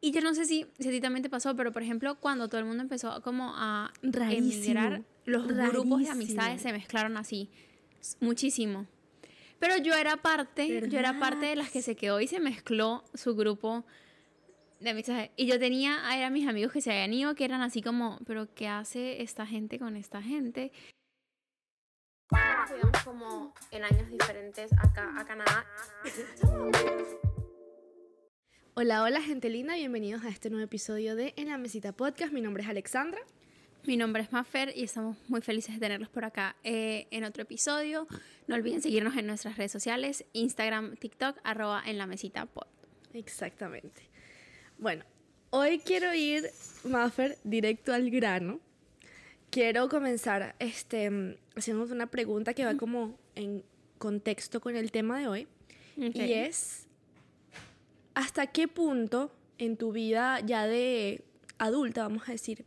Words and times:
Y 0.00 0.12
yo 0.12 0.20
no 0.20 0.34
sé 0.34 0.44
si, 0.44 0.66
si 0.78 0.88
a 0.88 0.90
ti 0.90 1.00
también 1.00 1.22
te 1.22 1.30
pasó, 1.30 1.56
pero 1.56 1.72
por 1.72 1.82
ejemplo, 1.82 2.14
cuando 2.20 2.48
todo 2.48 2.60
el 2.60 2.66
mundo 2.66 2.82
empezó 2.82 3.20
como 3.22 3.52
a 3.56 3.92
Rarísimo, 4.02 4.64
emigrar, 4.64 5.02
los 5.24 5.46
grupos 5.46 6.02
de 6.02 6.10
amistades 6.10 6.62
se 6.62 6.72
mezclaron 6.72 7.16
así, 7.16 7.50
muchísimo. 8.20 8.86
Pero 9.58 9.76
yo 9.78 9.94
era 9.94 10.16
parte, 10.16 10.88
yo 10.88 10.98
era 10.98 11.18
parte 11.18 11.46
de 11.46 11.56
las 11.56 11.70
que 11.70 11.82
se 11.82 11.96
quedó 11.96 12.20
y 12.20 12.28
se 12.28 12.38
mezcló 12.38 13.02
su 13.14 13.34
grupo 13.34 13.84
de 14.78 14.90
amistades. 14.90 15.30
Y 15.36 15.46
yo 15.46 15.58
tenía, 15.58 15.98
eran 16.16 16.32
mis 16.32 16.46
amigos 16.46 16.72
que 16.72 16.80
se 16.80 16.92
habían 16.92 17.12
ido, 17.12 17.34
que 17.34 17.44
eran 17.44 17.62
así 17.62 17.82
como, 17.82 18.20
pero 18.24 18.46
¿qué 18.54 18.68
hace 18.68 19.20
esta 19.22 19.46
gente 19.46 19.80
con 19.80 19.96
esta 19.96 20.22
gente? 20.22 20.70
Nos 22.30 23.02
como 23.02 23.52
en 23.72 23.84
años 23.84 24.08
diferentes 24.10 24.70
acá 24.78 25.12
a 25.18 25.24
Canadá. 25.24 25.66
Hola, 28.80 29.02
hola, 29.02 29.20
gente 29.20 29.50
linda. 29.50 29.74
Bienvenidos 29.74 30.22
a 30.24 30.28
este 30.28 30.50
nuevo 30.50 30.64
episodio 30.64 31.16
de 31.16 31.34
En 31.36 31.48
la 31.48 31.58
Mesita 31.58 31.90
Podcast. 31.90 32.32
Mi 32.32 32.40
nombre 32.40 32.62
es 32.62 32.68
Alexandra. 32.68 33.18
Mi 33.84 33.96
nombre 33.96 34.22
es 34.22 34.30
Maffer 34.30 34.72
y 34.72 34.84
estamos 34.84 35.16
muy 35.26 35.40
felices 35.40 35.74
de 35.74 35.80
tenerlos 35.80 36.08
por 36.08 36.24
acá 36.24 36.54
eh, 36.62 37.08
en 37.10 37.24
otro 37.24 37.42
episodio. 37.42 38.06
No 38.46 38.54
olviden 38.54 38.80
seguirnos 38.80 39.16
en 39.16 39.26
nuestras 39.26 39.56
redes 39.56 39.72
sociales, 39.72 40.24
Instagram, 40.32 40.94
TikTok, 40.94 41.38
arroba 41.42 41.82
en 41.86 41.98
la 41.98 42.06
mesita 42.06 42.46
pod. 42.46 42.68
Exactamente. 43.14 44.02
Bueno, 44.78 45.04
hoy 45.50 45.80
quiero 45.80 46.14
ir, 46.14 46.48
Maffer, 46.84 47.36
directo 47.42 47.92
al 47.92 48.08
grano. 48.10 48.60
Quiero 49.50 49.88
comenzar 49.88 50.54
este, 50.60 51.36
haciendo 51.56 51.82
una 51.92 52.06
pregunta 52.06 52.54
que 52.54 52.64
va 52.64 52.76
como 52.76 53.18
en 53.34 53.64
contexto 53.98 54.60
con 54.60 54.76
el 54.76 54.92
tema 54.92 55.18
de 55.18 55.26
hoy. 55.26 55.48
Y 55.96 56.32
es, 56.32 56.87
¿hasta 58.18 58.48
qué 58.48 58.66
punto 58.66 59.30
en 59.58 59.76
tu 59.76 59.92
vida 59.92 60.40
ya 60.40 60.66
de 60.66 61.22
adulta, 61.58 62.02
vamos 62.02 62.28
a 62.28 62.32
decir, 62.32 62.64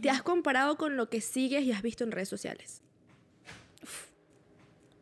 te 0.00 0.10
has 0.10 0.22
comparado 0.22 0.76
con 0.76 0.96
lo 0.96 1.10
que 1.10 1.20
sigues 1.20 1.64
y 1.64 1.72
has 1.72 1.82
visto 1.82 2.04
en 2.04 2.12
redes 2.12 2.28
sociales? 2.28 2.82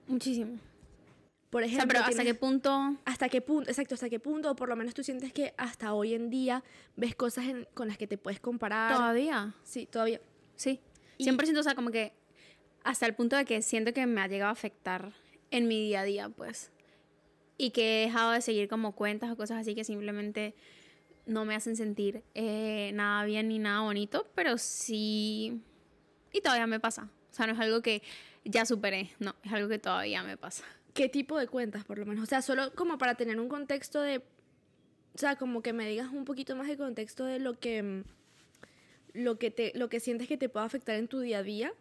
Muchísimo. 0.07 0.59
Por 1.51 1.63
O 1.63 1.67
sea, 1.67 1.75
ejemplo, 1.77 1.89
pero 1.89 2.01
¿hasta 2.01 2.11
tienes- 2.17 2.33
qué 2.33 2.35
punto? 2.39 2.97
¿Hasta 3.05 3.29
qué 3.29 3.41
punto? 3.41 3.71
Exacto, 3.71 3.95
¿hasta 3.95 4.09
qué 4.09 4.19
punto? 4.21 4.51
O 4.51 4.57
por 4.57 4.69
lo 4.71 4.77
menos 4.77 4.95
tú 4.95 5.05
sientes 5.05 5.33
que 5.33 5.55
hasta 5.57 5.93
hoy 5.95 6.15
en 6.15 6.31
día 6.31 6.65
ves 6.97 7.15
cosas 7.15 7.45
en- 7.47 7.69
con 7.75 7.87
las 7.89 7.97
que 7.99 8.07
te 8.07 8.19
puedes 8.19 8.41
comparar. 8.41 8.93
Todavía. 8.97 9.55
Sí, 9.65 9.87
todavía. 9.87 10.21
Sí. 10.57 10.81
Y- 11.19 11.25
100%, 11.25 11.61
o 11.61 11.63
sea, 11.63 11.75
como 11.75 11.91
que 11.91 12.13
hasta 12.83 13.07
el 13.07 13.15
punto 13.15 13.37
de 13.37 13.45
que 13.45 13.61
siento 13.63 13.93
que 13.93 14.07
me 14.07 14.21
ha 14.21 14.27
llegado 14.29 14.49
a 14.49 14.53
afectar 14.53 15.13
en 15.51 15.69
mi 15.69 15.81
día 15.81 16.01
a 16.01 16.05
día, 16.05 16.29
pues. 16.29 16.71
Y 17.57 17.71
que 17.71 18.03
he 18.03 18.07
dejado 18.07 18.33
de 18.33 18.41
seguir 18.41 18.69
como 18.69 18.93
cuentas 18.93 19.31
o 19.31 19.37
cosas 19.37 19.61
así 19.61 19.75
que 19.75 19.85
simplemente 19.85 20.55
no 21.27 21.45
me 21.45 21.55
hacen 21.55 21.77
sentir 21.77 22.23
eh, 22.35 22.91
nada 22.95 23.25
bien 23.25 23.49
ni 23.49 23.59
nada 23.59 23.81
bonito, 23.81 24.27
pero 24.35 24.59
sí... 24.59 25.63
Y 26.33 26.41
todavía 26.41 26.67
me 26.67 26.81
pasa. 26.81 27.09
O 27.31 27.35
sea, 27.35 27.47
no 27.47 27.53
es 27.53 27.61
algo 27.61 27.81
que 27.81 28.03
ya 28.45 28.67
superé, 28.67 29.11
no, 29.19 29.35
es 29.43 29.53
algo 29.53 29.69
que 29.69 29.79
todavía 29.79 30.23
me 30.23 30.37
pasa. 30.37 30.65
¿Qué 30.93 31.09
tipo 31.09 31.39
de 31.39 31.47
cuentas, 31.47 31.85
por 31.85 31.99
lo 31.99 32.07
menos? 32.07 32.25
O 32.25 32.27
sea, 32.27 32.43
solo 32.43 32.73
como 32.75 32.99
para 32.99 33.15
tener 33.15 33.41
un 33.41 33.49
contexto 33.49 34.01
de... 34.01 34.19
O 34.19 35.19
sea, 35.19 35.37
como 35.37 35.63
que 35.63 35.73
me 35.73 35.89
digas 35.89 36.13
un 36.13 36.25
poquito 36.25 36.57
más 36.57 36.69
de 36.69 36.77
contexto 36.77 37.25
de 37.25 37.39
lo 37.39 37.59
que... 37.59 38.05
Lo 39.13 39.39
que, 39.39 39.53
te, 39.53 39.73
lo 39.77 39.89
que 39.89 40.01
sientes 40.01 40.27
que 40.27 40.37
te 40.37 40.49
puede 40.49 40.67
afectar 40.67 40.97
en 40.97 41.07
tu 41.07 41.21
día 41.21 41.39
a 41.39 41.43
día. 41.45 41.73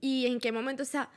Y 0.00 0.26
en 0.26 0.40
qué 0.40 0.52
momento, 0.52 0.82
o 0.82 0.86
sea... 0.86 1.10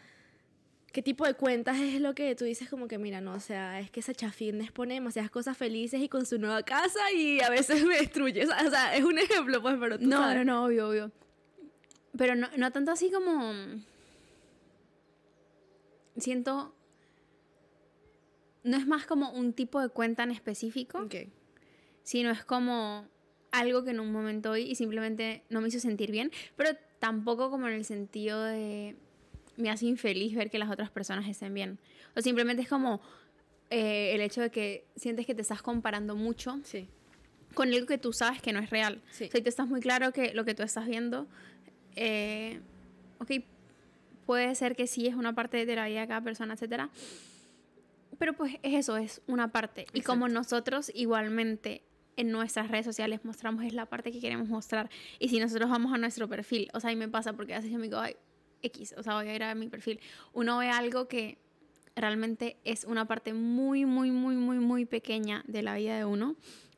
¿Qué 0.94 1.02
tipo 1.02 1.25
de 1.25 1.33
cuentas 1.33 1.80
es 1.80 1.99
lo 1.99 2.13
que 2.16 2.33
tú 2.36 2.45
dices 2.45 2.69
como 2.69 2.88
que, 2.88 2.97
mira, 2.99 3.19
no, 3.19 3.33
o 3.33 3.39
sea, 3.39 3.80
es 3.80 3.89
que 3.91 3.99
esa 3.99 4.13
chafirnes 4.13 4.72
pone 4.72 4.94
demasiadas 4.94 5.31
cosas 5.31 5.58
felices 5.58 5.99
y 6.02 6.08
con 6.08 6.25
su 6.25 6.38
nueva 6.38 6.61
casa 6.63 7.11
y 7.11 7.41
a 7.41 7.49
veces 7.49 7.83
me 7.86 7.97
destruye. 7.97 8.44
O 8.44 8.47
sea, 8.47 8.66
o 8.66 8.69
sea, 8.69 8.95
es 8.95 9.03
un 9.03 9.17
ejemplo, 9.17 9.61
pues, 9.61 9.75
pero 9.80 9.99
tú 9.99 10.05
No, 10.08 10.17
sabes. 10.19 10.38
no, 10.38 10.44
no, 10.45 10.66
obvio, 10.66 10.88
obvio. 10.89 11.11
Pero 12.17 12.36
no, 12.36 12.47
no 12.58 12.71
tanto 12.71 12.91
así 12.91 13.11
como... 13.11 13.53
Siento... 16.17 16.76
No 18.64 18.77
es 18.77 18.87
más 18.87 19.05
como 19.05 19.32
un 19.32 19.52
tipo 19.53 19.82
de 19.82 19.89
cuenta 19.89 20.23
en 20.23 20.32
específico, 20.32 20.99
Ok. 20.99 21.15
sino 22.03 22.32
es 22.32 22.45
como 22.45 23.08
algo 23.52 23.83
que 23.83 23.89
en 23.89 23.99
un 23.99 24.11
momento 24.11 24.52
hoy 24.52 24.61
y 24.61 24.76
simplemente 24.76 25.43
no 25.49 25.59
me 25.59 25.67
hizo 25.67 25.80
sentir 25.80 26.11
bien, 26.11 26.32
pero 26.55 26.70
tampoco 26.99 27.49
como 27.49 27.67
en 27.67 27.73
el 27.73 27.83
sentido 27.83 28.42
de 28.43 28.95
me 29.58 29.69
hace 29.69 29.86
infeliz 29.86 30.36
ver 30.36 30.49
que 30.49 30.58
las 30.58 30.69
otras 30.71 30.89
personas 30.89 31.27
estén 31.27 31.53
bien. 31.53 31.80
O 32.15 32.21
simplemente 32.21 32.61
es 32.64 32.69
como 32.69 33.02
eh, 33.69 34.14
el 34.14 34.21
hecho 34.21 34.41
de 34.41 34.49
que 34.52 34.86
sientes 34.95 35.25
que 35.25 35.33
te 35.36 35.41
estás 35.41 35.61
comparando 35.61 36.15
mucho 36.15 36.59
Sí. 36.64 36.87
con 37.53 37.71
algo 37.73 37.86
que 37.86 37.97
tú 37.97 38.14
sabes 38.14 38.41
que 38.41 38.52
no 38.53 38.59
es 38.59 38.69
real. 38.69 39.02
Sí. 39.11 39.25
O 39.25 39.31
sea, 39.31 39.39
y 39.39 39.43
te 39.43 39.49
estás 39.49 39.67
muy 39.67 39.80
claro 39.81 40.11
que 40.11 40.33
lo 40.33 40.43
que 40.45 40.53
tú 40.55 40.64
estás 40.64 40.86
viendo, 40.87 41.27
eh, 41.95 42.59
ok, 43.19 43.31
puede 44.25 44.53
ser 44.55 44.75
que 44.75 44.87
sí 44.87 45.08
es 45.08 45.15
una 45.15 45.33
parte 45.33 45.65
de 45.65 45.75
la 45.75 45.87
vida 45.87 46.02
de 46.02 46.08
cada 46.08 46.21
persona, 46.21 46.53
etcétera. 46.53 46.89
Pero 48.20 48.33
pues 48.33 48.55
es 48.64 48.73
eso, 48.75 48.97
es 48.97 49.21
una 49.27 49.52
parte. 49.52 49.85
Y 49.93 50.02
como 50.02 50.27
nosotros 50.30 50.91
igualmente 50.93 51.81
en 52.15 52.31
nuestras 52.31 52.70
redes 52.70 52.85
sociales 52.85 53.21
mostramos 53.25 53.65
es 53.65 53.73
la 53.73 53.87
parte 53.87 54.11
que 54.11 54.20
queremos 54.20 54.47
mostrar. 54.47 54.89
Y 55.20 55.30
si 55.30 55.39
nosotros 55.39 55.70
vamos 55.70 55.93
a 55.93 55.97
nuestro 55.97 56.27
perfil, 56.30 56.70
o 56.73 56.80
sea, 56.80 56.91
a 56.91 56.93
mí 56.93 56.99
me 56.99 57.08
pasa 57.09 57.33
porque 57.33 57.53
a 57.53 57.58
veces 57.58 57.71
yo 57.71 57.80
me 57.80 57.85
digo, 57.85 57.97
ay, 57.97 58.15
X, 58.64 58.96
o 58.98 59.04
sea, 59.04 59.16
voy 59.16 59.28
a 59.28 59.36
ir 59.36 59.44
a 59.44 59.54
mi 59.56 59.68
perfil. 59.68 60.00
Uno 60.34 60.58
ve 60.58 60.70
algo 60.70 61.08
que 61.08 61.38
realmente 61.96 62.58
es 62.64 62.86
una 62.86 63.06
parte 63.06 63.34
muy, 63.34 63.86
muy, 63.86 64.12
muy, 64.12 64.36
muy, 64.36 64.58
muy 64.58 64.86
pequeña 64.86 65.44
de 65.48 65.62
la 65.62 65.76
vida 65.76 65.98
de 65.98 66.06
uno, 66.06 66.36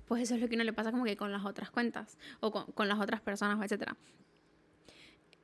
pues 0.08 0.24
eso 0.24 0.36
es 0.36 0.42
lo 0.42 0.50
que 0.50 0.56
uno 0.56 0.64
le 0.64 0.74
pasa 0.74 0.92
como 0.92 1.06
que 1.06 1.16
con 1.16 1.32
las 1.32 1.46
otras 1.46 1.72
cuentas 1.72 2.18
o 2.40 2.52
con, 2.52 2.66
con 2.74 2.88
las 2.88 3.00
otras 3.00 3.22
personas, 3.22 3.60
etc. 3.72 3.94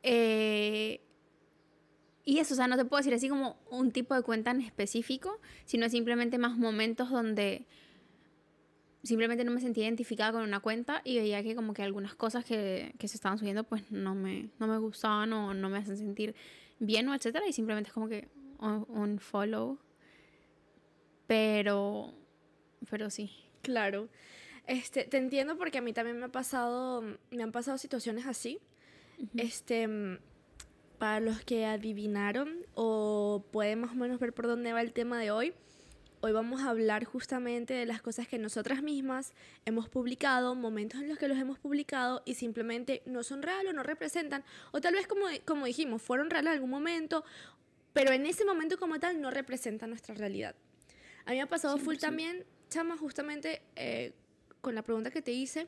Eh, 0.04 1.02
y 2.24 2.40
eso, 2.40 2.54
o 2.54 2.58
sea, 2.58 2.68
no 2.68 2.78
te 2.78 2.86
puedo 2.86 3.00
decir 3.00 3.14
así 3.14 3.30
como 3.30 3.58
un 3.70 3.92
tipo 3.92 4.14
de 4.14 4.22
cuenta 4.22 4.52
en 4.52 4.62
específico, 4.62 5.40
sino 5.66 5.90
simplemente 5.90 6.38
más 6.38 6.58
momentos 6.58 7.10
donde 7.10 7.66
simplemente 9.04 9.44
no 9.44 9.52
me 9.52 9.62
sentía 9.62 9.86
identificada 9.86 10.32
con 10.32 10.44
una 10.44 10.60
cuenta 10.60 11.02
y 11.04 11.18
veía 11.18 11.44
que 11.44 11.56
como 11.56 11.74
que 11.74 11.84
algunas 11.84 12.16
cosas 12.16 12.46
que, 12.46 12.94
que 13.00 13.08
se 13.08 13.16
estaban 13.16 13.38
subiendo 13.38 13.64
pues 13.64 13.92
no 13.92 14.16
me, 14.16 14.50
no 14.60 14.68
me 14.68 14.78
gustaban 14.78 15.34
o 15.34 15.54
no 15.54 15.70
me 15.70 15.80
hacen 15.80 15.98
sentir 15.98 16.36
bien 16.80 17.08
o 17.10 17.16
etcétera 17.16 17.48
y 17.48 17.54
simplemente 17.54 17.90
es 17.90 17.94
como 17.94 18.08
que 18.08 18.28
un, 18.60 18.86
un 18.90 19.20
follow. 19.20 19.78
Pero, 21.28 22.14
pero 22.90 23.10
sí. 23.10 23.32
Claro. 23.62 24.10
Este, 24.68 25.06
te 25.06 25.18
entiendo 25.18 25.58
porque 25.58 25.80
a 25.80 25.82
mí 25.82 25.94
también 25.94 26.20
me 26.20 26.26
ha 26.26 26.32
pasado, 26.32 27.04
me 27.32 27.44
han 27.44 27.52
pasado 27.52 27.78
situaciones 27.78 28.26
así. 28.26 28.60
Este, 29.36 29.88
para 30.98 31.20
los 31.20 31.42
que 31.42 31.66
adivinaron 31.66 32.66
o 32.74 33.46
pueden 33.52 33.82
más 33.82 33.92
o 33.92 33.96
menos 33.96 34.20
ver 34.20 34.34
por 34.34 34.48
dónde 34.48 34.74
va 34.74 34.82
el 34.82 34.94
tema 34.94 35.20
de 35.20 35.32
hoy, 35.32 35.54
hoy 36.22 36.32
vamos 36.32 36.62
a 36.62 36.70
hablar 36.70 37.04
justamente 37.04 37.74
de 37.74 37.86
las 37.86 38.02
cosas 38.02 38.28
que 38.28 38.38
nosotras 38.38 38.84
mismas 38.84 39.34
hemos 39.66 39.90
publicado, 39.90 40.54
momentos 40.54 41.02
en 41.02 41.10
los 41.10 41.18
que 41.18 41.28
los 41.28 41.38
hemos 41.38 41.58
publicado 41.58 42.22
y 42.26 42.36
simplemente 42.36 43.02
no 43.06 43.24
son 43.24 43.42
reales 43.42 43.72
o 43.72 43.74
no 43.74 43.84
representan, 43.84 44.44
o 44.72 44.80
tal 44.80 44.94
vez 44.94 45.08
como, 45.08 45.26
como 45.46 45.66
dijimos, 45.66 46.02
fueron 46.02 46.30
reales 46.30 46.52
en 46.52 46.54
algún 46.54 46.70
momento, 46.70 47.26
pero 47.94 48.12
en 48.12 48.26
ese 48.28 48.46
momento 48.46 48.78
como 48.78 49.00
tal 49.00 49.20
no 49.20 49.32
representan 49.32 49.90
nuestra 49.90 50.14
realidad. 50.14 50.56
A 51.26 51.32
mí 51.32 51.38
me 51.38 51.42
ha 51.42 51.50
pasado 51.50 51.78
full 51.78 51.96
100%. 51.96 52.00
también, 52.00 52.46
chama, 52.70 52.98
justamente 52.98 53.64
eh, 53.76 54.14
con 54.62 54.76
la 54.76 54.84
pregunta 54.84 55.10
que 55.10 55.24
te 55.24 55.32
hice, 55.32 55.68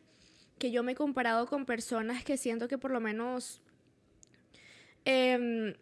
que 0.60 0.70
yo 0.72 0.84
me 0.84 0.92
he 0.92 0.96
comparado 0.96 1.48
con 1.48 1.66
personas 1.66 2.24
que 2.24 2.38
siento 2.38 2.68
que 2.68 2.78
por 2.78 2.92
lo 2.92 3.00
menos... 3.00 3.60
em, 5.04 5.74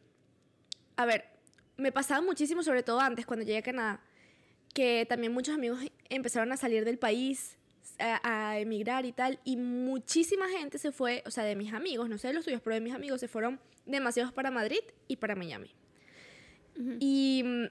a 0.95 1.05
ver, 1.05 1.25
me 1.77 1.91
pasaba 1.91 2.21
muchísimo, 2.21 2.63
sobre 2.63 2.83
todo 2.83 2.99
antes, 2.99 3.25
cuando 3.25 3.45
llegué 3.45 3.57
a 3.57 3.63
Canadá, 3.63 4.01
que 4.73 5.05
también 5.07 5.33
muchos 5.33 5.55
amigos 5.55 5.79
empezaron 6.09 6.51
a 6.51 6.57
salir 6.57 6.85
del 6.85 6.97
país, 6.97 7.57
a, 7.99 8.51
a 8.51 8.59
emigrar 8.59 9.05
y 9.05 9.11
tal, 9.11 9.39
y 9.43 9.57
muchísima 9.57 10.47
gente 10.49 10.77
se 10.77 10.91
fue, 10.91 11.23
o 11.25 11.31
sea, 11.31 11.43
de 11.43 11.55
mis 11.55 11.73
amigos, 11.73 12.09
no 12.09 12.17
sé 12.17 12.29
de 12.29 12.33
los 12.33 12.45
tuyos, 12.45 12.61
pero 12.63 12.75
de 12.75 12.81
mis 12.81 12.93
amigos 12.93 13.19
se 13.19 13.27
fueron 13.27 13.59
demasiados 13.85 14.33
para 14.33 14.51
Madrid 14.51 14.81
y 15.07 15.17
para 15.17 15.35
Miami. 15.35 15.73
Y 16.99 17.43
mm, 17.45 17.65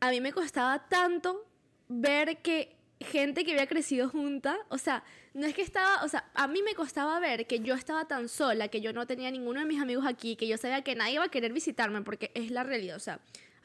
a 0.00 0.10
mí 0.10 0.20
me 0.20 0.32
costaba 0.32 0.88
tanto 0.88 1.46
ver 1.88 2.38
que 2.38 2.76
gente 3.00 3.44
que 3.44 3.52
había 3.52 3.66
crecido 3.66 4.08
junta, 4.08 4.56
o 4.68 4.78
sea, 4.78 5.04
no 5.34 5.46
es 5.46 5.54
que 5.54 5.62
estaba, 5.62 6.02
o 6.04 6.08
sea, 6.08 6.30
a 6.34 6.48
mí 6.48 6.62
me 6.62 6.74
costaba 6.74 7.18
ver 7.20 7.46
que 7.46 7.60
yo 7.60 7.74
estaba 7.74 8.06
tan 8.06 8.28
sola, 8.28 8.68
que 8.68 8.80
yo 8.80 8.92
no 8.92 9.06
tenía 9.06 9.30
ninguno 9.30 9.60
de 9.60 9.66
mis 9.66 9.80
amigos 9.80 10.06
aquí, 10.06 10.36
que 10.36 10.46
yo 10.46 10.56
sabía 10.56 10.82
que 10.82 10.94
nadie 10.94 11.14
iba 11.14 11.24
a 11.24 11.28
querer 11.28 11.52
visitarme, 11.52 12.02
porque 12.02 12.30
es 12.34 12.50
la 12.50 12.62
realidad, 12.62 12.96
o 12.96 13.00
sea, 13.00 13.20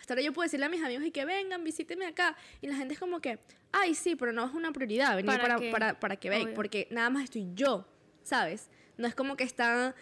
ahora 0.10 0.22
yo 0.22 0.34
puedo 0.34 0.46
decirle 0.46 0.66
a 0.66 0.70
mis 0.70 0.84
amigos 0.84 1.06
y 1.06 1.12
que 1.12 1.26
vengan, 1.26 1.64
visítenme 1.64 2.06
acá, 2.06 2.36
y 2.62 2.68
la 2.68 2.76
gente 2.76 2.94
es 2.94 3.00
como 3.00 3.20
que, 3.20 3.40
ay, 3.72 3.96
sí, 3.96 4.16
pero 4.16 4.32
no 4.32 4.46
es 4.46 4.54
una 4.54 4.72
prioridad 4.72 5.16
venir 5.16 5.26
¿Para 5.26 5.42
para, 5.42 5.60
qué? 5.60 5.72
para, 5.72 6.00
para, 6.00 6.16
que 6.16 6.30
Obvio. 6.30 6.54
porque 6.54 6.88
nada 6.92 7.10
más 7.10 7.24
estoy 7.24 7.48
yo, 7.54 7.88
¿sabes? 8.24 8.70
No 8.98 9.08
es 9.08 9.16
como 9.16 9.36
que 9.36 9.44
están 9.44 9.96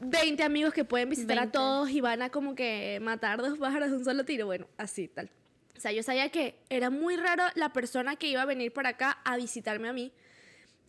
20 0.00 0.42
amigos 0.42 0.74
que 0.74 0.84
pueden 0.84 1.10
visitar 1.10 1.38
a 1.38 1.42
20. 1.42 1.52
todos 1.52 1.90
y 1.90 2.00
van 2.00 2.22
a 2.22 2.30
como 2.30 2.54
que 2.54 2.98
matar 3.02 3.40
dos 3.40 3.58
pájaros 3.58 3.90
de 3.90 3.96
un 3.96 4.04
solo 4.04 4.24
tiro. 4.24 4.46
Bueno, 4.46 4.66
así 4.76 5.08
tal. 5.08 5.30
O 5.76 5.80
sea, 5.80 5.92
yo 5.92 6.02
sabía 6.02 6.28
que 6.30 6.56
era 6.68 6.90
muy 6.90 7.16
raro 7.16 7.44
la 7.54 7.72
persona 7.72 8.16
que 8.16 8.28
iba 8.28 8.42
a 8.42 8.46
venir 8.46 8.72
para 8.72 8.90
acá 8.90 9.18
a 9.24 9.36
visitarme 9.36 9.88
a 9.88 9.92
mí. 9.92 10.12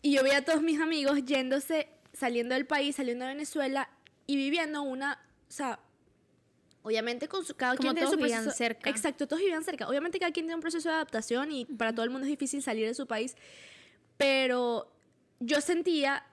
Y 0.02 0.12
yo 0.12 0.22
veía 0.22 0.38
a 0.38 0.44
todos 0.44 0.62
mis 0.62 0.80
amigos 0.80 1.24
yéndose, 1.24 1.88
saliendo 2.12 2.54
del 2.54 2.66
país, 2.66 2.96
saliendo 2.96 3.24
de 3.24 3.32
Venezuela 3.32 3.88
y 4.26 4.36
viviendo 4.36 4.82
una, 4.82 5.18
o 5.48 5.52
sea, 5.52 5.80
obviamente 6.86 7.26
con 7.26 7.44
su, 7.44 7.56
cada 7.56 7.74
Como 7.74 7.88
quien 7.88 7.94
tiene 7.96 8.06
todos 8.06 8.20
su 8.20 8.34
proceso. 8.34 8.56
cerca. 8.56 8.88
Exacto, 8.88 9.26
todos 9.26 9.42
vivían 9.42 9.64
cerca. 9.64 9.88
Obviamente 9.88 10.20
cada 10.20 10.30
quien 10.30 10.46
tiene 10.46 10.54
un 10.54 10.60
proceso 10.60 10.88
de 10.88 10.94
adaptación 10.94 11.50
y 11.50 11.64
para 11.64 11.92
todo 11.92 12.04
el 12.04 12.10
mundo 12.10 12.26
es 12.26 12.30
difícil 12.30 12.62
salir 12.62 12.86
de 12.86 12.94
su 12.94 13.08
país, 13.08 13.34
pero 14.16 14.92
yo 15.40 15.60
sentía 15.60 16.24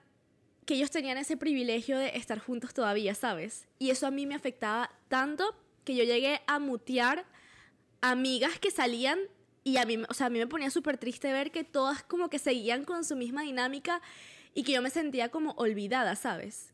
que 0.64 0.74
ellos 0.74 0.92
tenían 0.92 1.18
ese 1.18 1.36
privilegio 1.36 1.98
de 1.98 2.16
estar 2.16 2.38
juntos 2.38 2.72
todavía, 2.72 3.16
¿sabes? 3.16 3.66
Y 3.80 3.90
eso 3.90 4.06
a 4.06 4.12
mí 4.12 4.26
me 4.26 4.36
afectaba 4.36 4.90
tanto 5.08 5.56
que 5.84 5.96
yo 5.96 6.04
llegué 6.04 6.40
a 6.46 6.60
mutear 6.60 7.26
amigas 8.00 8.60
que 8.60 8.70
salían 8.70 9.18
y 9.64 9.78
a 9.78 9.84
mí, 9.84 9.98
o 10.08 10.14
sea, 10.14 10.28
a 10.28 10.30
mí 10.30 10.38
me 10.38 10.46
ponía 10.46 10.70
súper 10.70 10.98
triste 10.98 11.32
ver 11.32 11.50
que 11.50 11.64
todas 11.64 12.04
como 12.04 12.30
que 12.30 12.38
seguían 12.38 12.84
con 12.84 13.04
su 13.04 13.16
misma 13.16 13.42
dinámica 13.42 14.00
y 14.54 14.62
que 14.62 14.72
yo 14.72 14.82
me 14.82 14.90
sentía 14.90 15.30
como 15.30 15.50
olvidada, 15.52 16.14
¿sabes? 16.14 16.73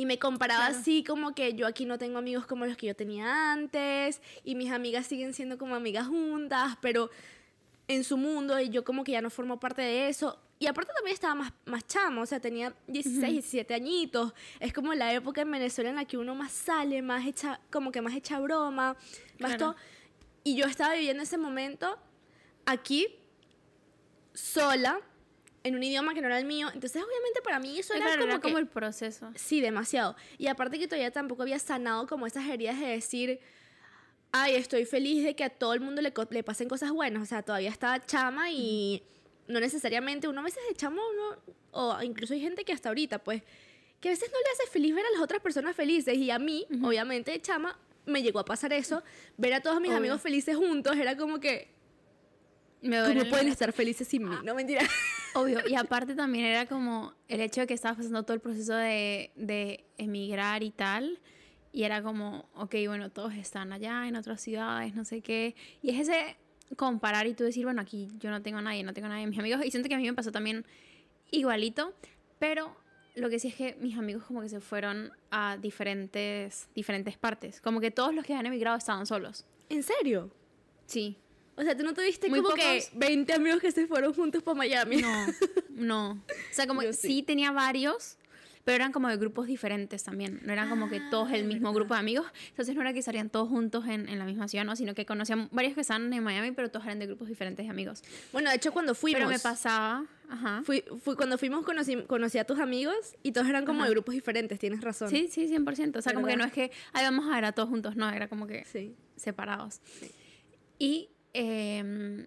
Y 0.00 0.06
me 0.06 0.18
comparaba 0.18 0.68
Claro. 0.68 0.80
así 0.80 1.04
como 1.04 1.34
que 1.34 1.52
yo 1.52 1.66
aquí 1.66 1.84
no 1.84 1.98
tengo 1.98 2.16
amigos 2.16 2.46
como 2.46 2.64
los 2.64 2.74
que 2.78 2.86
yo 2.86 2.96
tenía 2.96 3.52
antes 3.52 4.22
y 4.44 4.54
mis 4.54 4.72
amigas 4.72 5.06
siguen 5.06 5.34
siendo 5.34 5.58
como 5.58 5.74
amigas 5.74 6.06
juntas, 6.06 6.78
pero 6.80 7.10
en 7.86 8.02
su 8.02 8.16
mundo 8.16 8.58
y 8.58 8.70
yo 8.70 8.82
como 8.82 9.04
que 9.04 9.12
ya 9.12 9.20
no 9.20 9.28
formo 9.28 9.60
parte 9.60 9.82
de 9.82 10.08
eso. 10.08 10.38
Y 10.58 10.66
aparte 10.68 10.90
también 10.94 11.12
estaba 11.12 11.34
más, 11.34 11.52
más 11.66 11.86
chamo, 11.86 12.22
o 12.22 12.26
sea, 12.26 12.40
tenía 12.40 12.74
16, 12.86 13.30
17 13.30 13.74
añitos. 13.74 14.32
Es 14.58 14.72
como 14.72 14.94
la 14.94 15.12
época 15.12 15.42
en 15.42 15.50
Venezuela 15.50 15.90
en 15.90 15.96
la 15.96 16.06
que 16.06 16.16
uno 16.16 16.34
más 16.34 16.52
sale, 16.52 17.02
más 17.02 17.26
echa, 17.26 17.60
como 17.70 17.92
que 17.92 18.00
más 18.00 18.14
echa 18.14 18.40
broma, 18.40 18.96
más 19.38 19.56
Claro. 19.56 19.58
todo. 19.58 19.76
Y 20.44 20.56
yo 20.56 20.64
estaba 20.64 20.94
viviendo 20.94 21.22
ese 21.24 21.36
momento 21.36 21.98
aquí, 22.64 23.06
sola, 24.32 24.98
en 25.62 25.74
un 25.74 25.82
idioma 25.82 26.14
que 26.14 26.20
no 26.20 26.26
era 26.28 26.38
el 26.38 26.44
mío. 26.46 26.68
Entonces, 26.72 27.02
obviamente 27.02 27.42
para 27.42 27.58
mí 27.60 27.78
eso 27.78 27.92
era 27.94 28.04
Claro, 28.06 28.20
como, 28.22 28.32
era 28.32 28.40
como 28.40 28.54
que- 28.56 28.60
el 28.62 28.66
proceso. 28.66 29.30
Sí, 29.34 29.60
demasiado. 29.60 30.16
Y 30.38 30.46
aparte 30.46 30.78
que 30.78 30.86
todavía 30.88 31.10
tampoco 31.10 31.42
había 31.42 31.58
sanado 31.58 32.06
como 32.06 32.26
esas 32.26 32.46
heridas 32.48 32.78
de 32.80 32.86
decir, 32.86 33.40
ay, 34.32 34.54
estoy 34.54 34.84
feliz 34.84 35.24
de 35.24 35.34
que 35.34 35.44
a 35.44 35.50
todo 35.50 35.74
el 35.74 35.80
mundo 35.80 36.00
le, 36.02 36.12
le 36.30 36.42
pasen 36.42 36.68
cosas 36.68 36.90
buenas. 36.92 37.22
O 37.22 37.26
sea, 37.26 37.42
todavía 37.42 37.70
estaba 37.70 38.04
chama 38.04 38.50
y 38.50 39.02
no 39.48 39.60
necesariamente, 39.60 40.28
uno 40.28 40.40
a 40.40 40.44
veces 40.44 40.62
de 40.68 40.74
chamo, 40.76 41.00
uno, 41.12 41.36
o 41.72 42.02
incluso 42.02 42.34
hay 42.34 42.40
gente 42.40 42.64
que 42.64 42.72
hasta 42.72 42.88
ahorita, 42.88 43.18
pues, 43.18 43.42
que 44.00 44.08
a 44.08 44.12
veces 44.12 44.30
no 44.32 44.38
le 44.38 44.44
hace 44.54 44.70
feliz 44.70 44.94
ver 44.94 45.04
a 45.04 45.10
las 45.10 45.20
otras 45.20 45.42
personas 45.42 45.76
felices. 45.76 46.16
Y 46.16 46.30
a 46.30 46.38
mí, 46.38 46.66
obviamente, 46.82 47.32
de 47.32 47.42
chama, 47.42 47.78
me 48.06 48.22
llegó 48.22 48.38
a 48.38 48.44
pasar 48.44 48.72
eso. 48.72 49.02
Ver 49.36 49.52
a 49.54 49.60
todos 49.60 49.78
mis 49.80 49.90
Obvio. 49.90 49.98
amigos 49.98 50.22
felices 50.22 50.56
juntos 50.56 50.96
era 50.96 51.16
como 51.18 51.38
que, 51.38 51.68
Me 52.82 53.02
¿cómo 53.02 53.24
pueden 53.28 53.48
estar 53.48 53.72
felices 53.72 54.08
sin 54.08 54.28
mí? 54.28 54.36
No, 54.44 54.54
mentira. 54.54 54.82
Obvio, 55.34 55.60
y 55.68 55.74
aparte 55.76 56.14
también 56.14 56.46
era 56.46 56.66
como 56.66 57.14
el 57.28 57.40
hecho 57.40 57.60
de 57.60 57.66
que 57.66 57.74
estabas 57.74 57.98
pasando 57.98 58.22
todo 58.22 58.34
el 58.34 58.40
proceso 58.40 58.74
de, 58.74 59.30
de 59.36 59.84
emigrar 59.98 60.62
y 60.62 60.70
tal, 60.70 61.20
y 61.72 61.84
era 61.84 62.02
como, 62.02 62.48
ok, 62.54 62.74
bueno, 62.86 63.10
todos 63.10 63.34
están 63.34 63.72
allá 63.72 64.08
en 64.08 64.16
otras 64.16 64.40
ciudades, 64.40 64.94
no 64.94 65.04
sé 65.04 65.20
qué, 65.20 65.54
y 65.82 65.90
es 65.90 66.00
ese 66.08 66.36
comparar 66.76 67.26
y 67.26 67.34
tú 67.34 67.44
decir, 67.44 67.64
bueno, 67.64 67.82
aquí 67.82 68.08
yo 68.18 68.30
no 68.30 68.42
tengo 68.42 68.58
a 68.58 68.62
nadie, 68.62 68.82
no 68.82 68.92
tengo 68.92 69.06
a 69.06 69.10
nadie, 69.10 69.26
mis 69.26 69.38
amigos, 69.38 69.64
y 69.64 69.70
siento 69.70 69.88
que 69.88 69.94
a 69.94 69.98
mí 69.98 70.06
me 70.06 70.14
pasó 70.14 70.32
también 70.32 70.64
igualito, 71.30 71.94
pero 72.38 72.76
lo 73.14 73.28
que 73.28 73.38
sí 73.38 73.48
es 73.48 73.54
que 73.54 73.76
mis 73.80 73.98
amigos 73.98 74.24
como 74.24 74.40
que 74.40 74.48
se 74.48 74.60
fueron 74.60 75.12
a 75.30 75.56
diferentes, 75.60 76.68
diferentes 76.74 77.16
partes, 77.16 77.60
como 77.60 77.80
que 77.80 77.90
todos 77.90 78.14
los 78.14 78.24
que 78.24 78.34
han 78.34 78.46
emigrado 78.46 78.76
estaban 78.76 79.06
solos. 79.06 79.44
¿En 79.68 79.82
serio? 79.82 80.30
Sí. 80.86 81.18
O 81.60 81.62
sea, 81.62 81.76
¿tú 81.76 81.84
no 81.84 81.92
tuviste 81.92 82.28
Muy 82.30 82.40
como 82.40 82.54
que 82.54 82.62
pocos- 82.62 82.90
20 82.94 83.32
amigos 83.34 83.60
que 83.60 83.70
se 83.70 83.86
fueron 83.86 84.14
juntos 84.14 84.42
para 84.42 84.56
Miami? 84.56 84.96
No, 85.02 85.26
no. 85.70 86.10
O 86.12 86.18
sea, 86.52 86.66
como 86.66 86.80
que 86.80 86.92
sí. 86.94 87.08
sí. 87.08 87.22
tenía 87.22 87.52
varios, 87.52 88.16
pero 88.64 88.76
eran 88.76 88.92
como 88.92 89.08
de 89.08 89.16
grupos 89.18 89.46
diferentes 89.46 90.02
también. 90.04 90.40
No 90.44 90.52
eran 90.52 90.68
como 90.70 90.88
que 90.88 91.00
todos 91.10 91.30
el 91.32 91.42
Ah, 91.44 91.46
mismo 91.46 91.68
verdad. 91.68 91.74
grupo 91.80 91.94
de 91.94 92.00
amigos. 92.00 92.26
Entonces 92.50 92.74
no 92.74 92.80
era 92.80 92.92
que 92.94 93.02
salían 93.02 93.28
todos 93.30 93.48
juntos 93.48 93.86
en, 93.86 94.08
en 94.08 94.18
la 94.18 94.24
misma 94.24 94.48
ciudad, 94.48 94.64
no, 94.64 94.74
sino 94.76 94.94
que 94.94 95.04
conocían 95.04 95.48
varios 95.52 95.74
que 95.74 95.80
estaban 95.82 96.10
en 96.12 96.22
Miami, 96.22 96.52
pero 96.52 96.70
todos 96.70 96.86
eran 96.86 96.98
de 96.98 97.06
grupos 97.06 97.28
diferentes 97.28 97.64
de 97.66 97.70
amigos. 97.70 98.02
Bueno, 98.32 98.48
de 98.50 98.56
hecho, 98.56 98.72
cuando 98.72 98.94
fuimos. 98.94 99.18
Pero 99.18 99.30
me 99.30 99.38
pasaba, 99.38 100.06
ajá. 100.30 100.62
Fui, 100.64 100.82
fui- 101.02 101.14
cuando 101.16 101.36
fuimos 101.36 101.64
conocí, 101.66 101.96
conocí 102.06 102.38
a 102.38 102.44
tus 102.44 102.58
amigos 102.58 102.94
y 103.22 103.32
todos 103.32 103.48
eran 103.48 103.64
como 103.66 103.80
Ajá. 103.80 103.88
de 103.88 103.94
grupos 103.94 104.14
diferentes, 104.14 104.58
tienes 104.58 104.80
razón. 104.82 105.10
Sí, 105.10 105.28
sí, 105.30 105.46
100%. 105.48 105.98
O 105.98 106.02
sea, 106.02 106.14
como 106.14 106.26
que 106.26 106.32
¿Verdad? 106.36 106.44
no 106.44 106.48
es 106.48 106.52
que, 106.52 106.70
ahí 106.92 107.04
vamos 107.04 107.26
a 107.30 107.34
ver 107.34 107.44
a 107.46 107.52
todos 107.52 107.68
juntos, 107.68 107.96
no, 107.96 108.08
era 108.10 108.28
como 108.28 108.46
que 108.46 108.64
Sí. 108.66 108.94
separados. 109.16 109.80
Y 110.78 111.10
em, 111.32 112.26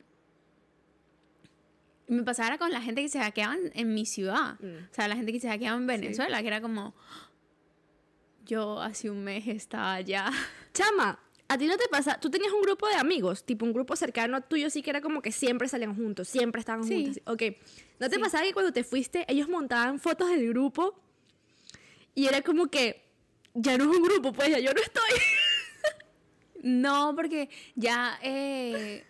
me 2.08 2.24
pasaba 2.24 2.58
con 2.58 2.72
la 2.72 2.82
gente 2.82 3.02
que 3.02 3.10
se 3.10 3.20
quedaban 3.32 3.60
en 3.74 3.94
mi 3.94 4.06
ciudad. 4.06 4.60
Mm. 4.60 4.90
O 4.92 4.94
sea, 4.94 5.08
la 5.08 5.16
gente 5.16 5.32
que 5.32 5.40
se 5.40 5.48
quedaba 5.60 5.78
en 5.78 5.88
Venezuela, 5.88 6.42
que 6.42 6.48
era 6.48 6.62
como, 6.62 6.94
yo 8.46 8.82
hace 8.82 9.10
un 9.10 9.24
mes 9.24 9.48
estaba 9.48 9.94
allá. 9.96 10.30
Chama, 10.74 11.18
¿a 11.48 11.58
ti 11.58 11.66
no 11.66 11.78
te 11.78 11.88
pasa? 11.90 12.20
Tú 12.20 12.30
tenías 12.30 12.52
un 12.52 12.62
grupo 12.62 12.88
de 12.88 12.96
amigos, 12.96 13.44
tipo 13.46 13.66
un 13.66 13.74
grupo 13.74 13.96
cercano 13.96 14.42
tuyo, 14.42 14.70
sí 14.70 14.82
que 14.82 14.90
era 14.90 15.02
como 15.02 15.22
que 15.22 15.32
siempre 15.32 15.68
salían 15.70 15.96
juntos, 15.96 16.28
siempre 16.28 16.60
estaban 16.60 16.84
Sí. 16.84 17.06
juntos. 17.06 17.24
Ok. 17.26 17.42
¿No 18.00 18.10
te 18.10 18.16
Sí. 18.16 18.22
pasaba 18.22 18.44
que 18.44 18.54
cuando 18.54 18.74
te 18.74 18.84
fuiste, 18.84 19.26
ellos 19.28 19.48
montaban 19.48 20.00
fotos 20.00 20.30
del 20.30 20.48
grupo 20.50 21.00
y 22.16 22.28
era 22.28 22.42
como 22.42 22.68
que 22.68 23.02
ya 23.54 23.78
no 23.78 23.86
es 23.90 23.98
un 23.98 24.04
grupo, 24.04 24.34
pues 24.34 24.50
ya 24.50 24.60
yo 24.60 24.72
no 24.74 24.82
estoy? 24.82 25.04
No, 26.64 27.14
porque 27.16 27.50
ya, 27.76 28.18
eh, 28.24 29.04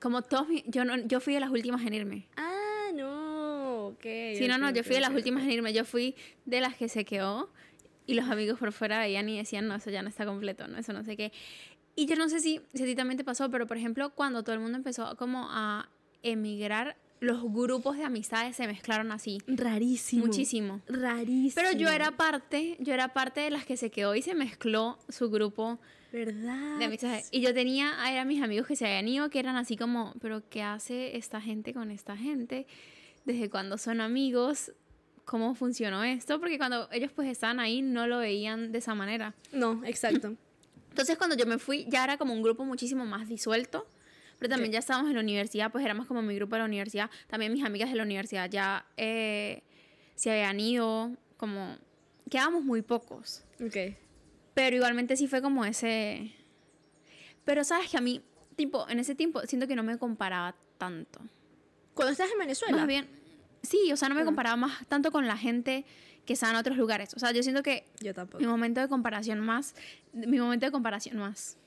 como 0.00 0.22
todos, 0.22 0.48
yo, 0.66 0.84
no, 0.84 0.96
yo 0.96 1.20
fui 1.20 1.34
de 1.34 1.40
las 1.40 1.50
últimas 1.50 1.86
en 1.86 1.94
irme. 1.94 2.26
Ah, 2.36 2.88
no, 2.94 3.88
ok. 3.88 4.02
Sí, 4.36 4.48
no, 4.48 4.58
no, 4.58 4.70
yo 4.70 4.82
fui 4.82 4.94
de 4.94 5.02
las 5.02 5.12
últimas 5.12 5.44
en 5.44 5.50
irme. 5.52 5.72
Yo 5.72 5.84
fui 5.84 6.16
de 6.46 6.60
las 6.60 6.74
que 6.74 6.88
se 6.88 7.04
quedó 7.04 7.50
y 8.06 8.14
los 8.14 8.28
amigos 8.30 8.58
por 8.58 8.72
fuera 8.72 8.98
veían 8.98 9.28
y 9.28 9.36
decían, 9.36 9.68
no, 9.68 9.74
eso 9.74 9.90
ya 9.90 10.02
no 10.02 10.08
está 10.08 10.24
completo, 10.24 10.66
no, 10.66 10.78
eso 10.78 10.92
no 10.94 11.04
sé 11.04 11.16
qué. 11.16 11.30
Y 11.94 12.06
yo 12.06 12.16
no 12.16 12.28
sé 12.28 12.40
si, 12.40 12.60
si 12.72 12.82
a 12.82 12.86
ti 12.86 12.94
también 12.94 13.18
te 13.18 13.24
pasó, 13.24 13.50
pero 13.50 13.66
por 13.66 13.76
ejemplo, 13.76 14.10
cuando 14.10 14.42
todo 14.42 14.54
el 14.54 14.60
mundo 14.60 14.78
empezó 14.78 15.14
como 15.16 15.46
a 15.50 15.90
emigrar, 16.22 16.96
los 17.20 17.42
grupos 17.42 17.96
de 17.96 18.04
amistades 18.04 18.56
se 18.56 18.66
mezclaron 18.66 19.12
así. 19.12 19.38
Rarísimo. 19.46 20.26
Muchísimo. 20.26 20.80
Rarísimo. 20.86 21.54
Pero 21.54 21.72
yo 21.72 21.88
era 21.88 22.16
parte, 22.16 22.76
yo 22.80 22.94
era 22.94 23.12
parte 23.12 23.40
de 23.40 23.50
las 23.50 23.64
que 23.64 23.76
se 23.76 23.90
quedó 23.90 24.14
y 24.14 24.22
se 24.22 24.34
mezcló 24.34 24.98
su 25.08 25.30
grupo 25.30 25.78
¿Verdad? 26.16 26.78
de 26.78 26.84
amistades. 26.86 27.28
Y 27.30 27.42
yo 27.42 27.52
tenía, 27.52 27.94
eran 28.10 28.26
mis 28.26 28.42
amigos 28.42 28.66
que 28.66 28.74
se 28.74 28.86
habían 28.86 29.06
ido, 29.06 29.28
que 29.28 29.38
eran 29.38 29.56
así 29.56 29.76
como, 29.76 30.14
pero 30.18 30.48
¿qué 30.48 30.62
hace 30.62 31.18
esta 31.18 31.42
gente 31.42 31.74
con 31.74 31.90
esta 31.90 32.16
gente? 32.16 32.66
¿Desde 33.26 33.50
cuándo 33.50 33.76
son 33.76 34.00
amigos? 34.00 34.72
¿Cómo 35.26 35.54
funcionó 35.54 36.02
esto? 36.04 36.40
Porque 36.40 36.56
cuando 36.56 36.88
ellos 36.90 37.12
pues 37.12 37.28
estaban 37.28 37.60
ahí 37.60 37.82
no 37.82 38.06
lo 38.06 38.18
veían 38.18 38.72
de 38.72 38.78
esa 38.78 38.94
manera. 38.94 39.34
No, 39.52 39.82
exacto. 39.84 40.34
Entonces 40.88 41.18
cuando 41.18 41.36
yo 41.36 41.44
me 41.44 41.58
fui 41.58 41.84
ya 41.90 42.04
era 42.04 42.16
como 42.16 42.32
un 42.32 42.42
grupo 42.42 42.64
muchísimo 42.64 43.04
más 43.04 43.28
disuelto. 43.28 43.86
Pero 44.38 44.50
también 44.50 44.72
ya 44.72 44.78
estábamos 44.78 45.08
en 45.10 45.16
la 45.16 45.22
universidad, 45.22 45.70
pues 45.70 45.84
éramos 45.84 46.06
como 46.06 46.22
mi 46.22 46.34
grupo 46.34 46.54
de 46.54 46.60
la 46.60 46.66
universidad. 46.66 47.10
También 47.26 47.52
mis 47.52 47.64
amigas 47.64 47.90
de 47.90 47.96
la 47.96 48.02
universidad 48.02 48.50
ya 48.50 48.86
eh, 48.96 49.62
se 50.14 50.30
habían 50.30 50.60
ido, 50.60 51.10
como 51.36 51.76
quedábamos 52.30 52.64
muy 52.64 52.80
pocos. 52.80 53.44
ok. 53.60 53.96
Pero 54.56 54.74
igualmente 54.74 55.18
sí 55.18 55.28
fue 55.28 55.42
como 55.42 55.66
ese... 55.66 56.32
Pero 57.44 57.62
sabes 57.62 57.90
que 57.90 57.98
a 57.98 58.00
mí, 58.00 58.22
tipo, 58.56 58.88
en 58.88 58.98
ese 58.98 59.14
tiempo 59.14 59.42
siento 59.42 59.68
que 59.68 59.76
no 59.76 59.82
me 59.82 59.98
comparaba 59.98 60.56
tanto. 60.78 61.20
Cuando 61.92 62.12
estás 62.12 62.30
en 62.32 62.38
Venezuela. 62.38 62.74
Más 62.78 62.86
bien, 62.86 63.06
sí, 63.62 63.92
o 63.92 63.98
sea, 63.98 64.08
no 64.08 64.14
me 64.14 64.22
Ah. 64.22 64.24
comparaba 64.24 64.56
más 64.56 64.86
tanto 64.88 65.12
con 65.12 65.26
la 65.26 65.36
gente 65.36 65.84
que 66.24 66.32
está 66.32 66.48
en 66.48 66.56
otros 66.56 66.78
lugares. 66.78 67.12
O 67.14 67.18
sea, 67.18 67.32
yo 67.32 67.42
siento 67.42 67.62
que 67.62 67.84
Yo 68.00 68.14
tampoco. 68.14 68.40
mi 68.40 68.46
momento 68.48 68.80
de 68.80 68.88
comparación 68.88 69.40
más, 69.40 69.74
mi 70.14 70.38
momento 70.38 70.64
de 70.64 70.72
comparación 70.72 71.18
más, 71.18 71.58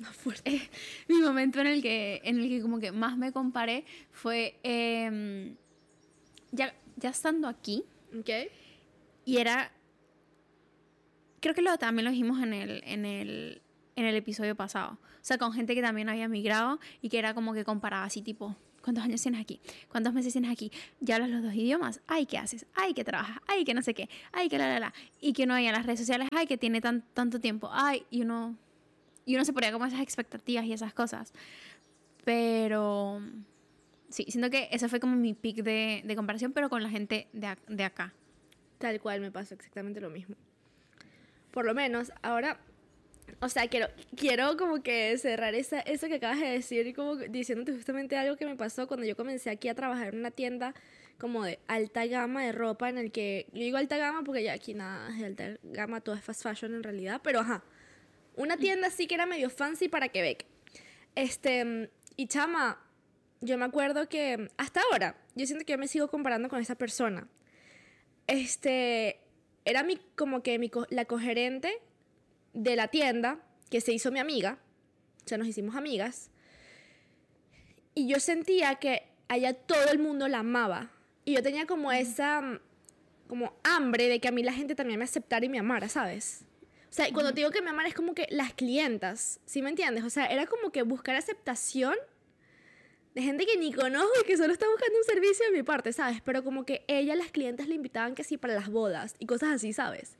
Más 0.00 0.16
fuerte. 0.16 0.68
mi 1.08 1.20
momento 1.20 1.60
en 1.60 1.68
el 1.68 1.80
que, 1.80 2.20
en 2.24 2.38
el 2.40 2.48
que 2.48 2.60
como 2.60 2.80
que 2.80 2.90
más 2.90 3.16
me 3.16 3.30
comparé 3.32 3.84
fue 4.10 4.58
em, 4.64 5.54
ya, 6.50 6.74
ya 6.96 7.10
estando 7.10 7.46
aquí. 7.46 7.84
Ok. 8.18 8.30
Y 9.24 9.36
era. 9.38 9.72
Creo 11.40 11.54
que 11.54 11.62
lo, 11.62 11.76
también 11.78 12.04
lo 12.04 12.10
dijimos 12.10 12.42
en 12.42 12.52
el, 12.52 12.82
en, 12.84 13.04
el, 13.04 13.62
en 13.96 14.04
el 14.04 14.14
episodio 14.16 14.54
pasado. 14.56 14.98
O 15.20 15.24
sea, 15.28 15.38
con 15.38 15.52
gente 15.52 15.74
que 15.74 15.82
también 15.82 16.08
había 16.08 16.28
migrado 16.28 16.80
y 17.02 17.08
que 17.08 17.18
era 17.18 17.34
como 17.34 17.54
que 17.54 17.64
comparaba 17.64 18.04
así, 18.04 18.22
tipo, 18.22 18.56
¿cuántos 18.82 19.04
años 19.04 19.20
tienes 19.22 19.40
aquí? 19.40 19.60
¿Cuántos 19.88 20.14
meses 20.14 20.32
tienes 20.32 20.50
aquí? 20.50 20.72
¿Ya 21.00 21.16
hablas 21.16 21.30
los 21.30 21.42
dos 21.42 21.54
idiomas? 21.54 22.00
Ay, 22.06 22.26
¿qué 22.26 22.38
haces? 22.38 22.66
Ay, 22.74 22.94
¿qué 22.94 23.04
trabajas? 23.04 23.38
Ay, 23.46 23.64
que 23.64 23.74
no 23.74 23.82
sé 23.82 23.94
qué. 23.94 24.08
Ay, 24.32 24.48
que 24.48 24.58
la, 24.58 24.68
la, 24.68 24.80
la. 24.80 24.94
Y 25.20 25.32
que 25.32 25.44
uno 25.44 25.54
veía 25.54 25.68
en 25.68 25.74
las 25.74 25.86
redes 25.86 26.00
sociales, 26.00 26.28
ay, 26.34 26.46
que 26.46 26.56
tiene 26.56 26.80
tan, 26.80 27.02
tanto 27.12 27.40
tiempo. 27.40 27.68
Ay, 27.72 28.04
y 28.10 28.22
uno. 28.22 28.56
Y 29.26 29.34
uno 29.34 29.44
se 29.44 29.52
ponía 29.52 29.72
como 29.72 29.84
esas 29.84 30.00
expectativas 30.00 30.64
y 30.64 30.72
esas 30.72 30.94
cosas. 30.94 31.32
Pero. 32.24 33.20
Sí, 34.08 34.24
siento 34.28 34.48
que 34.48 34.68
ese 34.72 34.88
fue 34.88 35.00
como 35.00 35.16
mi 35.16 35.34
pick 35.34 35.56
de, 35.62 36.02
de 36.04 36.16
comparación, 36.16 36.52
pero 36.52 36.70
con 36.70 36.82
la 36.82 36.88
gente 36.88 37.28
de, 37.34 37.54
de 37.68 37.84
acá. 37.84 38.14
Tal 38.78 39.00
cual 39.00 39.20
me 39.20 39.30
pasó 39.30 39.54
exactamente 39.54 40.00
lo 40.00 40.08
mismo. 40.08 40.34
Por 41.58 41.64
lo 41.64 41.74
menos, 41.74 42.12
ahora 42.22 42.60
o 43.40 43.48
sea, 43.48 43.66
quiero, 43.66 43.88
quiero 44.14 44.56
como 44.56 44.80
que 44.80 45.18
cerrar 45.18 45.56
esa, 45.56 45.80
eso 45.80 46.06
que 46.06 46.14
acabas 46.14 46.38
de 46.38 46.46
decir 46.46 46.86
y 46.86 46.92
como 46.92 47.16
diciéndote 47.16 47.72
justamente 47.72 48.16
algo 48.16 48.36
que 48.36 48.46
me 48.46 48.54
pasó 48.54 48.86
cuando 48.86 49.04
yo 49.04 49.16
comencé 49.16 49.50
aquí 49.50 49.68
a 49.68 49.74
trabajar 49.74 50.14
en 50.14 50.20
una 50.20 50.30
tienda 50.30 50.72
como 51.18 51.42
de 51.42 51.58
alta 51.66 52.06
gama 52.06 52.44
de 52.44 52.52
ropa 52.52 52.88
en 52.88 52.98
el 52.98 53.10
que, 53.10 53.48
yo 53.52 53.62
digo 53.62 53.76
alta 53.76 53.96
gama 53.96 54.22
porque 54.22 54.44
ya 54.44 54.52
aquí 54.52 54.72
nada 54.72 55.10
es 55.10 55.18
de 55.18 55.26
alta 55.26 55.58
gama, 55.64 56.00
todo 56.00 56.14
es 56.14 56.22
fast 56.22 56.44
fashion 56.44 56.76
en 56.76 56.84
realidad, 56.84 57.22
pero 57.24 57.40
ajá, 57.40 57.64
una 58.36 58.56
tienda 58.56 58.86
así 58.86 59.08
que 59.08 59.16
era 59.16 59.26
medio 59.26 59.50
fancy 59.50 59.88
para 59.88 60.10
Quebec. 60.10 60.46
Este, 61.16 61.90
y 62.14 62.28
chama, 62.28 62.80
yo 63.40 63.58
me 63.58 63.64
acuerdo 63.64 64.08
que 64.08 64.48
hasta 64.58 64.80
ahora, 64.92 65.16
yo 65.34 65.44
siento 65.44 65.64
que 65.64 65.72
yo 65.72 65.78
me 65.78 65.88
sigo 65.88 66.06
comparando 66.06 66.48
con 66.48 66.60
esa 66.60 66.76
persona. 66.76 67.26
Este, 68.28 69.18
era 69.68 69.82
mi, 69.82 69.98
como 70.16 70.42
que 70.42 70.58
mi, 70.58 70.70
la 70.88 71.04
cogerente 71.04 71.72
de 72.54 72.74
la 72.74 72.88
tienda, 72.88 73.38
que 73.70 73.82
se 73.82 73.92
hizo 73.92 74.10
mi 74.10 74.18
amiga, 74.18 74.58
o 75.24 75.28
sea, 75.28 75.36
nos 75.36 75.46
hicimos 75.46 75.76
amigas, 75.76 76.30
y 77.94 78.08
yo 78.08 78.18
sentía 78.18 78.76
que 78.76 79.02
allá 79.28 79.52
todo 79.52 79.90
el 79.90 79.98
mundo 79.98 80.26
la 80.26 80.38
amaba. 80.38 80.90
Y 81.26 81.34
yo 81.34 81.42
tenía 81.42 81.66
como 81.66 81.92
esa, 81.92 82.60
como 83.28 83.52
hambre 83.62 84.08
de 84.08 84.20
que 84.20 84.28
a 84.28 84.32
mí 84.32 84.42
la 84.42 84.54
gente 84.54 84.74
también 84.74 84.98
me 84.98 85.04
aceptara 85.04 85.44
y 85.44 85.50
me 85.50 85.58
amara, 85.58 85.90
¿sabes? 85.90 86.44
O 86.88 86.92
sea, 86.92 87.12
cuando 87.12 87.34
te 87.34 87.40
digo 87.40 87.50
que 87.50 87.60
me 87.60 87.68
amara 87.68 87.88
es 87.88 87.94
como 87.94 88.14
que 88.14 88.26
las 88.30 88.54
clientas, 88.54 89.40
¿sí 89.44 89.60
me 89.60 89.68
entiendes? 89.68 90.04
O 90.04 90.10
sea, 90.10 90.26
era 90.26 90.46
como 90.46 90.72
que 90.72 90.82
buscar 90.82 91.16
aceptación 91.16 91.94
de 93.14 93.22
gente 93.22 93.46
que 93.46 93.56
ni 93.56 93.72
conozco 93.72 94.12
y 94.22 94.26
que 94.26 94.36
solo 94.36 94.52
está 94.52 94.68
buscando 94.68 94.98
un 94.98 95.04
servicio 95.04 95.46
de 95.46 95.52
mi 95.52 95.62
parte, 95.62 95.92
¿sabes? 95.92 96.20
Pero 96.24 96.44
como 96.44 96.64
que 96.64 96.84
ella, 96.88 97.14
las 97.16 97.30
clientas 97.30 97.68
le 97.68 97.74
invitaban 97.74 98.14
que 98.14 98.24
sí 98.24 98.36
para 98.36 98.54
las 98.54 98.68
bodas 98.68 99.14
y 99.18 99.26
cosas 99.26 99.50
así, 99.50 99.72
¿sabes? 99.72 100.16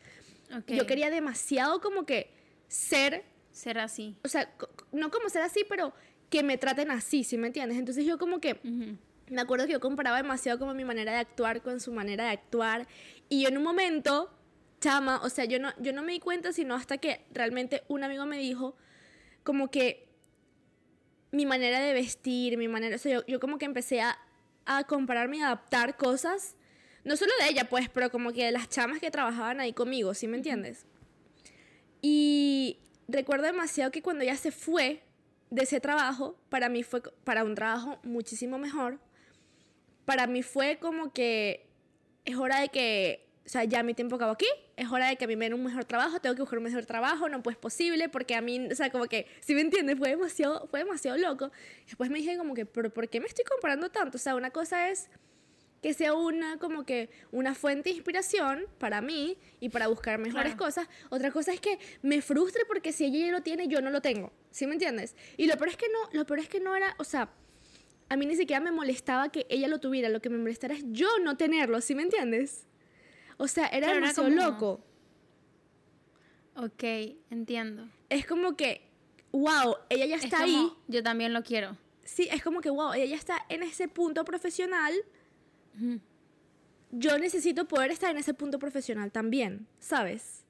Yo 0.67 0.87
quería 0.87 1.11
demasiado 1.11 1.81
como 1.81 2.07
que 2.07 2.31
ser... 2.69 3.25
Ser 3.53 3.79
así. 3.79 4.17
O 4.25 4.29
sea, 4.29 4.53
no 4.93 5.11
como 5.11 5.29
ser 5.29 5.43
así, 5.43 5.65
pero 5.69 5.93
que 6.31 6.43
me 6.43 6.59
traten 6.59 6.91
así, 6.91 7.25
¿sí 7.25 7.37
me 7.37 7.49
entiendes? 7.49 7.79
Entonces 7.79 8.05
yo 8.05 8.19
como 8.19 8.41
que... 8.41 8.61
Me 9.31 9.43
acuerdo 9.43 9.67
que 9.67 9.73
yo 9.73 9.81
comparaba 9.81 10.17
demasiado 10.17 10.59
como 10.59 10.73
mi 10.73 10.85
manera 10.85 11.13
de 11.13 11.19
actuar 11.19 11.61
con 11.61 11.81
su 11.81 11.93
manera 11.93 12.25
de 12.25 12.31
actuar. 12.31 12.89
Y 13.29 13.43
yo 13.43 13.49
en 13.49 13.59
un 13.59 13.63
momento, 13.63 14.31
chama, 14.81 15.21
o 15.23 15.29
sea, 15.29 15.45
yo 15.45 15.59
no, 15.59 15.75
yo 15.79 15.93
no 15.93 16.03
me 16.03 16.13
di 16.13 16.21
cuenta 16.21 16.53
sino 16.53 16.75
hasta 16.75 16.97
que 16.97 17.27
realmente 17.33 17.83
un 17.89 18.05
amigo 18.05 18.25
me 18.25 18.39
dijo 18.39 18.75
como 19.43 19.71
que 19.71 20.08
mi 21.31 21.47
manera 21.47 21.81
de 21.81 21.93
vestir, 21.93 22.57
mi 22.57 22.69
manera, 22.69 22.97
o 22.97 22.99
sea, 22.99 23.21
yo, 23.21 23.27
yo 23.27 23.41
como 23.41 23.59
que 23.59 23.65
empecé 23.65 24.01
a, 24.01 24.19
a 24.67 24.85
compararme 24.85 25.39
y 25.39 25.41
adaptar 25.41 25.97
cosas 25.97 26.57
no 27.05 27.17
solo 27.17 27.33
de 27.41 27.49
ella, 27.49 27.65
pues, 27.69 27.89
pero 27.89 28.11
como 28.11 28.33
que 28.33 28.45
de 28.45 28.53
las 28.53 28.69
chamas 28.69 29.01
que 29.01 29.11
trabajaban 29.11 29.61
ahí 29.61 29.73
conmigo, 29.73 30.13
¿sí 30.15 30.29
me 30.29 30.37
entiendes? 30.37 30.87
Y 32.03 32.79
recuerdo 33.09 33.47
demasiado 33.47 33.91
que 33.91 34.03
cuando 34.03 34.25
ella 34.25 34.37
se 34.37 34.53
fue 34.53 35.03
de 35.51 35.63
ese 35.63 35.81
trabajo, 35.81 36.39
para 36.51 36.69
mí 36.69 36.83
fue 36.83 37.01
para 37.25 37.45
un 37.45 37.55
trabajo 37.55 37.99
muchísimo 38.03 38.59
mejor. 38.59 39.01
Para 40.05 40.27
mí 40.27 40.43
fue 40.43 40.79
como 40.79 41.13
que 41.13 41.67
es 42.27 42.37
hora 42.37 42.61
de 42.61 42.69
que, 42.69 43.27
o 43.49 43.51
sea, 43.51 43.65
ya 43.65 43.83
mi 43.83 43.95
tiempo 43.95 44.17
acabó 44.17 44.33
aquí, 44.33 44.45
es 44.77 44.93
hora 44.93 45.09
de 45.09 45.17
que 45.17 45.25
a 45.25 45.27
mí 45.27 45.35
me 45.35 45.47
den 45.47 45.55
un 45.55 45.65
mejor 45.65 45.87
trabajo, 45.87 46.21
tengo 46.21 46.35
que 46.35 46.43
buscar 46.43 46.59
un 46.59 46.65
mejor 46.65 46.85
trabajo, 46.85 47.31
no 47.31 47.43
pues 47.43 47.57
posible, 47.57 48.11
porque 48.11 48.35
a 48.35 48.43
mí, 48.43 48.69
o 48.71 48.75
sea, 48.75 48.91
como 48.91 49.07
que, 49.07 49.27
si 49.41 49.55
me 49.55 49.63
entiendes, 49.63 49.97
fue 49.97 50.11
demasiado, 50.11 50.67
fue 50.67 50.81
demasiado 50.81 51.17
loco. 51.17 51.51
Después 51.87 52.11
me 52.11 52.19
dije 52.19 52.37
como 52.37 52.53
que, 52.53 52.67
pero 52.67 52.93
¿por 52.93 53.09
qué 53.09 53.21
me 53.21 53.27
estoy 53.27 53.47
comparando 53.47 53.89
tanto? 53.89 54.19
O 54.19 54.21
sea, 54.21 54.35
una 54.35 54.51
cosa 54.51 54.91
es 54.91 55.09
que 55.81 55.95
sea 55.95 56.13
una 56.13 56.59
como 56.59 56.85
que 56.85 57.09
una 57.33 57.55
fuente 57.55 57.89
de 57.89 57.95
inspiración 57.95 58.67
para 58.77 59.01
mí 59.01 59.39
y 59.61 59.71
para 59.71 59.89
buscar 59.89 60.19
mejores 60.19 60.55
cosas. 60.55 60.87
Otra 61.09 61.31
cosa 61.31 61.55
es 61.55 61.61
que 61.63 61.79
me 62.03 62.21
frustre 62.21 62.65
porque 62.67 62.93
si 62.93 63.07
ella 63.07 63.29
ya 63.29 63.33
lo 63.33 63.43
tiene, 63.43 63.67
yo 63.67 63.81
no 63.81 63.89
lo 63.89 64.03
tengo. 64.03 64.31
¿Sí 64.51 64.67
me 64.67 64.75
entiendes? 64.75 65.17
Y 65.39 65.47
lo 65.47 65.57
peor 65.57 65.71
es 65.71 65.79
que 65.79 65.87
no, 65.89 66.11
lo 66.13 66.27
peor 66.27 66.41
es 66.41 66.51
que 66.51 66.61
no 66.61 66.77
era, 66.77 66.95
o 66.99 67.05
sea, 67.05 67.31
a 68.11 68.17
mí 68.17 68.27
ni 68.27 68.37
siquiera 68.37 68.61
me 68.61 68.73
molestaba 68.73 69.31
que 69.33 69.47
ella 69.49 69.69
lo 69.69 69.81
tuviera, 69.81 70.11
lo 70.11 70.21
que 70.21 70.29
me 70.29 70.37
molestara 70.37 70.75
es 70.75 70.85
yo 70.89 71.09
no 71.23 71.39
tenerlo, 71.39 71.81
¿sí 71.81 71.95
me 71.95 72.03
entiendes? 72.03 72.68
O 73.39 73.49
sea, 73.49 73.67
era 73.69 73.93
demasiado 73.95 74.29
loco. 74.29 74.81
Ok, 76.55 76.85
entiendo. 77.31 77.89
Es 78.11 78.27
como 78.27 78.57
que, 78.57 78.83
wow, 79.33 79.77
ella 79.89 80.07
ya 80.07 80.17
está 80.17 80.43
ahí. 80.43 80.71
Yo 80.89 81.03
también 81.03 81.33
lo 81.33 81.43
quiero. 81.43 81.77
Sí, 82.05 82.29
es 82.31 82.43
como 82.43 82.61
que, 82.61 82.69
wow, 82.69 82.93
ella 82.93 83.07
ya 83.07 83.17
está 83.17 83.47
en 83.49 83.63
ese 83.63 83.89
punto 83.89 84.25
profesional 84.25 84.93
yo 86.91 87.19
necesito 87.19 87.67
poder 87.67 87.91
estar 87.91 88.11
en 88.11 88.19
ese 88.19 88.35
punto 88.35 88.59
profesional 88.59 89.13
también, 89.13 89.67
¿sabes? 89.79 90.45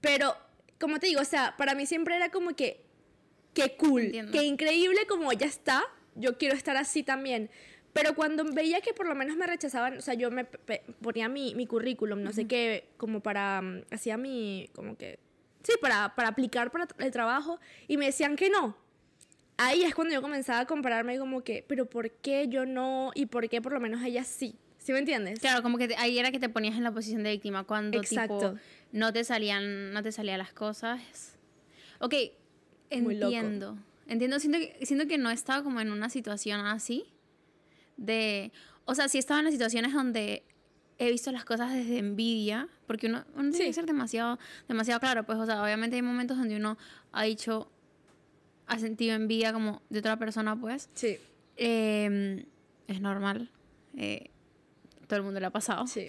Pero, 0.00 0.36
como 0.78 1.00
te 1.00 1.06
digo, 1.06 1.20
o 1.20 1.24
sea, 1.24 1.56
para 1.56 1.74
mí 1.74 1.86
siempre 1.86 2.16
era 2.16 2.30
como 2.30 2.54
que, 2.54 2.84
qué 3.54 3.76
cool, 3.76 4.12
qué 4.32 4.44
increíble 4.44 5.06
como 5.08 5.32
ya 5.32 5.46
está, 5.46 5.84
yo 6.14 6.38
quiero 6.38 6.54
estar 6.54 6.76
así 6.76 7.02
también. 7.02 7.50
Pero 8.00 8.14
cuando 8.14 8.44
veía 8.44 8.80
que 8.80 8.92
por 8.92 9.06
lo 9.06 9.14
menos 9.14 9.36
me 9.36 9.46
rechazaban, 9.46 9.98
o 9.98 10.00
sea, 10.00 10.14
yo 10.14 10.30
me 10.30 10.44
ponía 10.44 11.28
mi, 11.28 11.54
mi 11.54 11.66
currículum, 11.66 12.22
no 12.22 12.32
sé 12.32 12.46
qué, 12.46 12.88
como 12.96 13.20
para, 13.20 13.60
mm, 13.60 13.82
hacía 13.90 14.16
mi, 14.16 14.70
como 14.74 14.96
que, 14.96 15.18
sí, 15.62 15.72
para, 15.80 16.14
para 16.14 16.28
aplicar 16.28 16.70
para 16.70 16.86
el 16.98 17.10
trabajo, 17.10 17.58
y 17.86 17.96
me 17.96 18.06
decían 18.06 18.36
que 18.36 18.50
no 18.50 18.88
ahí 19.58 19.82
es 19.82 19.94
cuando 19.94 20.14
yo 20.14 20.22
comenzaba 20.22 20.60
a 20.60 20.66
compararme 20.66 21.18
como 21.18 21.42
que, 21.42 21.64
pero 21.68 21.86
¿por 21.86 22.10
qué 22.10 22.48
yo 22.48 22.64
no? 22.64 23.10
¿Y 23.14 23.26
por 23.26 23.48
qué 23.48 23.60
por 23.60 23.72
lo 23.72 23.80
menos 23.80 24.02
ella 24.02 24.24
sí? 24.24 24.54
¿Sí 24.78 24.92
me 24.92 25.00
entiendes? 25.00 25.40
Claro, 25.40 25.62
como 25.62 25.76
que 25.76 25.94
ahí 25.98 26.18
era 26.18 26.30
que 26.30 26.38
te 26.38 26.48
ponías 26.48 26.76
en 26.76 26.84
la 26.84 26.92
posición 26.92 27.22
de 27.22 27.32
víctima 27.32 27.64
cuando 27.64 27.98
Exacto. 27.98 28.54
no 28.92 29.12
te 29.12 29.24
salían 29.24 29.92
no 29.92 30.02
te 30.02 30.12
salían 30.12 30.38
las 30.38 30.52
cosas. 30.54 31.36
Ok, 31.98 32.14
entiendo. 32.88 33.76
Entiendo, 34.06 34.38
siento 34.38 34.58
que, 34.58 34.86
siento 34.86 35.06
que 35.06 35.18
no 35.18 35.30
estaba 35.30 35.62
como 35.62 35.80
en 35.80 35.92
una 35.92 36.08
situación 36.08 36.60
así 36.60 37.04
de, 37.98 38.52
o 38.86 38.94
sea, 38.94 39.08
sí 39.08 39.18
estaba 39.18 39.40
en 39.40 39.44
las 39.44 39.52
situaciones 39.52 39.92
donde 39.92 40.44
he 40.96 41.10
visto 41.10 41.30
las 41.30 41.44
cosas 41.44 41.72
desde 41.72 41.98
envidia, 41.98 42.68
porque 42.86 43.06
uno, 43.06 43.24
uno 43.34 43.50
tiene 43.50 43.66
que 43.66 43.72
ser 43.72 43.86
demasiado, 43.86 44.38
demasiado 44.66 44.98
claro, 45.00 45.24
pues, 45.24 45.38
o 45.38 45.46
sea, 45.46 45.62
obviamente 45.62 45.96
hay 45.96 46.02
momentos 46.02 46.38
donde 46.38 46.56
uno 46.56 46.78
ha 47.12 47.24
dicho, 47.24 47.70
ha 48.66 48.78
sentido 48.78 49.14
envidia 49.14 49.52
como 49.52 49.82
de 49.90 49.98
otra 49.98 50.16
persona, 50.16 50.58
pues. 50.58 50.88
Sí. 50.94 51.18
Em, 51.56 52.44
es 52.86 53.00
normal. 53.00 53.50
Eh, 53.96 54.30
todo 55.06 55.18
el 55.18 55.24
mundo 55.24 55.40
le 55.40 55.46
ha 55.46 55.50
pasado. 55.50 55.86
Sí. 55.86 56.08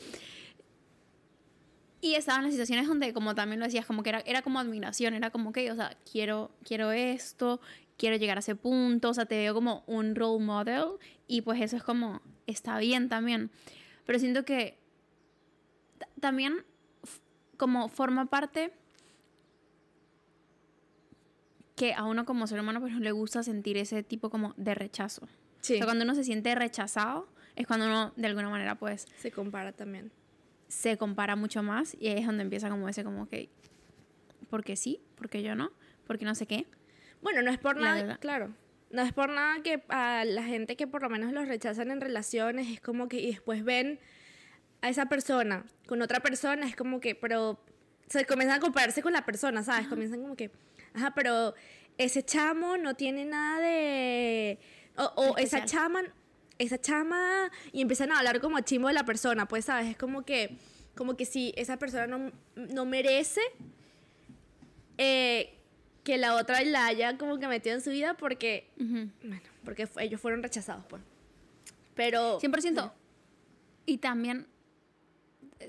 Y 2.01 2.15
estaban 2.15 2.43
las 2.43 2.53
situaciones 2.53 2.87
donde, 2.87 3.13
como 3.13 3.35
también 3.35 3.59
lo 3.59 3.65
decías, 3.65 3.85
como 3.85 4.03
que 4.03 4.09
era, 4.09 4.19
era 4.21 4.41
como 4.41 4.59
admiración, 4.59 5.13
era 5.13 5.31
como 5.31 5.51
que, 5.51 5.71
o 5.71 5.75
sea, 5.75 5.97
quiero, 6.09 6.51
quiero 6.63 6.91
esto, 6.91 7.59
quiero 7.99 8.15
llegar 8.15 8.37
a 8.37 8.39
ese 8.39 8.55
punto, 8.55 9.09
o 9.09 9.13
sea, 9.13 9.25
te 9.25 9.35
veo 9.35 9.53
como 9.53 9.83
un 9.85 10.15
role 10.15 10.43
model 10.43 10.85
y 11.27 11.41
pues 11.41 11.61
eso 11.61 11.75
es 11.75 11.83
como, 11.83 12.21
está 12.47 12.79
bien 12.79 13.09
también. 13.09 13.51
Pero 14.05 14.17
siento 14.17 14.45
que 14.45 14.79
también 16.19 16.65
como 17.57 17.89
forma 17.89 18.27
parte 18.27 18.71
que 21.75 21.93
a 21.93 22.05
uno 22.05 22.25
como 22.25 22.47
ser 22.47 22.59
humano 22.59 22.79
pues 22.79 22.93
no 22.93 22.99
le 22.99 23.11
gusta 23.11 23.43
sentir 23.43 23.77
ese 23.77 24.01
tipo 24.01 24.29
como 24.29 24.53
de 24.55 24.73
rechazo. 24.75 25.27
Sí. 25.59 25.73
O 25.73 25.77
sea, 25.77 25.85
cuando 25.85 26.05
uno 26.05 26.15
se 26.15 26.23
siente 26.23 26.55
rechazado 26.55 27.27
es 27.55 27.67
cuando 27.67 27.85
uno 27.85 28.13
de 28.15 28.27
alguna 28.27 28.49
manera 28.49 28.75
pues... 28.75 29.07
Se 29.17 29.31
compara 29.31 29.73
también. 29.73 30.11
Se 30.69 30.97
compara 30.97 31.35
mucho 31.35 31.63
más 31.63 31.97
y 31.99 32.07
es 32.07 32.25
donde 32.25 32.43
empieza 32.43 32.69
como 32.69 32.87
ese 32.87 33.03
como 33.03 33.27
que... 33.27 33.49
¿Por 34.49 34.63
qué 34.63 34.77
sí? 34.77 35.01
¿Por 35.15 35.29
qué 35.29 35.43
yo 35.43 35.53
no? 35.55 35.71
¿Por 36.07 36.17
qué 36.17 36.25
no 36.25 36.33
sé 36.33 36.47
qué? 36.47 36.65
Bueno, 37.21 37.41
no 37.41 37.51
es 37.51 37.57
por 37.57 37.77
nada, 37.77 38.17
claro. 38.17 38.53
No 38.91 39.01
es 39.03 39.13
por 39.13 39.29
nada 39.29 39.61
que 39.61 39.83
a 39.89 40.25
la 40.25 40.43
gente 40.43 40.75
que 40.75 40.87
por 40.87 41.03
lo 41.03 41.09
menos 41.09 41.31
los 41.31 41.47
rechazan 41.47 41.91
en 41.91 42.01
relaciones 42.01 42.67
es 42.67 42.81
como 42.81 43.07
que 43.07 43.19
y 43.19 43.27
después 43.27 43.63
ven 43.63 43.99
a 44.81 44.89
esa 44.89 45.07
persona 45.07 45.65
con 45.87 46.01
otra 46.01 46.21
persona, 46.21 46.65
es 46.65 46.75
como 46.75 46.99
que, 46.99 47.13
pero 47.13 47.59
se 48.07 48.25
comienzan 48.25 48.57
a 48.57 48.61
compararse 48.61 49.03
con 49.03 49.13
la 49.13 49.25
persona, 49.25 49.61
¿sabes? 49.63 49.87
Comienzan 49.87 50.21
como 50.21 50.35
que, 50.35 50.49
Ajá, 50.93 51.13
pero 51.15 51.53
ese 51.97 52.23
chamo 52.23 52.77
no 52.77 52.95
tiene 52.95 53.25
nada 53.25 53.59
de... 53.59 54.59
O, 55.15 55.37
esa 55.37 55.63
chama, 55.63 56.01
esa 56.57 56.79
chama, 56.79 57.49
y 57.71 57.81
empiezan 57.81 58.11
a 58.11 58.17
hablar 58.17 58.41
como 58.41 58.59
chimbo 58.59 58.89
de 58.89 58.93
la 58.93 59.05
persona, 59.05 59.47
pues, 59.47 59.65
¿sabes? 59.65 59.91
Es 59.91 59.97
como 59.97 60.23
que, 60.23 60.57
como 60.95 61.15
que 61.15 61.25
si 61.25 61.53
esa 61.55 61.77
persona 61.77 62.05
no, 62.07 62.31
no 62.55 62.85
merece 62.85 63.39
eh, 64.97 65.57
que 66.03 66.17
la 66.17 66.35
otra 66.35 66.63
la 66.63 66.85
haya 66.85 67.17
como 67.17 67.39
que 67.39 67.47
metido 67.47 67.75
en 67.75 67.81
su 67.81 67.89
vida 67.89 68.15
porque, 68.15 68.69
bueno, 68.77 69.41
porque 69.63 69.87
ellos 69.99 70.19
fueron 70.19 70.43
rechazados, 70.43 70.85
pues. 70.87 71.01
Pero... 71.95 72.39
100%. 72.39 72.91
Y 73.85 73.97
también 73.97 74.47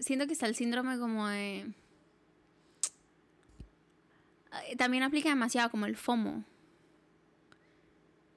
siento 0.00 0.26
que 0.26 0.32
está 0.32 0.46
el 0.46 0.54
síndrome 0.54 0.98
como 0.98 1.26
de 1.28 1.66
eh, 4.68 4.76
también 4.76 5.02
aplica 5.02 5.28
demasiado 5.28 5.70
como 5.70 5.86
el 5.86 5.96
FOMO. 5.96 6.44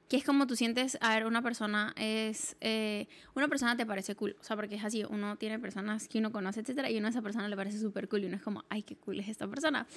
Que 0.10 0.18
es 0.18 0.24
como 0.24 0.46
tú 0.46 0.56
sientes, 0.56 0.98
a 1.02 1.16
ver, 1.16 1.26
una 1.26 1.42
persona 1.42 1.94
es, 1.98 2.56
eh, 2.62 3.08
una 3.34 3.48
persona 3.48 3.76
te 3.76 3.86
parece 3.86 4.16
cool, 4.16 4.36
o 4.40 4.44
sea, 4.44 4.56
porque 4.56 4.76
es 4.76 4.84
así, 4.84 5.04
uno 5.10 5.38
tiene 5.38 5.58
personas 5.58 6.08
que 6.08 6.20
uno 6.20 6.32
conoce, 6.32 6.60
etcétera, 6.60 6.92
y 6.92 6.98
uno 6.98 7.08
a 7.08 7.10
esa 7.10 7.24
persona 7.24 7.48
le 7.48 7.56
parece 7.56 7.80
súper 7.80 8.08
cool, 8.08 8.24
y 8.24 8.26
uno 8.28 8.36
es 8.36 8.44
como, 8.44 8.64
ay, 8.70 8.84
qué 8.84 8.96
cool 8.96 9.20
es 9.20 9.28
esta 9.28 9.48
persona. 9.48 9.88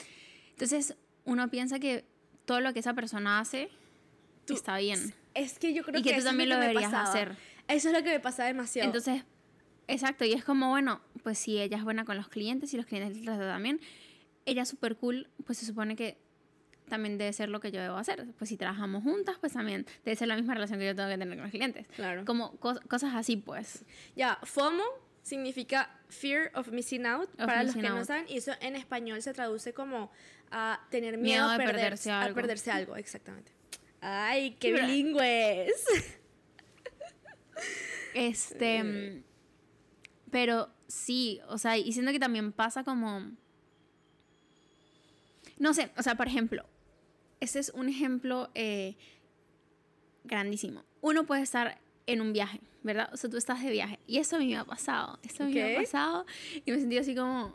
Entonces, 0.51 0.97
uno 1.27 1.49
piensa 1.51 1.79
que 1.79 2.05
todo 2.47 2.61
lo 2.61 2.73
que 2.73 2.79
esa 2.81 2.95
persona 2.95 3.39
hace 3.41 3.69
Tú- 4.47 4.55
está 4.55 4.79
bien. 4.79 5.13
Es 5.35 5.59
que 5.59 5.75
yo 5.75 5.83
creo 5.85 6.01
Y 6.01 6.03
que, 6.03 6.13
que 6.13 6.19
tú 6.19 6.25
también 6.25 6.49
lo 6.49 6.55
lo 6.55 6.61
que 6.63 6.67
me 6.69 6.73
deberías 6.73 6.91
pasaba. 6.93 7.09
hacer. 7.11 7.37
Eso 7.69 7.89
es 7.89 7.95
lo 7.95 8.03
que 8.03 8.11
me 8.11 8.21
pasa 8.21 8.45
demasiado. 8.45 8.87
Entonces, 8.87 9.25
exacto, 9.89 10.25
y 10.25 10.33
es 10.33 10.45
como, 10.45 10.71
bueno, 10.71 11.01
pues 11.23 11.39
si 11.39 11.59
ella 11.61 11.77
es 11.77 11.85
buena 11.85 12.05
con 12.05 12.17
los 12.17 12.29
clientes 12.29 12.73
y 12.73 12.77
los 12.77 12.87
clientes 12.87 13.23
la 13.25 13.37
tratan 13.37 13.63
bien, 13.63 13.81
ella 14.47 14.63
es 14.63 14.69
súper 14.69 14.97
cool, 14.97 15.29
pues 15.45 15.59
se 15.59 15.67
supone 15.67 15.97
que 15.97 16.17
también 16.89 17.19
debe 17.19 17.33
ser 17.33 17.49
lo 17.49 17.59
que 17.59 17.73
yo 17.73 17.81
debo 17.83 17.97
hacer. 17.97 18.25
Pues 18.39 18.49
si 18.49 18.57
trabajamos 18.57 19.03
juntas, 19.03 19.37
pues 19.41 19.53
también 19.53 19.85
debe 20.05 20.15
ser 20.17 20.29
la 20.29 20.37
misma 20.37 20.55
relación 20.55 20.79
que 20.79 20.87
yo 20.87 20.95
tengo 20.95 21.09
que 21.09 21.19
tener 21.19 21.37
con 21.37 21.43
los 21.43 21.51
clientes. 21.51 21.87
Claro. 21.97 22.25
Como 22.25 22.53
cos- 22.61 22.81
cosas 22.89 23.13
así, 23.17 23.37
pues. 23.37 23.85
Ya, 24.15 24.39
FOMO 24.45 24.85
significa 25.27 25.91
Fear 26.09 26.53
of 26.55 26.69
Missing 26.69 27.05
Out, 27.05 27.29
para 27.37 27.65
los 27.65 27.75
que 27.75 27.83
no 27.83 27.97
out. 27.97 28.07
saben, 28.07 28.27
y 28.29 28.37
eso 28.37 28.53
en 28.61 28.77
español 28.77 29.21
se 29.23 29.35
traduce 29.35 29.73
como 29.75 30.13
a 30.53 30.81
tener 30.89 31.19
Miedo 31.19 31.49
miedo, 31.49 31.49
a, 31.49 31.59
de 31.59 31.65
perderse, 31.65 32.11
a 32.13 32.23
algo. 32.23 32.37
perderse 32.37 32.71
algo, 32.71 32.95
exactamente. 32.95 33.51
Ay, 34.01 34.53
qué 34.61 34.73
bilingües. 34.73 35.73
Este. 38.15 39.25
Pero 40.31 40.71
sí, 40.87 41.41
o 41.49 41.59
sea, 41.59 41.77
y 41.77 41.93
siento 41.93 42.13
que 42.13 42.21
también 42.21 42.53
pasa 42.53 42.85
como. 42.85 43.33
No 45.59 45.75
sé, 45.75 45.91
o 45.97 46.03
sea, 46.05 46.15
por 46.15 46.29
ejemplo, 46.29 46.65
ese 47.41 47.59
es 47.59 47.71
un 47.71 47.89
ejemplo 47.89 48.51
eh, 48.55 48.95
grandísimo. 50.23 50.85
Uno 51.01 51.27
puede 51.27 51.43
estar 51.43 51.79
en 52.07 52.21
un 52.21 52.33
viaje, 52.33 52.61
¿verdad? 52.87 53.11
O 53.13 53.17
sea, 53.19 53.29
tú 53.29 53.37
estás 53.37 53.63
de 53.63 53.71
viaje. 53.71 53.99
Y 54.07 54.17
eso 54.19 54.37
a 54.37 54.39
mí 54.39 54.47
me 54.47 54.57
ha 54.57 54.65
pasado. 54.65 55.19
Eso 55.23 55.43
a 55.43 55.47
mí 55.47 55.53
me 55.55 55.77
ha 55.77 55.81
pasado. 55.81 56.25
Y 56.65 56.71
me 56.73 56.79
sentí 56.79 56.97
así 56.97 57.15
como. 57.15 57.55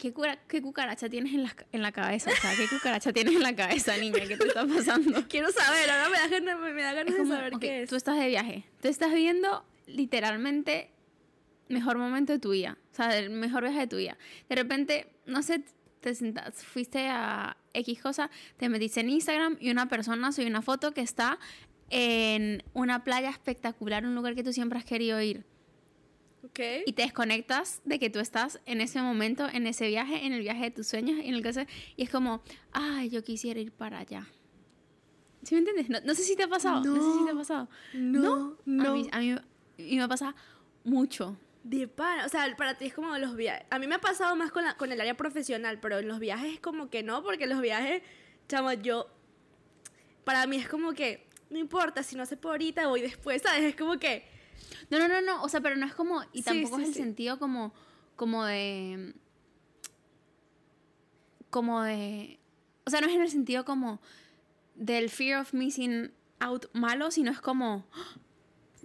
¿Qué, 0.00 0.12
cura- 0.12 0.38
qué 0.48 0.60
cucaracha 0.62 1.08
tienes 1.08 1.34
en 1.34 1.44
la, 1.44 1.54
en 1.70 1.82
la 1.82 1.92
cabeza? 1.92 2.30
O 2.30 2.34
sea, 2.34 2.50
¿qué 2.56 2.66
cucaracha 2.66 3.12
tienes 3.12 3.34
en 3.36 3.42
la 3.42 3.54
cabeza, 3.54 3.96
niña? 3.98 4.26
¿Qué 4.26 4.36
te 4.38 4.48
está 4.48 4.66
pasando? 4.66 5.22
Quiero 5.28 5.52
saber, 5.52 5.88
ahora 5.90 6.08
me 6.08 6.18
da 6.18 6.28
ganas, 6.28 6.58
me 6.74 6.82
da 6.82 6.92
ganas 6.94 7.08
Es 7.12 7.18
de 7.18 7.22
como, 7.24 7.34
saber 7.34 7.54
ok, 7.54 7.60
qué 7.60 7.82
es. 7.82 7.90
Tú 7.90 7.96
estás 7.96 8.18
de 8.18 8.26
viaje. 8.26 8.64
Tú 8.80 8.88
estás 8.88 9.12
viendo 9.12 9.64
literalmente 9.86 10.90
mejor 11.68 11.98
momento 11.98 12.32
de 12.32 12.38
tu 12.38 12.50
vida. 12.50 12.78
O 12.90 12.94
sea, 12.94 13.16
el 13.18 13.30
mejor 13.30 13.62
viaje 13.64 13.80
de 13.80 13.86
tu 13.86 13.96
vida. 13.98 14.16
De 14.48 14.56
repente, 14.56 15.12
no 15.26 15.42
sé, 15.42 15.62
te 16.00 16.14
sentas, 16.14 16.64
fuiste 16.64 17.08
a 17.08 17.56
X 17.74 18.00
cosa, 18.00 18.30
te 18.56 18.68
metiste 18.68 19.00
en 19.00 19.10
Instagram 19.10 19.56
y 19.60 19.70
una 19.70 19.88
persona 19.88 20.32
subió 20.32 20.48
una 20.48 20.62
foto 20.62 20.92
que 20.92 21.02
está 21.02 21.38
en 21.94 22.62
una 22.72 23.04
playa 23.04 23.28
espectacular, 23.28 24.04
un 24.06 24.14
lugar 24.14 24.34
que 24.34 24.42
tú 24.42 24.52
siempre 24.52 24.78
has 24.78 24.84
querido 24.84 25.20
ir. 25.20 25.44
Ok. 26.44 26.58
Y 26.86 26.92
te 26.94 27.02
desconectas 27.02 27.82
de 27.84 27.98
que 27.98 28.08
tú 28.10 28.18
estás 28.18 28.60
en 28.66 28.80
ese 28.80 29.00
momento, 29.02 29.46
en 29.52 29.66
ese 29.66 29.86
viaje, 29.88 30.24
en 30.26 30.32
el 30.32 30.40
viaje 30.40 30.62
de 30.64 30.70
tus 30.70 30.86
sueños, 30.88 31.20
en 31.22 31.34
el 31.34 31.42
que 31.42 31.52
se- 31.52 31.66
y 31.96 32.02
es 32.02 32.10
como, 32.10 32.42
ay, 32.72 33.10
yo 33.10 33.22
quisiera 33.22 33.60
ir 33.60 33.70
para 33.72 33.98
allá. 34.00 34.26
¿Sí 35.42 35.54
me 35.54 35.58
entiendes? 35.60 35.90
No, 35.90 35.98
no 36.04 36.14
sé 36.14 36.22
si 36.22 36.34
te 36.34 36.44
ha 36.44 36.48
pasado. 36.48 36.82
No, 36.84 36.94
sé 36.96 37.18
si 37.18 37.24
te 37.24 37.30
ha 37.30 37.32
No. 37.34 37.38
pasado. 37.38 37.68
No, 37.92 38.56
no. 38.64 38.90
A 38.90 38.94
mí, 38.94 39.08
a 39.12 39.18
mí, 39.18 39.36
y 39.76 39.98
me 39.98 40.08
pasa 40.08 40.34
mucho. 40.84 41.36
De 41.62 41.86
pana, 41.88 42.24
o 42.26 42.28
sea, 42.28 42.56
para 42.56 42.76
ti 42.78 42.86
es 42.86 42.94
como 42.94 43.16
los 43.18 43.36
viajes. 43.36 43.66
A 43.70 43.78
mí 43.78 43.86
me 43.86 43.96
ha 43.96 44.00
pasado 44.00 44.34
más 44.34 44.50
con, 44.50 44.64
la, 44.64 44.76
con 44.76 44.90
el 44.92 45.00
área 45.00 45.16
profesional, 45.16 45.78
pero 45.80 45.98
en 45.98 46.08
los 46.08 46.18
viajes 46.20 46.54
es 46.54 46.60
como 46.60 46.88
que 46.90 47.02
no, 47.02 47.22
porque 47.22 47.46
los 47.46 47.60
viajes, 47.60 48.02
chamo, 48.48 48.72
yo. 48.72 49.06
Para 50.24 50.46
mí 50.46 50.56
es 50.56 50.68
como 50.68 50.92
que, 50.92 51.26
no 51.52 51.58
importa, 51.58 52.02
si 52.02 52.16
no 52.16 52.26
se 52.26 52.36
puede 52.36 52.54
ahorita, 52.54 52.88
voy 52.88 53.00
después, 53.02 53.42
¿sabes? 53.42 53.62
Es 53.62 53.76
como 53.76 53.98
que. 53.98 54.24
No, 54.90 54.98
no, 54.98 55.06
no, 55.08 55.20
no. 55.20 55.42
O 55.42 55.48
sea, 55.48 55.60
pero 55.60 55.76
no 55.76 55.86
es 55.86 55.94
como. 55.94 56.22
Y 56.32 56.38
Sí, 56.38 56.42
tampoco 56.44 56.76
sí, 56.76 56.82
es 56.82 56.88
el 56.88 56.94
sí. 56.94 57.00
sentido 57.00 57.38
como. 57.38 57.72
Como 58.16 58.44
de. 58.44 59.14
Como 61.50 61.82
de. 61.82 62.38
O 62.84 62.90
sea, 62.90 63.00
no 63.00 63.06
es 63.08 63.14
en 63.14 63.20
el 63.22 63.30
sentido 63.30 63.64
como. 63.64 64.00
Del 64.74 65.10
fear 65.10 65.40
of 65.40 65.52
missing 65.52 66.10
out 66.40 66.66
malo, 66.72 67.10
sino 67.10 67.30
es 67.30 67.40
como. 67.40 67.86
"Ah, 67.92 68.14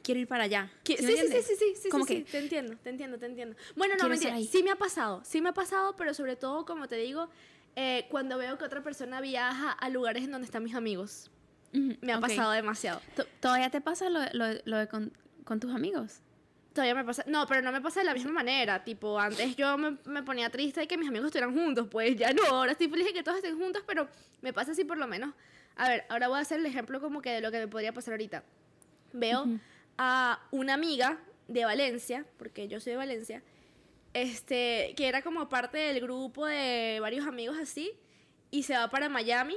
Quiero 0.04 0.22
ir 0.22 0.28
para 0.28 0.46
allá. 0.46 0.72
¿Sí 0.86 0.96
sí, 0.98 1.06
sí, 1.06 1.16
sí, 1.18 1.28
sí, 1.28 1.42
sí, 1.44 1.56
sí, 1.58 1.90
sí, 1.92 2.06
que- 2.08 2.16
sí, 2.20 2.26
te 2.32 2.38
entiendo, 2.40 2.78
te 2.82 2.90
entiendo, 2.90 3.18
te 3.20 3.26
entiendo. 3.26 3.58
Bueno, 3.76 3.96
no, 3.98 4.08
mentira, 4.08 4.38
sí 4.42 4.64
me 4.64 4.72
ha 4.72 4.78
pasado, 4.78 5.22
sí 5.26 5.42
me 5.42 5.50
ha 5.50 5.54
pasado, 5.54 5.98
pero 5.98 6.14
sobre 6.14 6.38
todo, 6.38 6.66
como 6.66 6.88
te 6.88 6.96
digo, 6.96 7.28
eh, 7.76 8.06
cuando 8.10 8.38
veo 8.38 8.58
que 8.58 8.64
otra 8.64 8.82
persona 8.84 9.20
viaja 9.20 9.72
a 9.72 9.90
lugares 9.90 10.24
en 10.24 10.32
donde 10.32 10.46
están 10.46 10.64
mis 10.64 10.76
amigos. 10.76 11.30
Me 12.02 12.14
ha 12.14 12.20
pasado 12.20 12.52
demasiado. 12.52 13.02
To- 13.16 13.26
¿Todavía 13.40 13.70
te 13.70 13.82
pasa 13.82 14.10
lo, 14.10 14.20
lo, 14.34 14.46
lo 14.66 14.78
de 14.78 14.88
con, 14.88 15.12
con 15.44 15.60
tus 15.60 15.74
amigos? 15.74 16.22
Todavía 16.74 16.94
me 16.96 17.04
pasa. 17.04 17.24
No, 17.28 17.48
pero 17.48 17.62
no 17.62 17.72
me 17.72 17.82
pasa 17.82 18.02
de 18.02 18.06
la 18.06 18.14
misma 18.14 18.32
manera. 18.32 18.84
Tipo, 18.84 19.20
antes 19.20 19.56
yo 19.56 19.78
me, 19.78 19.98
me 20.06 20.22
ponía 20.24 20.50
triste 20.50 20.82
de 20.82 20.88
que 20.88 20.98
mis 20.98 21.08
amigos 21.10 21.28
estuvieran 21.28 21.56
juntos. 21.56 21.88
Pues 21.90 22.16
ya 22.16 22.32
no. 22.34 22.44
Ahora 22.46 22.74
estoy 22.74 22.88
feliz 22.88 23.08
de 23.08 23.14
que 23.14 23.24
todos 23.24 23.38
estén 23.38 23.58
juntos, 23.58 23.84
pero 23.88 24.08
me 24.42 24.54
pasa 24.54 24.72
así 24.74 24.84
por 24.84 24.98
lo 24.98 25.08
menos. 25.08 25.34
A 25.76 25.90
ver, 25.90 26.06
ahora 26.10 26.28
voy 26.28 26.38
a 26.38 26.42
hacer 26.42 26.60
el 26.60 26.66
ejemplo 26.66 27.02
como 27.02 27.22
que 27.22 27.32
de 27.32 27.42
lo 27.42 27.52
que 27.52 27.60
me 27.60 27.68
podría 27.68 27.94
pasar 27.94 28.14
ahorita. 28.14 28.44
Veo 29.14 29.44
Ujú. 29.44 29.60
a 29.98 30.40
una 30.52 30.74
amiga 30.76 31.20
de 31.48 31.66
Valencia, 31.66 32.26
porque 32.38 32.68
yo 32.68 32.80
soy 32.80 32.92
de 32.92 32.98
Valencia, 32.98 33.42
este, 34.14 34.94
que 34.98 35.08
era 35.08 35.22
como 35.22 35.50
parte 35.50 35.78
del 35.78 36.02
grupo 36.02 36.46
de 36.46 36.98
varios 37.02 37.26
amigos 37.28 37.58
así, 37.60 37.92
y 38.52 38.64
se 38.64 38.74
va 38.78 38.90
para 38.90 39.10
Miami, 39.10 39.56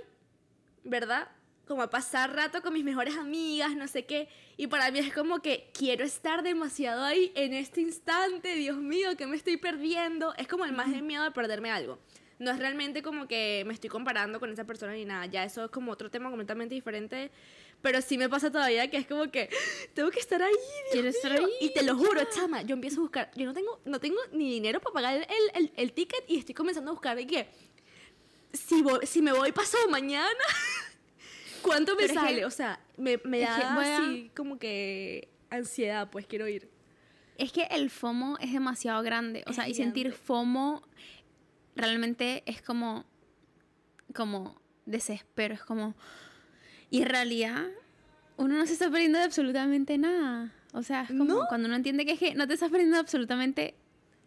¿verdad? 0.84 1.28
Como 1.70 1.82
a 1.82 1.88
pasar 1.88 2.34
rato 2.34 2.62
con 2.62 2.72
mis 2.74 2.82
mejores 2.82 3.16
amigas, 3.16 3.76
no 3.76 3.86
sé 3.86 4.04
qué. 4.04 4.28
Y 4.56 4.66
para 4.66 4.90
mí 4.90 4.98
es 4.98 5.14
como 5.14 5.40
que 5.40 5.70
quiero 5.72 6.04
estar 6.04 6.42
demasiado 6.42 7.04
ahí 7.04 7.30
en 7.36 7.54
este 7.54 7.80
instante, 7.80 8.56
Dios 8.56 8.76
mío, 8.76 9.16
que 9.16 9.24
me 9.28 9.36
estoy 9.36 9.56
perdiendo. 9.56 10.34
Es 10.34 10.48
como 10.48 10.64
el 10.64 10.72
más 10.72 10.90
de 10.90 11.00
miedo 11.00 11.22
de 11.22 11.30
perderme 11.30 11.70
algo. 11.70 12.00
No 12.40 12.50
es 12.50 12.58
realmente 12.58 13.04
como 13.04 13.28
que 13.28 13.62
me 13.68 13.72
estoy 13.72 13.88
comparando 13.88 14.40
con 14.40 14.50
esa 14.52 14.64
persona 14.64 14.94
ni 14.94 15.04
nada. 15.04 15.26
Ya 15.26 15.44
eso 15.44 15.66
es 15.66 15.70
como 15.70 15.92
otro 15.92 16.10
tema 16.10 16.28
completamente 16.28 16.74
diferente. 16.74 17.30
Pero 17.82 18.02
sí 18.02 18.18
me 18.18 18.28
pasa 18.28 18.50
todavía 18.50 18.90
que 18.90 18.96
es 18.96 19.06
como 19.06 19.30
que 19.30 19.48
tengo 19.94 20.10
que 20.10 20.18
estar 20.18 20.42
ahí. 20.42 20.50
Dios 20.50 20.90
Quiero 20.90 21.08
estar 21.10 21.32
mío. 21.38 21.46
ahí, 21.46 21.66
Y 21.68 21.72
te 21.72 21.84
lo 21.84 21.94
juro, 21.96 22.20
chama, 22.34 22.62
yo 22.62 22.74
empiezo 22.74 22.96
a 22.98 23.02
buscar. 23.02 23.30
Yo 23.36 23.46
no 23.46 23.54
tengo, 23.54 23.80
no 23.84 24.00
tengo 24.00 24.18
ni 24.32 24.50
dinero 24.50 24.80
para 24.80 24.92
pagar 24.92 25.14
el, 25.18 25.26
el, 25.54 25.72
el 25.76 25.92
ticket 25.92 26.24
y 26.26 26.36
estoy 26.38 26.56
comenzando 26.56 26.90
a 26.90 26.94
buscar 26.94 27.16
de 27.16 27.28
que 27.28 27.46
si, 28.52 28.82
voy- 28.82 29.06
si 29.06 29.22
me 29.22 29.30
voy 29.32 29.52
pasado 29.52 29.86
mañana, 29.88 30.26
¿cuánto 31.62 31.92
me 31.96 32.02
Pero 32.06 32.12
es 32.14 32.18
que- 32.18 32.24
sale? 32.26 32.44
o 32.44 32.50
sea, 32.50 32.80
me, 32.96 33.18
me 33.24 33.42
es 33.42 33.48
que 33.50 33.60
da 33.62 33.74
voy 33.74 33.84
a- 33.84 33.98
así 33.98 34.30
como 34.36 34.58
que 34.58 35.28
ansiedad, 35.50 36.10
pues 36.10 36.26
quiero 36.26 36.46
ir. 36.48 36.68
Es 37.38 37.52
que 37.52 37.62
el 37.70 37.88
FOMO 37.90 38.36
es 38.40 38.52
demasiado 38.52 39.02
grande. 39.02 39.42
O 39.46 39.50
Es 39.50 39.56
sea, 39.56 39.66
y 39.68 39.74
sentir 39.74 40.06
gigante. 40.08 40.24
FOMO 40.26 40.82
realmente 41.76 42.42
es 42.46 42.62
como. 42.62 43.04
como 44.14 44.60
desespero. 44.86 45.54
Es 45.54 45.62
como. 45.62 45.94
Y 46.90 47.02
en 47.02 47.08
realidad, 47.08 47.66
uno 48.36 48.56
no 48.56 48.66
se 48.66 48.72
está 48.74 48.90
perdiendo 48.90 49.18
de 49.18 49.24
absolutamente 49.24 49.96
nada. 49.98 50.52
O 50.72 50.82
sea, 50.82 51.02
es 51.02 51.08
como 51.08 51.24
¿No? 51.24 51.46
cuando 51.48 51.66
uno 51.66 51.76
entiende 51.76 52.04
que 52.04 52.12
es 52.12 52.18
que 52.18 52.34
no 52.34 52.46
te 52.46 52.54
estás 52.54 52.70
perdiendo 52.70 52.96
de 52.96 53.00
absolutamente 53.00 53.74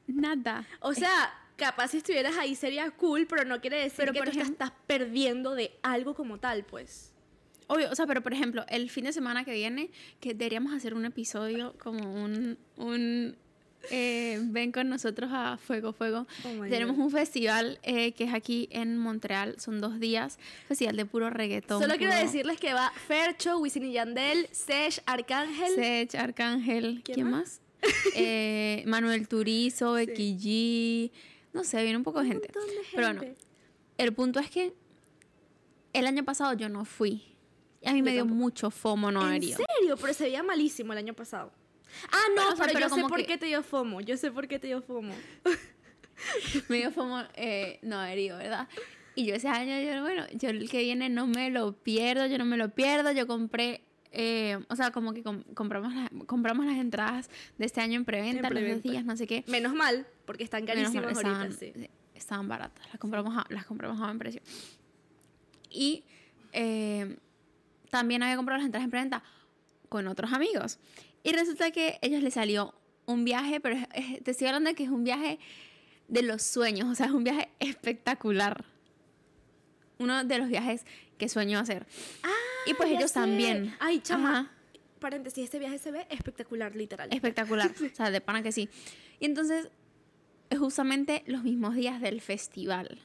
nada. 0.08 0.66
O 0.82 0.94
sea, 0.94 1.34
capaz 1.56 1.90
si 1.90 1.98
estuvieras 1.98 2.36
ahí 2.38 2.56
sería 2.56 2.90
cool, 2.92 3.28
pero 3.28 3.46
no 3.46 3.62
quiere 3.62 3.78
decir 3.78 3.98
Pero, 3.98 4.14
que 4.14 4.20
por 4.20 4.26
tú 4.30 4.32
ejemplo- 4.40 4.54
estás 4.54 4.72
perdiendo 4.88 5.56
de 5.56 5.78
algo 5.84 6.16
como 6.16 6.40
tal, 6.40 6.64
pues. 6.66 7.13
Obvio, 7.68 7.90
o 7.92 7.96
sea, 7.96 8.06
pero 8.08 8.22
por 8.22 8.34
ejemplo, 8.34 8.66
el 8.70 8.90
fin 8.90 9.06
de 9.06 9.14
semana 9.14 9.44
que 9.46 9.54
viene, 9.54 9.90
que 10.20 10.34
deberíamos 10.34 10.74
hacer 10.74 10.94
un 10.94 11.06
episodio 11.06 11.76
como 11.82 12.14
un. 12.24 12.58
un 12.78 13.36
eh, 13.92 14.40
ven 14.42 14.72
con 14.72 14.88
nosotros 14.88 15.30
a 15.34 15.58
Fuego 15.58 15.92
Fuego. 15.92 16.26
Oh 16.46 16.64
Tenemos 16.70 16.96
God. 16.96 17.04
un 17.06 17.12
festival 17.12 17.80
eh, 17.84 18.14
que 18.14 18.24
es 18.24 18.34
aquí 18.34 18.70
en 18.72 18.98
Montreal, 18.98 19.60
son 19.60 19.82
dos 19.82 20.00
días, 20.00 20.40
festival 20.70 20.96
de 20.96 21.06
puro 21.06 21.30
reggaetón. 21.30 21.82
Solo 21.82 21.96
quiero 21.98 22.14
puro 22.14 22.24
decirles 22.24 22.60
que 22.60 22.74
va 22.74 22.92
Fercho, 23.08 23.58
Wisin 23.58 23.84
y 23.86 23.92
Yandel, 23.92 24.48
Sesh, 24.52 25.02
Arcángel. 25.06 25.76
Sech, 25.76 26.16
Arcángel, 26.16 27.02
¿Quién 27.04 27.16
¿quién, 27.16 27.32
más? 27.32 27.60
Eh, 28.16 28.84
Manuel 28.88 29.28
Turizo, 29.28 29.98
Sí. 29.98 31.12
No 31.52 31.64
sé, 31.66 31.84
viene 31.84 31.98
un 31.98 32.04
poco 32.04 32.22
de 32.22 32.28
gente. 32.28 32.48
de 32.48 32.54
Pero 32.96 33.08
bueno, 33.08 33.22
gente. 33.22 33.42
el 33.98 34.14
punto 34.14 34.40
es 34.40 34.50
que 34.50 34.74
el 35.94 36.08
año 36.08 36.24
pasado 36.24 36.54
yo 36.54 36.70
no 36.70 36.86
fui. 36.86 37.33
Y 37.84 37.90
a 37.90 37.94
mí 37.94 38.02
me 38.02 38.12
dio 38.14 38.26
mucho 38.26 38.72
fomo 38.72 39.12
no 39.12 39.22
haber 39.22 39.36
¿En 39.38 39.44
ido. 39.44 39.58
serio? 39.58 39.98
Pero 39.98 40.14
se 40.14 40.24
veía 40.24 40.42
malísimo 40.42 40.94
el 40.94 41.00
año 41.00 41.14
pasado. 41.14 41.52
Ah, 42.12 42.18
no, 42.30 42.36
Pero, 42.36 42.54
o 42.54 42.56
sea, 42.56 42.66
pero, 42.68 42.80
yo 42.80 42.90
sé 42.96 43.02
por 43.04 43.18
que- 43.20 43.26
qué 43.26 43.38
te 43.38 43.46
dio 43.48 43.62
FOMO. 43.62 44.02
Yo 44.02 44.18
sé 44.18 44.32
por 44.32 44.48
qué 44.48 44.58
te 44.58 44.68
dio 44.68 44.82
FOMO. 44.82 45.14
me 46.70 46.78
dio 46.78 46.92
fomo 46.92 47.22
eh, 47.36 47.80
no 47.82 48.00
haber 48.00 48.20
ido, 48.20 48.38
¿verdad? 48.38 48.68
Y 49.16 49.26
yo 49.26 49.36
ese 49.36 49.48
año, 49.48 49.80
yo, 49.82 50.02
bueno, 50.02 50.26
yo 50.34 50.50
el 50.50 50.70
que 50.70 50.80
viene 50.82 51.10
no 51.10 51.28
me 51.28 51.50
lo 51.52 51.74
pierdo, 51.74 52.26
yo 52.26 52.38
no 52.38 52.46
me 52.46 52.58
lo 52.58 52.70
pierdo. 52.70 53.12
Yo 53.12 53.28
compré, 53.28 53.84
eh, 54.12 54.58
o 54.70 54.76
sea, 54.76 54.92
como 54.92 55.14
que 55.14 55.22
com- 55.22 55.44
compramos, 55.54 55.94
las, 55.94 56.10
compramos 56.26 56.66
las 56.66 56.78
entradas 56.78 57.30
de 57.58 57.66
este 57.66 57.82
año 57.82 57.96
en 57.98 58.06
preventa, 58.06 58.48
En 58.48 58.54
los 58.56 58.74
dos 58.76 58.82
días, 58.82 59.06
no 59.06 59.16
sé 59.18 59.28
qué. 59.28 59.44
Menos 59.48 59.74
mal, 59.76 60.08
porque 60.26 60.44
están 60.44 60.62
mal, 60.66 60.68
carísimas 60.76 61.04
ahorita, 61.18 61.20
estaban, 61.48 61.54
sí. 61.54 61.74
estaban 62.16 62.48
baratas, 62.48 62.88
las 62.88 62.98
compramos, 63.00 63.38
a, 63.38 63.46
las 63.54 63.66
compramos 63.66 64.00
a 64.02 64.06
buen 64.06 64.18
precio. 64.18 64.42
Y 65.70 66.04
eh, 66.54 67.18
también 67.94 68.24
había 68.24 68.36
comprado 68.38 68.58
las 68.58 68.66
entradas 68.66 68.86
en 68.86 68.90
preventa 68.90 69.24
con 69.88 70.08
otros 70.08 70.34
amigos. 70.34 70.80
Y 71.22 71.32
resulta 71.32 71.70
que 71.70 72.00
a 72.02 72.06
ellos 72.08 72.24
les 72.24 72.34
salió 72.34 72.74
un 73.06 73.24
viaje, 73.24 73.60
pero 73.60 73.78
te 74.24 74.32
estoy 74.32 74.48
hablando 74.48 74.72
de 74.72 74.76
que 74.76 74.84
es 74.86 74.90
un 74.90 75.04
viaje 75.04 75.38
de 76.08 76.24
los 76.24 76.42
sueños, 76.42 76.90
o 76.90 76.96
sea, 76.96 77.06
es 77.06 77.12
un 77.12 77.24
viaje 77.24 77.50
espectacular. 77.60 78.66
uno 80.00 80.24
de 80.24 80.38
los 80.40 80.48
viajes 80.48 80.88
que 81.20 81.30
sueño 81.30 81.60
hacer. 81.60 81.86
y 82.66 82.74
pues 82.74 82.90
ellos 82.90 83.12
sé. 83.12 83.20
también. 83.20 83.76
Ay, 83.80 84.00
chama. 84.00 84.40
Ajá. 84.40 84.52
Paréntesis, 85.00 85.44
este 85.44 85.60
viaje 85.60 85.78
se 85.78 85.92
ve 85.92 86.08
espectacular, 86.10 86.76
literal. 86.76 87.10
Espectacular. 87.12 87.72
O 87.94 87.96
sea, 87.96 88.10
de 88.10 88.22
pana 88.22 88.42
que 88.42 88.52
sí. 88.52 88.70
Y 89.20 89.26
entonces, 89.26 89.70
es 90.50 90.58
justamente 90.58 91.24
los 91.28 91.44
mismos 91.44 91.76
días 91.76 92.02
del 92.02 92.22
festival. 92.22 93.04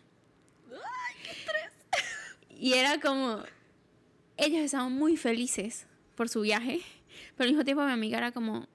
Y 2.58 2.72
era 2.72 2.98
como, 3.00 3.44
ellos 4.38 4.60
estaban 4.62 4.92
muy 4.92 5.16
felices 5.16 5.86
por 6.14 6.28
su 6.28 6.40
viaje, 6.42 6.80
pero 7.36 7.46
al 7.46 7.50
mismo 7.50 7.64
tiempo 7.64 7.84
mi 7.84 7.92
amiga 7.92 8.18
era 8.18 8.32
como, 8.32 8.66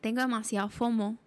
tengo 0.00 0.20
demasiado 0.20 0.68
FOMO 0.70 1.18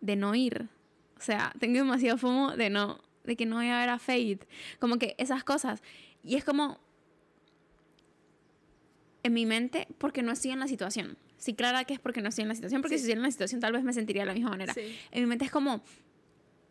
de 0.00 0.16
no 0.16 0.34
ir. 0.34 0.68
O 1.16 1.20
sea, 1.20 1.52
tengo 1.58 1.76
demasiado 1.78 2.18
FOMO 2.18 2.56
de 2.56 2.70
no, 2.70 3.00
de 3.24 3.36
que 3.36 3.46
no 3.46 3.56
voy 3.56 3.68
a 3.68 3.78
ver 3.78 3.88
a 3.90 3.98
Fade. 3.98 4.40
Como 4.78 4.98
que 4.98 5.14
esas 5.18 5.44
cosas. 5.44 5.82
Y 6.22 6.36
es 6.36 6.44
como, 6.44 6.78
en 9.22 9.32
mi 9.32 9.46
mente, 9.46 9.88
porque 9.98 10.22
no 10.22 10.32
estoy 10.32 10.50
en 10.50 10.60
la 10.60 10.68
situación. 10.68 11.16
Sí, 11.38 11.54
clara 11.54 11.84
que 11.84 11.94
es 11.94 12.00
porque 12.00 12.20
no 12.22 12.28
estoy 12.28 12.42
en 12.42 12.48
la 12.48 12.54
situación, 12.54 12.82
porque 12.82 12.96
Sí. 12.96 13.00
si 13.00 13.02
estuviera 13.04 13.18
en 13.20 13.24
la 13.24 13.30
situación 13.30 13.60
tal 13.60 13.72
vez 13.72 13.82
me 13.84 13.92
sentiría 13.92 14.22
de 14.22 14.26
la 14.26 14.34
misma 14.34 14.50
manera. 14.50 14.72
Sí. 14.74 14.96
En 15.10 15.22
mi 15.22 15.26
mente 15.28 15.44
es 15.44 15.50
como, 15.50 15.82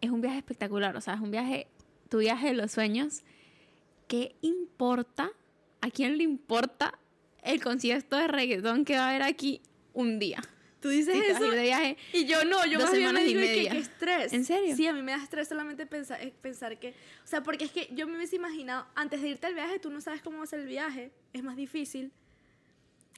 es 0.02 0.10
un 0.10 0.22
viaje 0.22 0.38
espectacular, 0.38 0.96
o 0.96 1.02
sea, 1.02 1.16
es 1.16 1.22
un 1.22 1.32
viaje, 1.32 1.68
tu 2.10 2.20
viaje 2.20 2.48
de 2.48 2.54
los 2.54 2.72
sueños. 2.72 3.24
¿Qué 4.08 4.36
importa? 4.42 5.32
¿A 5.84 5.92
quién 5.92 6.18
le 6.18 6.24
importa 6.24 6.98
el 7.42 7.62
concierto 7.62 8.16
de 8.16 8.30
reggaetón 8.30 8.86
que 8.86 8.96
va 8.96 9.08
a 9.08 9.10
haber 9.10 9.24
aquí 9.24 9.60
un 9.92 10.18
día? 10.18 10.42
Tú 10.80 10.88
dices 10.88 11.14
a 11.14 11.28
eso 11.28 11.44
de 11.44 11.62
viaje, 11.62 11.98
y 12.14 12.24
yo 12.24 12.46
no, 12.46 12.66
yo 12.66 12.80
dos 12.80 12.90
más 12.90 12.98
bien 12.98 13.14
me 13.14 13.24
y 13.24 13.28
digo 13.28 13.42
y 13.42 13.44
que, 13.44 13.56
media. 13.56 13.72
que 13.72 13.78
estrés. 13.80 14.32
¿En 14.32 14.46
serio? 14.46 14.78
Sí, 14.78 14.88
a 14.88 14.94
mí 14.94 15.02
me 15.02 15.12
da 15.12 15.22
estrés 15.22 15.50
solamente 15.50 15.86
pensar, 15.86 16.22
eh, 16.22 16.34
pensar 16.42 16.80
que, 16.80 16.92
o 16.92 17.28
sea, 17.28 17.44
porque 17.44 17.66
es 17.66 17.72
que 17.72 17.90
yo 17.92 18.08
me 18.08 18.16
hubiese 18.16 18.38
imaginado, 18.38 18.88
antes 18.96 19.22
de 19.22 19.28
irte 19.28 19.46
al 19.48 19.56
viaje, 19.56 19.78
tú 19.80 19.90
no 19.90 20.00
sabes 20.00 20.22
cómo 20.22 20.38
va 20.38 20.46
a 20.46 20.48
ser 20.48 20.62
el 20.62 20.68
viaje, 20.68 21.12
es 21.34 21.44
más 21.44 21.58
difícil. 21.58 22.14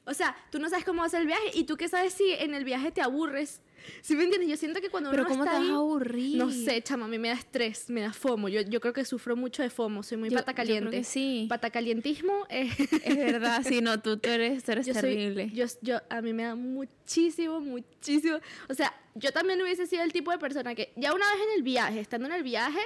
O 0.07 0.13
sea, 0.13 0.35
tú 0.51 0.59
no 0.59 0.69
sabes 0.69 0.85
cómo 0.85 0.99
va 1.01 1.07
a 1.07 1.09
ser 1.09 1.21
el 1.21 1.27
viaje 1.27 1.51
y 1.53 1.63
tú 1.63 1.77
qué 1.77 1.87
sabes 1.87 2.13
si 2.13 2.31
en 2.31 2.53
el 2.53 2.63
viaje 2.63 2.91
te 2.91 3.01
aburres. 3.01 3.61
¿Sí 4.01 4.15
me 4.15 4.23
entiendes? 4.23 4.49
Yo 4.49 4.57
siento 4.57 4.81
que 4.81 4.89
cuando 4.89 5.11
pero 5.11 5.23
uno 5.23 5.29
¿cómo 5.29 5.43
te 5.43 5.49
está 5.49 5.59
vas 5.59 5.67
ahí, 5.67 5.71
a 5.73 5.77
aburrir? 5.77 6.37
no 6.37 6.49
sé, 6.51 6.81
chama, 6.81 7.05
a 7.05 7.07
mí 7.07 7.19
me 7.19 7.27
da 7.29 7.35
estrés, 7.35 7.87
me 7.89 8.01
da 8.01 8.13
fomo. 8.13 8.49
Yo, 8.49 8.61
yo 8.61 8.79
creo 8.81 8.93
que 8.93 9.05
sufro 9.05 9.35
mucho 9.35 9.61
de 9.61 9.69
fomo, 9.69 10.01
soy 10.03 10.17
muy 10.17 10.29
Yo- 10.29 10.37
pata 10.37 10.51
yo 10.51 10.55
creo 10.55 10.65
caliente. 10.67 10.97
que 10.97 11.03
sí. 11.03 11.45
Patacalientismo 11.49 12.45
eh, 12.49 12.69
Es 13.03 13.15
verdad, 13.17 13.61
sí, 13.67 13.81
no, 13.81 13.99
tú, 13.99 14.17
tú 14.17 14.29
eres, 14.29 14.63
tú 14.63 14.71
eres 14.71 14.85
yo 14.87 14.93
soy- 14.93 15.01
terrible. 15.01 15.49
yo, 15.53 15.65
yo, 15.81 15.97
a 16.09 16.21
mí 16.21 16.33
me 16.33 16.43
da 16.43 16.55
muchísimo, 16.55 17.59
muchísimo. 17.59 18.37
O 18.69 18.73
sea, 18.73 18.93
yo 19.15 19.31
también 19.31 19.61
hubiese 19.61 19.85
sido 19.87 20.03
el 20.03 20.11
tipo 20.13 20.31
de 20.31 20.37
persona 20.39 20.73
que 20.75 20.91
ya 20.95 21.13
una 21.13 21.25
vez 21.31 21.39
en 21.51 21.57
el 21.57 21.63
viaje, 21.63 21.99
estando 21.99 22.27
en 22.27 22.33
el 22.33 22.43
viaje, 22.43 22.79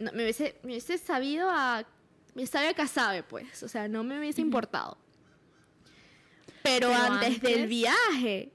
no, 0.00 0.10
me, 0.12 0.22
hubiese, 0.22 0.56
me 0.62 0.70
hubiese 0.72 0.98
sabido 0.98 1.48
a. 1.50 1.84
Me 2.34 2.46
sabe 2.46 2.68
a 2.68 2.74
casabe, 2.74 3.22
pues. 3.24 3.62
O 3.64 3.68
sea, 3.68 3.88
no 3.88 4.04
me 4.04 4.18
hubiese 4.18 4.40
importado. 4.40 4.96
Pero, 6.68 6.90
Pero 6.90 6.94
antes, 6.94 7.40
del 7.40 7.66
viaje, 7.66 8.52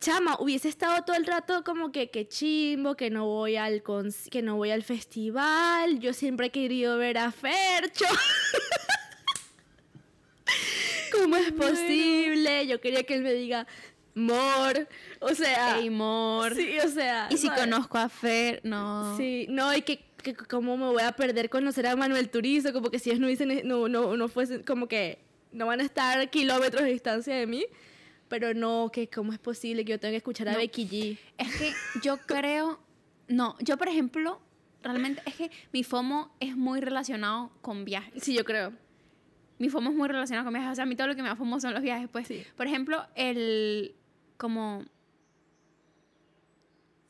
chama, 0.00 0.36
hubiese 0.38 0.68
estado 0.68 1.02
todo 1.02 1.16
el 1.16 1.26
rato 1.26 1.64
como 1.64 1.90
que, 1.90 2.10
que 2.10 2.28
chimbo, 2.28 2.94
que 2.94 3.10
no 3.10 3.26
voy 3.26 3.56
al 3.56 3.82
que 4.30 4.42
no 4.42 4.56
voy 4.56 4.70
al 4.70 4.84
festival. 4.84 5.98
Yo 5.98 6.12
siempre 6.12 6.46
he 6.46 6.50
querido 6.50 6.96
ver 6.98 7.18
a 7.18 7.32
Fercho. 7.32 8.04
¿Cómo 11.12 11.36
es 11.36 11.52
posible? 11.52 12.66
Yo 12.66 12.80
quería 12.80 13.02
que 13.02 13.14
él 13.14 13.22
me 13.22 13.32
diga 13.32 13.66
Mor, 14.14 14.88
o 15.20 15.34
sea, 15.34 15.78
Ey, 15.78 15.88
amor. 15.88 16.54
sí, 16.54 16.78
o 16.78 16.88
sea, 16.88 17.28
y 17.30 17.36
si 17.36 17.48
¿sabes? 17.48 17.62
conozco 17.62 17.98
a 17.98 18.08
Fer, 18.08 18.60
no. 18.62 19.16
Sí, 19.16 19.46
no, 19.48 19.74
y 19.74 19.82
que, 19.82 20.04
que 20.22 20.34
cómo 20.34 20.76
me 20.76 20.86
voy 20.86 21.02
a 21.02 21.12
perder 21.12 21.50
conocer 21.50 21.88
a 21.88 21.96
Manuel 21.96 22.30
Turizo, 22.30 22.72
como 22.72 22.90
que 22.90 23.00
si 23.00 23.10
ellos 23.10 23.20
no 23.20 23.26
dicen, 23.26 23.62
no, 23.64 23.88
no, 23.88 24.16
no 24.16 24.28
fuesen, 24.28 24.62
como 24.62 24.86
que 24.86 25.23
no 25.54 25.66
van 25.66 25.80
a 25.80 25.84
estar 25.84 26.28
kilómetros 26.30 26.82
de 26.82 26.90
distancia 26.90 27.34
de 27.34 27.46
mí, 27.46 27.64
pero 28.28 28.52
no, 28.54 28.90
que 28.92 29.08
cómo 29.08 29.32
es 29.32 29.38
posible 29.38 29.84
que 29.84 29.92
yo 29.92 30.00
tenga 30.00 30.12
que 30.12 30.18
escuchar 30.18 30.48
a 30.48 30.52
No. 30.52 30.58
Becky 30.58 30.88
G. 30.88 31.18
Es 31.38 31.56
que 31.56 31.72
yo 32.02 32.16
creo, 32.26 32.80
no, 33.28 33.56
yo 33.60 33.78
por 33.78 33.88
ejemplo, 33.88 34.40
realmente 34.82 35.22
es 35.24 35.34
que 35.36 35.50
mi 35.72 35.84
FOMO 35.84 36.34
es 36.40 36.56
muy 36.56 36.80
relacionado 36.80 37.52
con 37.62 37.84
viajes. 37.84 38.22
Sí, 38.22 38.34
yo 38.34 38.44
creo. 38.44 38.72
Mi 39.58 39.68
FOMO 39.68 39.90
es 39.90 39.96
muy 39.96 40.08
relacionado 40.08 40.44
con 40.44 40.52
viajes, 40.52 40.72
o 40.72 40.74
sea, 40.74 40.82
a 40.82 40.86
mí 40.86 40.96
todo 40.96 41.06
lo 41.06 41.14
que 41.14 41.22
me 41.22 41.28
da 41.28 41.36
FOMO 41.36 41.60
son 41.60 41.72
los 41.72 41.82
viajes, 41.82 42.08
pues. 42.10 42.26
Sí. 42.26 42.42
Por 42.56 42.66
ejemplo, 42.66 43.06
el, 43.14 43.94
como, 44.36 44.84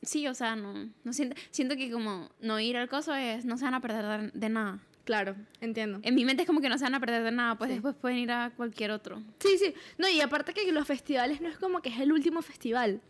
sí, 0.02 0.28
o 0.28 0.34
sea, 0.34 0.54
no, 0.54 0.90
no 1.02 1.12
siento, 1.14 1.36
siento 1.50 1.76
que 1.76 1.90
como 1.90 2.30
no 2.40 2.60
ir 2.60 2.76
al 2.76 2.88
coso 2.90 3.14
es, 3.14 3.46
no 3.46 3.56
se 3.56 3.64
van 3.64 3.74
a 3.74 3.80
perder 3.80 4.32
de, 4.32 4.38
de 4.38 4.48
nada. 4.50 4.80
Claro, 5.04 5.36
entiendo. 5.60 6.00
En 6.02 6.14
mi 6.14 6.24
mente 6.24 6.42
es 6.42 6.46
como 6.46 6.60
que 6.62 6.68
no 6.70 6.78
se 6.78 6.84
van 6.84 6.94
a 6.94 7.00
perder 7.00 7.22
de 7.24 7.30
nada, 7.30 7.56
pues 7.58 7.68
Sí. 7.68 7.74
después 7.74 7.94
pueden 7.94 8.18
ir 8.18 8.30
a 8.32 8.52
cualquier 8.56 8.90
otro. 8.90 9.22
Sí, 9.38 9.58
sí. 9.58 9.74
No, 9.98 10.08
y 10.08 10.20
aparte 10.22 10.54
que 10.54 10.70
los 10.72 10.86
festivales 10.86 11.40
no 11.42 11.48
es 11.48 11.58
como 11.58 11.82
que 11.82 11.90
es 11.90 12.00
el 12.00 12.10
último 12.12 12.40
festival. 12.42 13.00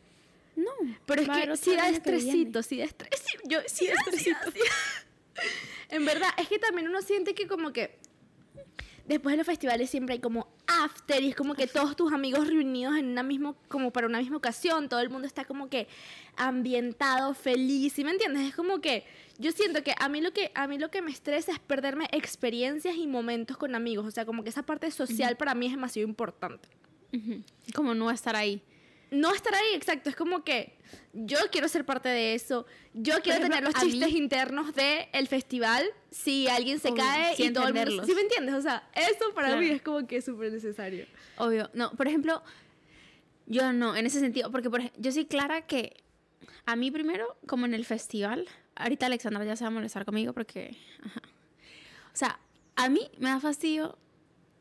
No, 0.56 0.70
Pero 1.06 1.22
es 1.22 1.28
que 1.28 1.56
sí 1.56 1.74
da 1.76 1.88
estresito, 1.88 2.62
sí 2.62 2.78
da 2.78 2.84
estrés. 2.84 3.10
sí, 3.24 3.36
Yo, 3.44 3.58
sí 3.66 3.86
da 3.86 3.94
estresito. 3.94 4.38
en 5.90 6.04
verdad, 6.04 6.30
es 6.38 6.48
que 6.48 6.58
también 6.58 6.88
uno 6.88 7.02
siente 7.02 7.34
que 7.34 7.46
como 7.46 7.72
que 7.72 7.96
después 9.06 9.34
de 9.34 9.36
los 9.38 9.46
festivales 9.46 9.90
siempre 9.90 10.14
hay 10.14 10.20
como 10.20 10.48
after 10.66 11.22
y 11.22 11.28
es 11.28 11.36
como 11.36 11.54
que 11.54 11.66
todos 11.66 11.96
tus 11.96 12.12
amigos 12.12 12.46
reunidos 12.46 12.96
en 12.96 13.06
una 13.06 13.22
misma, 13.22 13.54
como 13.68 13.92
para 13.92 14.06
una 14.06 14.18
misma 14.18 14.36
ocasión, 14.36 14.88
todo 14.88 15.00
el 15.00 15.10
mundo 15.10 15.26
está 15.26 15.44
como 15.44 15.68
que 15.68 15.88
ambientado, 16.36 17.34
feliz, 17.34 17.92
¿sí 17.92 18.04
me 18.04 18.10
entiendes? 18.10 18.48
Es 18.48 18.54
como 18.54 18.80
que 18.80 19.04
yo 19.38 19.52
siento 19.52 19.82
que 19.82 19.94
a 19.98 20.08
mí 20.08 20.20
lo 20.20 20.32
que 20.32 20.50
a 20.54 20.66
mí 20.66 20.78
lo 20.78 20.90
que 20.90 21.02
me 21.02 21.10
estresa 21.10 21.52
es 21.52 21.58
perderme 21.58 22.08
experiencias 22.12 22.96
y 22.96 23.06
momentos 23.06 23.56
con 23.56 23.74
amigos, 23.74 24.06
o 24.06 24.10
sea, 24.10 24.24
como 24.24 24.42
que 24.42 24.50
esa 24.50 24.62
parte 24.62 24.90
social 24.90 25.36
para 25.36 25.54
mí 25.54 25.66
es 25.66 25.72
demasiado 25.72 26.08
importante 26.08 26.68
Ujú. 27.12 27.42
Como 27.74 27.94
no 27.94 28.10
estar 28.10 28.34
ahí. 28.34 28.60
No 29.10 29.32
estar 29.34 29.54
ahí, 29.54 29.74
exacto. 29.74 30.10
Es 30.10 30.16
como 30.16 30.44
que 30.44 30.76
yo 31.12 31.38
quiero 31.52 31.68
ser 31.68 31.84
parte 31.84 32.08
de 32.08 32.34
eso. 32.34 32.66
Yo 32.92 33.14
quiero 33.22 33.38
ejemplo, 33.38 33.48
tener 33.56 33.64
los 33.64 33.74
mí- 33.84 33.90
chistes 33.92 34.12
internos 34.14 34.74
del 34.74 35.06
el 35.12 35.28
festival. 35.28 35.84
Si 36.10 36.48
alguien 36.48 36.78
se 36.80 36.88
Obvio, 36.88 37.02
cae 37.04 37.34
y 37.38 37.50
todo 37.52 37.68
el 37.68 37.74
mundo. 37.74 38.04
¿Sí 38.04 38.14
me 38.14 38.20
entiendes? 38.22 38.54
O 38.54 38.62
sea, 38.62 38.88
eso 38.94 39.32
para 39.34 39.48
Claro. 39.48 39.62
mí 39.62 39.68
es 39.68 39.82
como 39.82 40.06
que 40.06 40.20
súper 40.22 40.52
necesario. 40.52 41.06
Obvio. 41.38 41.70
No, 41.74 41.90
por 41.92 42.08
ejemplo, 42.08 42.42
yo 43.46 43.72
no, 43.72 43.94
en 43.96 44.06
ese 44.06 44.20
sentido, 44.20 44.50
porque 44.50 44.70
por 44.70 44.80
yo 44.98 45.12
soy 45.12 45.26
clara 45.26 45.62
que 45.62 45.96
a 46.66 46.76
mí 46.76 46.90
primero, 46.90 47.36
como 47.46 47.66
en 47.66 47.74
el 47.74 47.84
festival, 47.84 48.48
ahorita 48.74 49.06
Alexandra 49.06 49.44
ya 49.44 49.54
se 49.56 49.64
va 49.64 49.68
a 49.68 49.70
molestar 49.72 50.04
conmigo 50.04 50.32
porque, 50.32 50.76
ajá. 51.04 51.20
O 52.12 52.16
sea, 52.16 52.38
a 52.76 52.88
mí 52.88 53.10
me 53.18 53.28
da 53.28 53.40
fastidio 53.40 53.98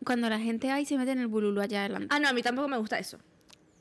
cuando 0.06 0.29
la 0.29 0.39
gente 0.39 0.67
va 0.67 0.82
y 0.82 0.86
se 0.86 0.97
mete 0.97 1.12
en 1.12 1.19
el 1.19 1.27
bululú 1.27 1.62
allá 1.62 1.79
adelante. 1.82 2.08
Ah, 2.10 2.19
no, 2.19 2.27
a 2.27 2.34
mí 2.34 2.41
tampoco 2.41 2.67
me 2.67 2.77
gusta 2.77 2.99
eso. 2.99 3.19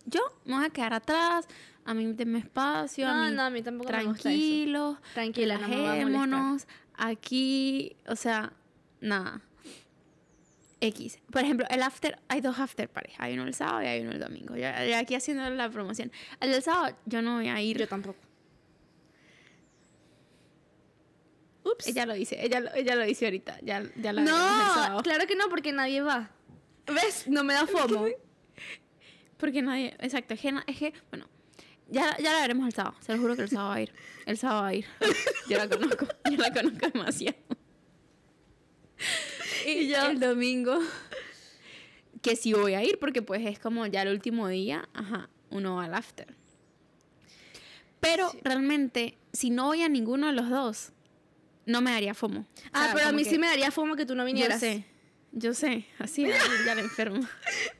Yo 0.06 0.20
me 0.44 0.54
voy 0.56 0.64
a 0.64 0.70
quedar 0.70 0.94
atrás, 0.94 1.46
a 1.84 1.94
mí 1.94 2.12
denme 2.12 2.38
espacio, 2.40 3.08
a 3.08 3.14
No, 3.14 3.30
mí 3.30 3.36
no, 3.36 3.42
a 3.42 3.50
mí 3.50 3.62
tampoco 3.62 3.90
eso. 3.90 3.98
tranquilos, 3.98 4.98
Tranquila, 5.14 5.58
no 5.58 5.64
a 5.64 5.68
relajémonos, 5.68 6.66
aquí, 6.94 7.96
o 8.08 8.16
sea, 8.16 8.52
nada. 9.00 9.40
X. 10.80 11.20
Por 11.30 11.42
ejemplo, 11.44 11.64
el 11.70 11.80
after, 11.82 12.18
hay 12.28 12.40
dos 12.40 12.58
after 12.58 12.88
parties. 12.88 13.14
Hay 13.20 13.34
uno 13.34 13.44
el 13.44 13.54
sábado 13.54 13.82
y 13.82 13.86
hay 13.86 14.00
uno 14.00 14.10
el 14.10 14.18
domingo. 14.18 14.56
Ya, 14.56 14.84
ya 14.84 14.98
aquí 14.98 15.14
haciendo 15.14 15.48
la 15.50 15.70
promoción. 15.70 16.10
El 16.40 16.50
del 16.50 16.60
sábado 16.62 16.96
yo 17.06 17.22
no 17.22 17.36
voy 17.36 17.48
a 17.48 17.60
ir. 17.60 17.78
Yo 17.78 17.86
tampoco. 17.86 18.18
Ups. 21.64 21.86
Ella 21.86 22.06
lo 22.06 22.14
dice, 22.14 22.44
ella, 22.44 22.58
lo- 22.58 22.74
ella 22.74 22.96
lo 22.96 23.04
dice 23.04 23.26
ahorita. 23.26 23.58
Ya, 23.62 23.84
ya 23.96 24.12
la 24.12 24.22
no, 24.22 25.02
claro 25.02 25.26
que 25.28 25.36
no, 25.36 25.48
porque 25.48 25.72
nadie 25.72 26.02
va. 26.02 26.30
¿Ves? 26.86 27.28
No 27.28 27.44
me 27.44 27.54
da 27.54 27.66
fomo. 27.68 28.06
Porque 29.42 29.60
nadie, 29.60 29.96
exacto, 29.98 30.34
es 30.34 30.40
que, 30.40 30.52
na- 30.52 30.62
es 30.68 30.76
que, 30.78 30.92
bueno, 31.10 31.26
ya, 31.88 32.16
ya 32.18 32.32
la 32.32 32.40
veremos 32.42 32.64
el 32.68 32.72
sábado. 32.72 32.94
Se 33.00 33.12
lo 33.12 33.18
juro 33.20 33.34
que 33.34 33.42
el 33.42 33.48
sábado 33.48 33.70
va 33.70 33.74
a 33.74 33.80
ir. 33.82 33.92
El 34.24 34.38
sábado 34.38 34.62
va 34.62 34.68
a 34.68 34.74
ir. 34.74 34.86
Yo 35.48 35.58
la 35.58 35.68
conozco, 35.68 36.06
yo 36.30 36.36
la 36.36 36.52
conozco 36.52 36.88
demasiado. 36.94 37.36
Y 39.66 39.88
yo- 39.88 40.06
el 40.10 40.20
domingo, 40.20 40.78
que 42.20 42.36
sí 42.36 42.52
voy 42.52 42.74
a 42.74 42.82
ir, 42.84 42.98
porque 43.00 43.20
pues 43.22 43.44
es 43.46 43.58
como 43.58 43.86
ya 43.86 44.02
el 44.02 44.08
último 44.12 44.46
día, 44.48 44.88
ajá, 44.94 45.28
uno 45.50 45.76
va 45.76 45.84
al 45.84 45.94
after. 45.94 46.34
Pero 48.00 48.30
Sí. 48.30 48.38
realmente, 48.42 49.18
si 49.32 49.50
no 49.50 49.66
voy 49.66 49.82
a 49.82 49.88
ninguno 49.88 50.26
de 50.28 50.32
los 50.34 50.48
dos, 50.50 50.92
no 51.66 51.80
me 51.80 51.90
daría 51.92 52.14
fomo. 52.14 52.40
O 52.40 52.44
Ah, 52.72 52.86
sea, 52.86 52.94
pero 52.94 53.08
a 53.08 53.12
mí 53.12 53.22
que- 53.24 53.30
sí 53.30 53.38
me 53.38 53.46
daría 53.48 53.70
fomo 53.70 53.94
que 53.96 54.04
tú 54.06 54.14
no 54.14 54.22
Yo 54.22 54.26
vinieras. 54.26 54.60
sé, 54.60 54.84
yo 55.32 55.54
sé, 55.54 55.86
así 55.98 56.22
ya, 56.22 56.36
ya 56.66 56.74
la 56.74 56.80
enfermo. 56.82 57.20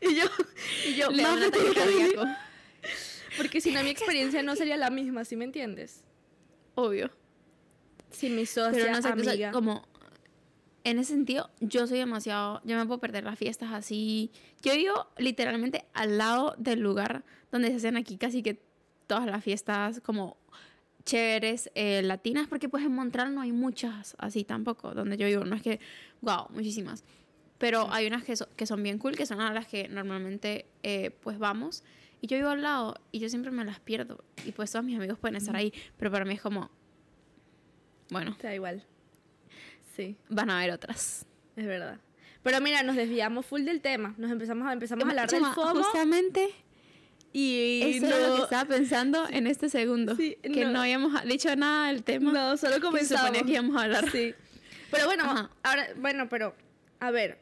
Y 0.01 0.15
yo, 0.17 0.25
y 0.89 0.95
yo, 0.95 1.11
Le 1.11 1.23
da 1.23 1.33
un 1.35 1.41
"Mafe, 1.41 1.47
ataque 1.49 1.63
tengo 1.65 1.75
que 1.75 1.81
venir". 1.97 2.15
cardíaco. 2.15 2.39
Porque 3.37 3.61
si 3.61 3.71
no, 3.73 3.83
mi 3.83 3.91
experiencia 3.91 4.43
no 4.43 4.57
sería 4.57 4.77
la 4.77 4.91
misma, 4.91 5.25
¿sí 5.25 5.37
me 5.37 5.45
entiendes? 5.45 6.03
Obvio. 6.75 7.11
Si 8.11 8.29
mi 8.29 8.45
socia, 8.47 8.71
Pero 8.73 8.87
no 8.93 8.95
sé, 9.03 9.09
o 9.13 9.23
sea, 9.23 9.33
amiga... 9.33 9.53
como 9.53 9.87
en 10.85 10.99
ese 10.99 11.13
sentido, 11.13 11.51
yo 11.61 11.87
soy 11.87 11.99
demasiado, 11.99 12.61
yo 12.65 12.77
me 12.77 12.85
puedo 12.87 13.01
perder 13.01 13.25
las 13.25 13.39
fiestas 13.39 13.71
así. 13.73 14.31
Yo 14.63 14.75
vivo 14.75 15.07
literalmente 15.17 15.85
al 15.95 16.19
lado 16.19 16.55
del 16.59 16.81
lugar 16.81 17.25
donde 17.51 17.69
se 17.71 17.77
hacen 17.77 17.97
aquí 17.97 18.17
casi 18.19 18.43
que 18.43 18.61
todas 19.07 19.27
las 19.27 19.43
fiestas 19.45 20.01
como 20.01 20.37
chéveres 21.05 21.71
eh, 21.75 22.03
latinas, 22.03 22.49
porque 22.49 22.69
pues 22.69 22.85
en 22.85 22.95
Montreal 22.95 23.35
no 23.35 23.41
hay 23.41 23.53
muchas 23.53 24.15
así 24.19 24.45
tampoco, 24.45 24.93
donde 24.95 25.17
yo 25.17 25.27
vivo, 25.27 25.45
no 25.45 25.57
es 25.57 25.63
que, 25.63 25.81
wow, 26.21 26.47
muchísimas. 26.51 27.03
Pero 27.63 27.87
hay 27.93 28.09
unas 28.09 28.25
que, 28.25 28.35
so- 28.35 28.49
que 28.57 28.67
son 28.67 28.83
bien 28.83 28.99
cool, 28.99 29.15
que 29.15 29.25
son 29.25 29.41
a 29.41 29.53
las 29.55 29.69
que 29.69 29.87
normalmente 29.87 30.67
eh, 30.83 31.13
pues 31.23 31.39
vamos. 31.39 31.85
Y 32.21 32.27
yo 32.27 32.37
vivo 32.37 32.49
al 32.49 32.61
lado 32.61 32.97
y 33.13 33.21
yo 33.21 33.29
siempre 33.29 33.53
me 33.53 33.65
las 33.65 33.79
pierdo. 33.79 34.25
Y 34.45 34.51
pues 34.51 34.73
todos 34.73 34.85
mis 34.85 34.97
amigos 34.97 35.17
pueden 35.17 35.37
estar 35.37 35.55
ahí, 35.55 35.73
pero 35.97 36.11
para 36.11 36.25
mí 36.25 36.35
es 36.35 36.41
como, 36.43 36.73
bueno, 38.11 38.37
Te 38.37 38.49
da 38.49 38.55
igual. 38.57 38.85
Sí, 39.95 40.17
van 40.29 40.51
a 40.51 40.59
haber 40.59 40.73
otras. 40.73 41.25
es 41.55 41.65
verdad. 41.67 42.01
Pero 42.43 42.61
mira, 42.61 42.83
nos 42.83 42.97
desviamos 42.97 43.47
full 43.47 43.63
del 43.63 43.81
tema. 43.81 44.13
Nos 44.19 44.33
empezamos 44.33 44.67
a, 44.67 44.73
empezamos 44.73 45.05
a 45.05 45.09
hablar 45.11 45.31
del 45.31 45.41
Chama, 45.41 45.55
FOMO. 45.55 45.85
Justamente 45.85 46.49
Y 47.33 47.81
eso 47.97 48.07
era 48.07 48.19
lo 48.19 48.33
que 48.33 48.39
no, 48.39 48.45
estaba 48.45 48.65
pensando 48.65 49.29
en 49.31 49.47
este 49.47 49.69
segundo. 49.69 50.17
Sí, 50.17 50.37
que 50.43 50.65
no. 50.65 50.73
no. 50.73 50.81
habíamos 50.81 51.23
dicho 51.27 51.55
nada 51.55 51.87
del 51.93 52.03
tema. 52.03 52.33
no, 52.33 52.57
solo 52.57 52.73
que 52.73 52.81
se 52.81 52.87
comenzamos. 52.87 53.21
suponía 53.27 53.45
que 53.45 53.53
íbamos 53.53 53.81
a 53.81 53.85
hablar. 53.85 54.11
Sí. 54.11 54.35
Pero 54.91 55.07
bueno, 55.07 55.25
Ajá. 55.25 55.51
ahora, 55.63 55.87
bueno, 55.97 56.29
pero, 56.29 56.57
a 56.99 57.11
ver, 57.13 57.39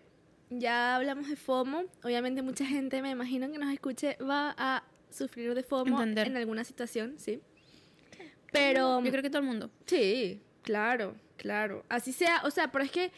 ya 0.51 0.97
hablamos 0.97 1.29
de 1.29 1.37
FOMO. 1.37 1.85
Obviamente 2.03 2.43
mucha 2.43 2.67
gente, 2.67 3.01
me 3.03 3.11
imagino 3.11 3.51
que 3.51 3.59
nos 3.59 3.73
escuche, 3.73 4.17
va 4.17 4.55
a 4.59 4.85
sufrir 5.11 5.55
de 5.55 5.63
FOMO 5.63 6.03
Entender. 6.03 6.27
en 6.29 6.37
alguna 6.37 6.65
situación, 6.65 7.15
sí. 7.19 7.41
Pero, 8.53 9.03
Yo 9.03 9.11
creo 9.11 9.23
que 9.23 9.31
todo 9.31 9.41
el 9.43 9.47
mundo. 9.47 9.71
sí, 9.87 10.43
claro, 10.63 11.15
claro. 11.37 11.85
Así 11.89 12.13
sea, 12.13 12.43
o 12.45 12.51
sea, 12.51 12.71
pero 12.71 12.85
es 12.85 12.91
que 12.91 13.13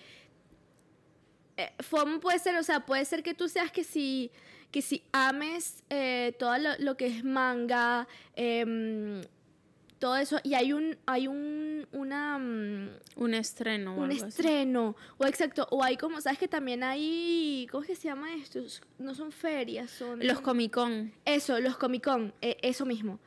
eh, 1.56 1.72
FOMO 1.80 2.20
puede 2.20 2.38
ser, 2.38 2.56
o 2.56 2.62
sea, 2.62 2.80
puede 2.84 3.04
ser 3.04 3.22
que 3.22 3.34
tú 3.34 3.48
seas 3.48 3.70
que 3.72 3.82
si, 3.82 4.30
que 4.70 4.82
si 4.82 5.02
ames 5.12 5.84
eh, 5.90 6.34
todo 6.38 6.56
lo, 6.58 6.70
lo 6.78 6.96
que 6.96 7.06
es 7.06 7.24
manga, 7.24 8.06
em, 8.36 9.22
todo 10.02 10.16
eso, 10.16 10.40
y 10.42 10.54
hay 10.54 10.72
un, 10.72 10.98
hay 11.06 11.28
un, 11.28 11.86
una... 11.92 12.36
mm, 12.36 12.88
Un 13.14 13.34
estreno 13.34 13.92
o 13.94 13.98
un 13.98 14.10
algo 14.10 14.16
así. 14.16 14.28
estreno, 14.30 14.96
o 15.16 15.26
exacto, 15.26 15.68
o 15.70 15.84
hay 15.84 15.96
como, 15.96 16.20
¿sabes 16.20 16.40
que 16.40 16.48
también 16.48 16.82
hay, 16.82 17.68
¿cómo 17.70 17.82
es 17.84 17.86
que 17.90 17.94
se 17.94 18.08
llama 18.08 18.34
esto? 18.34 18.58
No 18.98 19.14
son 19.14 19.30
ferias, 19.30 19.92
son... 19.92 20.18
Los 20.26 20.40
Comic 20.40 20.72
Con. 20.74 21.12
Eso, 21.24 21.60
los 21.60 21.76
Comic 21.76 22.02
Con, 22.02 22.34
eh, 22.42 22.56
eso 22.62 22.84
mismo. 22.84 23.20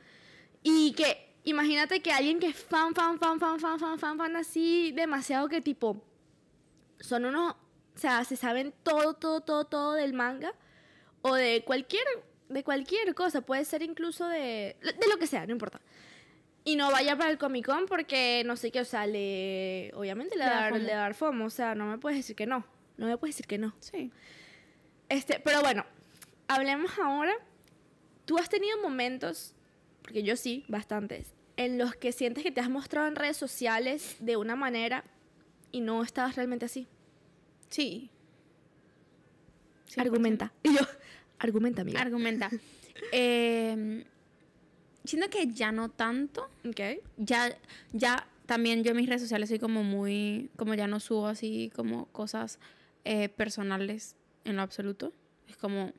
Y 0.62 0.92
que, 0.92 1.32
imagínate 1.44 2.02
que 2.02 2.12
alguien 2.12 2.38
que 2.38 2.48
es 2.48 2.56
fan, 2.56 2.94
fan, 2.94 3.18
fan, 3.18 3.40
fan, 3.40 3.58
fan, 3.58 3.78
fan, 3.80 3.98
fan, 3.98 4.18
fan, 4.18 4.36
así, 4.36 4.92
demasiado 4.92 5.48
que 5.48 5.62
tipo, 5.62 6.04
son 7.00 7.24
unos, 7.24 7.54
o 7.54 7.98
sea, 7.98 8.22
se 8.24 8.36
saben 8.36 8.74
todo, 8.82 9.14
todo, 9.14 9.40
todo, 9.40 9.64
todo 9.64 9.92
del 9.94 10.12
manga, 10.12 10.52
o 11.22 11.34
de 11.34 11.62
cualquier, 11.64 12.04
de 12.50 12.62
cualquier 12.62 13.14
cosa, 13.14 13.40
puede 13.40 13.64
ser 13.64 13.80
incluso 13.80 14.28
de, 14.28 14.76
de 14.82 15.08
lo 15.08 15.16
que 15.16 15.26
sea, 15.26 15.46
no 15.46 15.52
importa. 15.52 15.80
Y 16.66 16.74
no 16.74 16.90
vaya 16.90 17.16
para 17.16 17.30
el 17.30 17.38
Comic 17.38 17.64
Con 17.64 17.86
porque 17.86 18.42
no 18.44 18.56
sé 18.56 18.72
qué, 18.72 18.80
o 18.80 18.84
sea, 18.84 19.06
le, 19.06 19.92
obviamente 19.94 20.36
le 20.36 20.44
Le 20.44 20.50
dar, 20.50 20.72
le 20.72 20.92
dar 20.92 21.14
FOMO, 21.14 21.44
o 21.44 21.50
sea, 21.50 21.76
no 21.76 21.86
me 21.86 21.96
puedes 21.96 22.18
decir 22.18 22.34
que 22.34 22.44
no, 22.44 22.66
no 22.96 23.06
me 23.06 23.16
puedes 23.16 23.36
decir 23.36 23.46
que 23.46 23.56
no. 23.56 23.72
Sí. 23.78 24.10
Este, 25.08 25.38
pero 25.38 25.60
bueno, 25.60 25.86
hablemos 26.48 26.90
ahora. 26.98 27.32
Tú 28.24 28.36
has 28.36 28.48
tenido 28.48 28.82
momentos, 28.82 29.54
porque 30.02 30.24
yo 30.24 30.34
sí, 30.34 30.64
bastantes, 30.66 31.34
en 31.56 31.78
los 31.78 31.94
que 31.94 32.10
sientes 32.10 32.42
que 32.42 32.50
te 32.50 32.60
has 32.60 32.68
mostrado 32.68 33.06
en 33.06 33.14
redes 33.14 33.36
sociales 33.36 34.16
de 34.18 34.36
una 34.36 34.56
manera 34.56 35.04
y 35.70 35.80
no 35.80 36.02
estabas 36.02 36.34
realmente 36.34 36.64
así. 36.64 36.88
Sí. 37.70 38.10
100%. 39.94 40.00
Argumenta. 40.00 40.52
Y 40.64 40.74
yo, 40.74 40.80
argumenta, 41.38 41.82
amiga. 41.82 42.00
Argumenta. 42.00 42.50
Eh, 43.12 44.06
siento 45.06 45.28
que 45.30 45.46
ya 45.48 45.72
no 45.72 45.88
tanto. 45.90 46.48
ok. 46.68 46.80
Ya, 47.16 47.56
ya 47.92 48.26
también 48.46 48.84
yo 48.84 48.92
en 48.92 48.96
mis 48.96 49.08
redes 49.08 49.22
sociales 49.22 49.48
soy 49.48 49.58
como 49.58 49.82
muy, 49.82 50.50
como 50.56 50.74
ya 50.74 50.86
no 50.86 51.00
subo 51.00 51.26
así 51.26 51.70
como 51.74 52.06
cosas 52.06 52.58
eh, 53.04 53.28
personales 53.28 54.16
en 54.44 54.56
lo 54.56 54.62
absoluto. 54.62 55.12
Es 55.48 55.56
como, 55.56 55.92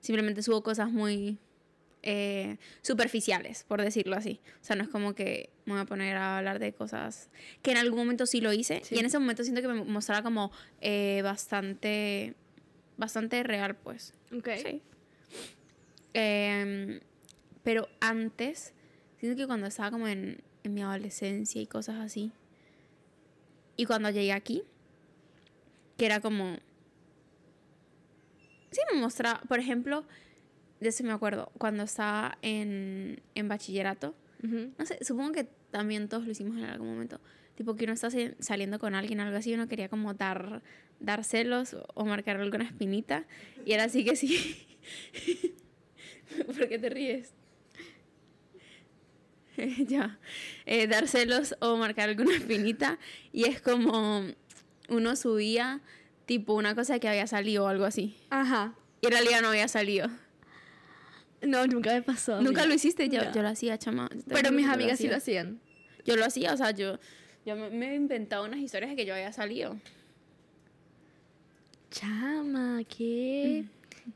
simplemente 0.00 0.42
subo 0.42 0.62
cosas 0.62 0.90
muy 0.90 1.38
eh, 2.02 2.58
superficiales, 2.82 3.64
por 3.66 3.82
decirlo 3.82 4.16
así. 4.16 4.40
O 4.60 4.64
sea, 4.64 4.76
no 4.76 4.82
es 4.84 4.88
como 4.88 5.14
que 5.14 5.50
me 5.64 5.72
voy 5.72 5.82
a 5.82 5.86
poner 5.86 6.16
a 6.16 6.38
hablar 6.38 6.58
de 6.58 6.72
cosas 6.72 7.30
que 7.62 7.72
en 7.72 7.76
algún 7.76 7.98
momento 7.98 8.26
sí 8.26 8.40
lo 8.40 8.52
hice. 8.52 8.82
Sí. 8.84 8.94
Y 8.94 8.98
en 8.98 9.06
ese 9.06 9.18
momento 9.18 9.42
siento 9.42 9.62
que 9.62 9.68
me 9.68 9.84
mostraba 9.84 10.22
como 10.22 10.52
eh, 10.80 11.20
bastante, 11.22 12.34
bastante 12.96 13.42
real, 13.42 13.76
pues. 13.76 14.14
Ok. 14.32 14.48
Sí. 14.62 14.82
Em, 16.14 17.00
pero 17.62 17.88
antes, 18.00 18.72
siento 19.18 19.36
que 19.36 19.46
cuando 19.46 19.66
estaba 19.66 19.90
como 19.90 20.06
en, 20.08 20.42
en 20.64 20.74
mi 20.74 20.82
adolescencia 20.82 21.60
y 21.60 21.66
cosas 21.66 21.96
así, 21.96 22.32
y 23.76 23.84
cuando 23.86 24.10
llegué 24.10 24.32
aquí, 24.32 24.62
que 25.96 26.06
era 26.06 26.20
como... 26.20 26.56
Sí, 28.70 28.80
me 28.92 29.00
mostraba, 29.00 29.40
por 29.48 29.60
ejemplo, 29.60 30.04
de 30.80 30.88
eso 30.88 31.04
me 31.04 31.12
acuerdo, 31.12 31.50
cuando 31.58 31.84
estaba 31.84 32.38
en, 32.42 33.20
en 33.34 33.48
bachillerato, 33.48 34.14
Ujú. 34.42 34.72
no 34.78 34.86
sé, 34.86 34.98
supongo 35.04 35.32
que 35.32 35.44
también 35.70 36.08
todos 36.08 36.24
lo 36.24 36.32
hicimos 36.32 36.58
en 36.58 36.64
algún 36.64 36.88
momento. 36.88 37.20
Tipo 37.54 37.74
que 37.74 37.84
uno 37.84 37.94
está 37.94 38.08
saliendo 38.38 38.78
con 38.78 38.94
alguien, 38.94 39.20
algo 39.20 39.36
así, 39.36 39.52
uno 39.54 39.66
quería 39.68 39.88
como 39.88 40.14
dar, 40.14 40.62
dar 41.00 41.24
celos 41.24 41.76
o 41.94 42.04
marcar 42.04 42.36
alguna 42.36 42.64
espinita. 42.64 43.26
Y 43.64 43.72
era 43.72 43.84
así 43.84 44.04
que 44.04 44.14
sí. 44.14 44.78
¿Por 46.46 46.68
qué 46.68 46.78
te 46.78 46.88
ríes? 46.88 47.32
ya. 49.86 50.18
Eh, 50.66 50.86
dar 50.86 51.08
celos 51.08 51.54
o 51.60 51.76
marcar 51.76 52.08
alguna 52.08 52.34
espinita. 52.36 52.98
Y 53.32 53.44
es 53.44 53.60
como 53.60 54.24
uno 54.88 55.16
subía 55.16 55.80
tipo 56.26 56.54
una 56.54 56.74
cosa 56.74 56.98
que 56.98 57.08
había 57.08 57.26
salido 57.26 57.64
o 57.64 57.68
algo 57.68 57.84
así. 57.84 58.16
Ajá. 58.30 58.74
Y 59.00 59.06
en 59.06 59.12
realidad 59.12 59.42
no 59.42 59.48
había 59.48 59.68
salido. 59.68 60.08
No, 61.40 61.66
nunca 61.66 61.92
me 61.92 62.02
pasó. 62.02 62.42
Nunca 62.42 62.66
lo 62.66 62.74
hiciste, 62.74 63.08
yo, 63.08 63.22
No. 63.24 63.32
yo 63.32 63.42
lo 63.42 63.48
hacía, 63.48 63.78
chama. 63.78 64.08
Pero 64.26 64.50
mis 64.50 64.66
amigas 64.66 64.98
sí 64.98 65.06
lo 65.08 65.16
hacía. 65.16 65.42
hacían. 65.42 65.60
Yo 66.04 66.16
lo 66.16 66.24
hacía, 66.24 66.52
o 66.52 66.56
sea, 66.56 66.72
yo, 66.72 66.98
yo 67.46 67.54
me, 67.54 67.70
me 67.70 67.92
he 67.92 67.94
inventado 67.94 68.44
unas 68.44 68.58
historias 68.58 68.90
de 68.90 68.96
que 68.96 69.06
yo 69.06 69.14
había 69.14 69.32
salido. 69.32 69.76
Chama, 71.90 72.82
¿qué? 72.88 73.64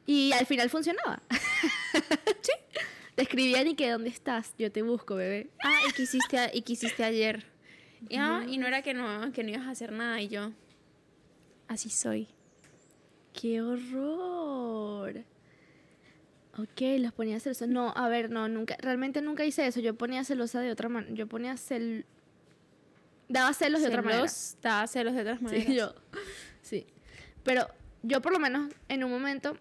Y 0.07 0.33
al 0.33 0.46
final 0.46 0.68
funcionaba. 0.70 1.22
sí. 2.42 2.52
Te 3.14 3.22
escribían 3.22 3.66
y 3.66 3.75
que 3.75 3.90
¿dónde 3.90 4.09
estás? 4.09 4.55
Yo 4.59 4.72
te 4.72 4.83
busco, 4.83 5.14
bebé. 5.16 5.51
Ah, 5.62 5.79
y 5.88 5.92
que 5.92 6.03
hiciste, 6.03 6.38
a- 6.38 6.55
y 6.55 6.62
que 6.62 6.72
hiciste 6.72 7.05
ayer. 7.05 7.44
Y, 8.09 8.16
ah, 8.16 8.44
y 8.48 8.59
no 8.59 8.66
era 8.66 8.83
que 8.83 8.94
no, 8.94 9.31
que 9.33 9.42
no 9.44 9.51
ibas 9.51 9.66
a 9.66 9.70
hacer 9.70 9.92
nada 9.92 10.20
y 10.20 10.29
yo. 10.29 10.51
Así 11.68 11.90
soy. 11.90 12.29
¡Qué 13.33 13.61
horror! 13.62 15.25
Ok, 16.59 16.81
los 16.98 17.12
ponía 17.12 17.40
celosos. 17.40 17.68
No, 17.68 17.92
a 17.96 18.09
ver, 18.09 18.31
no, 18.31 18.48
nunca, 18.48 18.77
realmente 18.81 19.22
nunca 19.22 19.44
hice 19.44 19.66
eso. 19.66 19.81
Yo 19.81 19.94
ponía 19.94 20.22
celosa 20.25 20.61
de 20.61 20.70
otra 20.70 20.88
manera. 20.88 21.14
Yo 21.14 21.27
ponía 21.27 21.57
cel... 21.57 22.05
Daba 23.29 23.55
celos 23.55 23.81
de 23.81 23.88
otra 23.88 24.03
manera. 24.03 24.29
Celos, 24.29 24.57
Daba 24.61 24.87
celos 24.87 25.14
de 25.14 25.20
otras 25.22 25.40
maneras. 25.40 25.66
Sí, 25.66 25.75
yo. 25.75 25.94
Sí. 26.61 26.87
Pero 27.44 27.66
yo 28.03 28.20
por 28.20 28.33
lo 28.33 28.38
menos 28.38 28.70
en 28.88 29.03
un 29.05 29.11
momento 29.11 29.57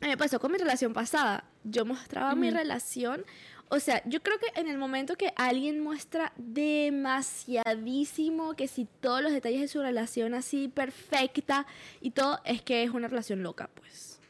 me 0.00 0.16
pasó 0.16 0.40
con 0.40 0.50
mi 0.50 0.58
relación 0.58 0.92
pasada. 0.92 1.44
Yo 1.70 1.84
mostraba 1.84 2.34
mi 2.34 2.50
relación. 2.50 3.24
O 3.70 3.80
sea, 3.80 4.02
yo 4.06 4.22
creo 4.22 4.38
que 4.38 4.46
en 4.58 4.66
el 4.68 4.78
momento 4.78 5.16
que 5.16 5.34
alguien 5.36 5.80
muestra 5.80 6.32
demasiadísimo, 6.36 8.54
que 8.54 8.66
si 8.66 8.86
todos 9.00 9.20
los 9.22 9.30
detalles 9.32 9.60
de 9.60 9.68
su 9.68 9.82
relación 9.82 10.32
así 10.34 10.68
perfecta 10.68 11.66
y 12.00 12.12
todo, 12.12 12.40
es 12.44 12.62
que 12.62 12.82
es 12.82 12.88
una 12.90 13.08
relación 13.08 13.42
loca, 13.42 13.68
pues. 13.74 14.20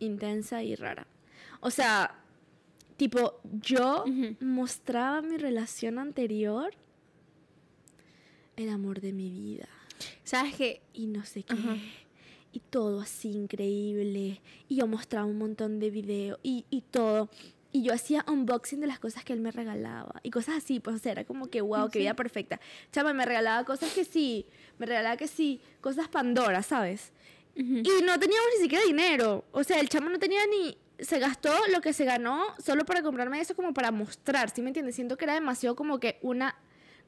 Intensa 0.00 0.64
y 0.64 0.74
rara. 0.74 1.06
O 1.60 1.70
sea, 1.70 2.16
tipo, 2.96 3.40
yo 3.44 4.04
mostraba 4.40 5.22
mi 5.22 5.36
relación 5.36 5.98
anterior, 5.98 6.74
el 8.56 8.70
amor 8.70 9.00
de 9.00 9.12
mi 9.12 9.30
vida 9.30 9.68
¿Sabes 10.24 10.54
qué? 10.54 10.82
y 10.92 11.06
no 11.06 11.24
sé 11.24 11.42
qué. 11.42 11.54
Y 12.52 12.60
todo 12.60 13.00
así 13.00 13.30
increíble. 13.30 14.40
Y 14.68 14.76
yo 14.76 14.86
mostraba 14.86 15.26
un 15.26 15.38
montón 15.38 15.78
de 15.78 15.90
videos 15.90 16.38
y, 16.42 16.64
y 16.70 16.82
todo. 16.82 17.30
Y 17.72 17.82
yo 17.82 17.92
hacía 17.92 18.24
unboxing 18.26 18.80
de 18.80 18.88
las 18.88 18.98
cosas 18.98 19.22
que 19.24 19.32
él 19.32 19.40
me 19.40 19.52
regalaba. 19.52 20.20
Y 20.24 20.30
cosas 20.30 20.56
así, 20.56 20.80
pues 20.80 20.96
o 20.96 20.98
sea, 20.98 21.12
era 21.12 21.24
como 21.24 21.48
que, 21.48 21.60
wow, 21.60 21.88
qué 21.88 22.00
vida 22.00 22.14
perfecta. 22.14 22.60
Chama, 22.92 23.12
me 23.12 23.24
regalaba 23.24 23.64
cosas 23.64 23.92
que 23.92 24.04
sí. 24.04 24.46
Me 24.78 24.86
regalaba 24.86 25.16
que 25.16 25.28
sí. 25.28 25.60
Cosas 25.80 26.08
Pandora, 26.08 26.62
¿sabes? 26.64 27.12
Y 27.54 27.62
no 28.04 28.18
teníamos 28.18 28.46
ni 28.56 28.62
siquiera 28.62 28.84
dinero. 28.84 29.44
O 29.52 29.62
sea, 29.62 29.80
el 29.80 29.88
chamo 29.88 30.08
no 30.08 30.18
tenía 30.18 30.40
ni... 30.46 30.76
Se 30.98 31.18
gastó 31.18 31.52
lo 31.72 31.80
que 31.80 31.92
se 31.92 32.04
ganó 32.04 32.42
solo 32.58 32.84
para 32.84 33.02
comprarme 33.02 33.40
eso 33.40 33.54
como 33.54 33.72
para 33.72 33.90
mostrar, 33.90 34.50
¿sí 34.50 34.60
me 34.60 34.68
entiendes? 34.68 34.94
Siento 34.94 35.16
que 35.16 35.24
era 35.24 35.34
demasiado 35.34 35.74
como 35.76 35.98
que 35.98 36.18
una 36.20 36.56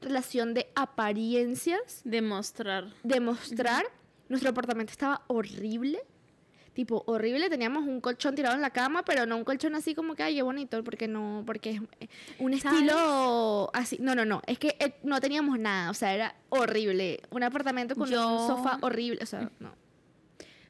relación 0.01 0.53
de 0.53 0.67
apariencias 0.75 2.01
Demostrar. 2.03 2.93
demostrar. 3.03 3.85
Nuestro 4.33 4.49
apartamento 4.49 4.91
estaba 4.91 5.21
horrible. 5.27 5.99
tipo 6.73 7.03
horrible. 7.05 7.49
Teníamos 7.51 7.85
un 7.85 8.01
colchón 8.01 8.33
tirado 8.33 8.55
en 8.55 8.61
la 8.61 8.71
cama, 8.71 9.03
pero 9.05 9.27
no 9.27 9.37
un 9.37 9.43
colchón 9.43 9.75
así 9.75 9.93
como 9.93 10.15
que, 10.15 10.23
ay, 10.23 10.35
qué 10.35 10.41
bonito, 10.41 10.83
porque 10.83 11.07
no, 11.07 11.43
porque 11.45 11.69
es 11.69 11.81
eh, 11.99 12.07
un 12.39 12.57
¿Sabes? 12.59 12.79
estilo 12.81 13.69
así. 13.75 13.97
No, 14.01 14.15
no, 14.15 14.25
no, 14.25 14.41
es 14.47 14.57
que 14.57 14.75
eh, 14.79 14.95
no 15.03 15.19
teníamos 15.21 15.59
nada, 15.59 15.91
o 15.91 15.93
sea, 15.93 16.15
era 16.15 16.35
horrible. 16.49 17.21
Un 17.29 17.43
apartamento 17.43 17.95
con 17.95 18.09
Yo- 18.09 18.27
un 18.41 18.47
sofá 18.47 18.79
horrible, 18.81 19.19
o 19.21 19.25
sea, 19.27 19.51
no. 19.59 19.71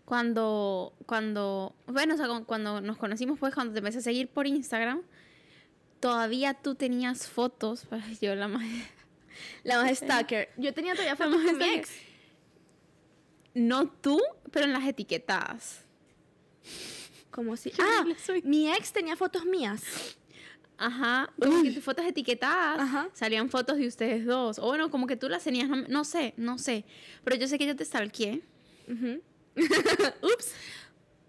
Cuando, 0.05 0.93
cuando, 1.05 1.73
bueno, 1.87 2.15
o 2.15 2.17
sea, 2.17 2.27
cu- 2.27 2.43
cuando 2.45 2.81
nos 2.81 2.97
conocimos, 2.97 3.39
pues 3.39 3.53
cuando 3.53 3.71
te 3.71 3.79
empecé 3.79 3.99
a 3.99 4.01
seguir 4.01 4.27
por 4.27 4.45
Instagram, 4.45 5.01
todavía 6.01 6.53
tú 6.53 6.75
tenías 6.75 7.27
fotos. 7.29 7.87
Yo 8.21 8.35
la 8.35 8.47
más... 8.49 8.63
La 9.63 9.81
más 9.81 9.97
stalker. 9.97 10.49
Yo 10.57 10.73
tenía 10.73 10.93
todavía 10.93 11.15
fotos 11.15 11.41
con 11.41 11.57
mi 11.57 11.65
ex. 11.65 11.89
No 13.53 13.87
tú, 13.87 14.21
pero 14.51 14.65
en 14.65 14.73
las 14.73 14.87
etiquetadas. 14.87 15.85
Como 17.31 17.55
si. 17.57 17.71
Ah, 17.79 18.05
soy. 18.23 18.41
mi 18.43 18.71
ex 18.71 18.91
tenía 18.91 19.15
fotos 19.15 19.45
mías. 19.45 20.17
Ajá, 20.77 21.31
como 21.41 21.63
que 21.63 21.71
tus 21.71 21.83
fotos 21.83 22.05
etiquetadas 22.05 22.79
Ajá. 22.79 23.09
salían 23.13 23.49
fotos 23.49 23.77
de 23.77 23.87
ustedes 23.87 24.25
dos. 24.25 24.59
O 24.59 24.65
bueno, 24.65 24.89
como 24.89 25.07
que 25.07 25.15
tú 25.15 25.29
las 25.29 25.43
tenías, 25.43 25.69
no, 25.69 25.77
no 25.87 26.03
sé, 26.03 26.33
no 26.35 26.57
sé. 26.57 26.83
Pero 27.23 27.35
yo 27.37 27.47
sé 27.47 27.57
que 27.57 27.65
yo 27.65 27.75
te 27.75 27.85
stalkeé. 27.85 28.41
Ujú. 28.87 29.21
Ups. 30.21 30.53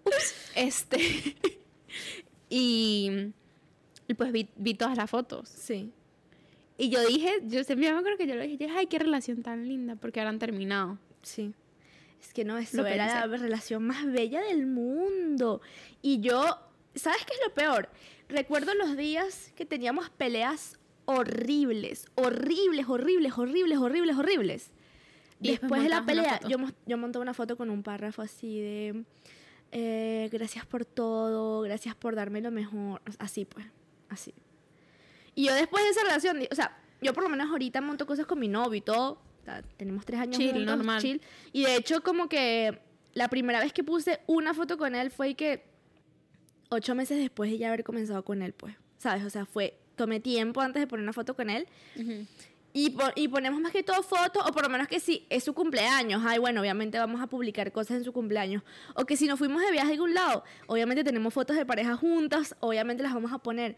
Ups. 0.04 0.50
Este. 0.54 1.36
y, 2.48 3.32
y 4.08 4.14
pues 4.14 4.32
vi, 4.32 4.48
vi 4.56 4.74
todas 4.74 4.96
las 4.96 5.10
fotos. 5.10 5.48
Sí. 5.48 5.92
Y 6.76 6.88
yo 6.88 7.06
dije, 7.06 7.30
yo 7.44 7.62
siempre 7.64 7.92
me 7.92 7.98
acuerdo 7.98 8.18
que 8.18 8.26
yo 8.26 8.34
le 8.34 8.48
dije, 8.48 8.68
ay, 8.76 8.86
qué 8.86 8.98
relación 8.98 9.42
tan 9.42 9.68
linda, 9.68 9.94
porque 9.94 10.20
ahora 10.20 10.30
han 10.30 10.38
terminado. 10.38 10.98
Sí. 11.22 11.54
Es 12.24 12.32
que 12.32 12.44
no, 12.44 12.56
eso 12.56 12.86
era 12.86 13.26
la 13.26 13.36
relación 13.36 13.86
más 13.86 14.10
bella 14.10 14.40
del 14.40 14.66
mundo. 14.66 15.60
Y 16.00 16.20
yo, 16.20 16.58
¿sabes 16.94 17.22
qué 17.26 17.34
es 17.34 17.40
lo 17.46 17.52
peor? 17.52 17.90
Recuerdo 18.30 18.74
los 18.74 18.96
días 18.96 19.52
que 19.54 19.66
teníamos 19.66 20.08
peleas 20.08 20.78
horribles, 21.04 22.06
horribles, 22.14 22.88
horribles, 22.88 23.36
horribles, 23.36 23.78
horribles, 23.78 24.16
horribles. 24.16 24.70
Y 25.38 25.50
después 25.50 25.60
Después 25.60 25.82
de 25.82 25.88
la 25.90 26.06
pelea, 26.06 26.40
yo, 26.48 26.56
yo 26.86 26.96
monté 26.96 27.18
una 27.18 27.34
foto 27.34 27.58
con 27.58 27.68
un 27.68 27.82
párrafo 27.82 28.22
así 28.22 28.58
de, 28.58 29.04
eh, 29.72 30.30
gracias 30.32 30.64
por 30.64 30.86
todo, 30.86 31.60
gracias 31.60 31.94
por 31.94 32.14
darme 32.14 32.40
lo 32.40 32.50
mejor, 32.50 33.02
así 33.18 33.44
pues, 33.44 33.66
así. 34.08 34.32
Y 35.34 35.44
yo 35.44 35.54
después 35.54 35.84
de 35.84 35.90
esa 35.90 36.02
relación, 36.04 36.38
o 36.50 36.54
sea, 36.54 36.78
yo 37.02 37.12
por 37.12 37.22
lo 37.22 37.28
menos 37.28 37.50
ahorita 37.50 37.82
monto 37.82 38.06
cosas 38.06 38.24
con 38.24 38.38
mi 38.38 38.48
novio 38.48 38.78
y 38.78 38.80
todo, 38.80 39.20
tenemos 39.76 40.04
tres 40.04 40.20
años 40.20 40.36
Chill, 40.38 40.52
juntos, 40.52 40.76
normal. 40.76 41.00
chill, 41.00 41.20
y 41.52 41.64
de 41.64 41.76
hecho 41.76 42.02
como 42.02 42.28
que 42.28 42.78
la 43.12 43.28
primera 43.28 43.60
vez 43.60 43.72
que 43.72 43.84
puse 43.84 44.20
una 44.26 44.54
foto 44.54 44.76
con 44.78 44.94
él 44.94 45.10
fue 45.10 45.34
que 45.34 45.64
ocho 46.70 46.94
meses 46.94 47.18
después 47.18 47.50
de 47.50 47.58
ya 47.58 47.68
haber 47.68 47.84
comenzado 47.84 48.24
con 48.24 48.42
él, 48.42 48.52
pues, 48.52 48.74
¿sabes? 48.98 49.24
O 49.24 49.30
sea, 49.30 49.44
fue, 49.46 49.78
tomé 49.96 50.18
tiempo 50.20 50.60
antes 50.60 50.80
de 50.80 50.86
poner 50.86 51.02
una 51.04 51.12
foto 51.12 51.34
con 51.36 51.50
él 51.50 51.66
y, 52.72 52.90
po- 52.90 53.12
y 53.14 53.28
ponemos 53.28 53.60
más 53.60 53.70
que 53.70 53.84
todo 53.84 54.02
fotos, 54.02 54.42
o 54.44 54.50
por 54.52 54.64
lo 54.64 54.68
menos 54.68 54.88
que 54.88 54.98
si 54.98 55.24
es 55.30 55.44
su 55.44 55.54
cumpleaños, 55.54 56.22
ay, 56.26 56.38
bueno, 56.40 56.60
obviamente 56.60 56.98
vamos 56.98 57.20
a 57.20 57.28
publicar 57.28 57.70
cosas 57.70 57.98
en 57.98 58.04
su 58.04 58.12
cumpleaños. 58.12 58.64
O 58.96 59.04
que 59.04 59.16
si 59.16 59.28
nos 59.28 59.38
fuimos 59.38 59.62
de 59.62 59.70
viaje 59.70 59.90
a 59.90 59.92
algún 59.92 60.12
lado, 60.14 60.42
obviamente 60.66 61.04
tenemos 61.04 61.32
fotos 61.32 61.56
de 61.56 61.64
pareja 61.64 61.96
juntas, 61.96 62.56
obviamente 62.58 63.04
las 63.04 63.14
vamos 63.14 63.32
a 63.32 63.38
poner. 63.38 63.76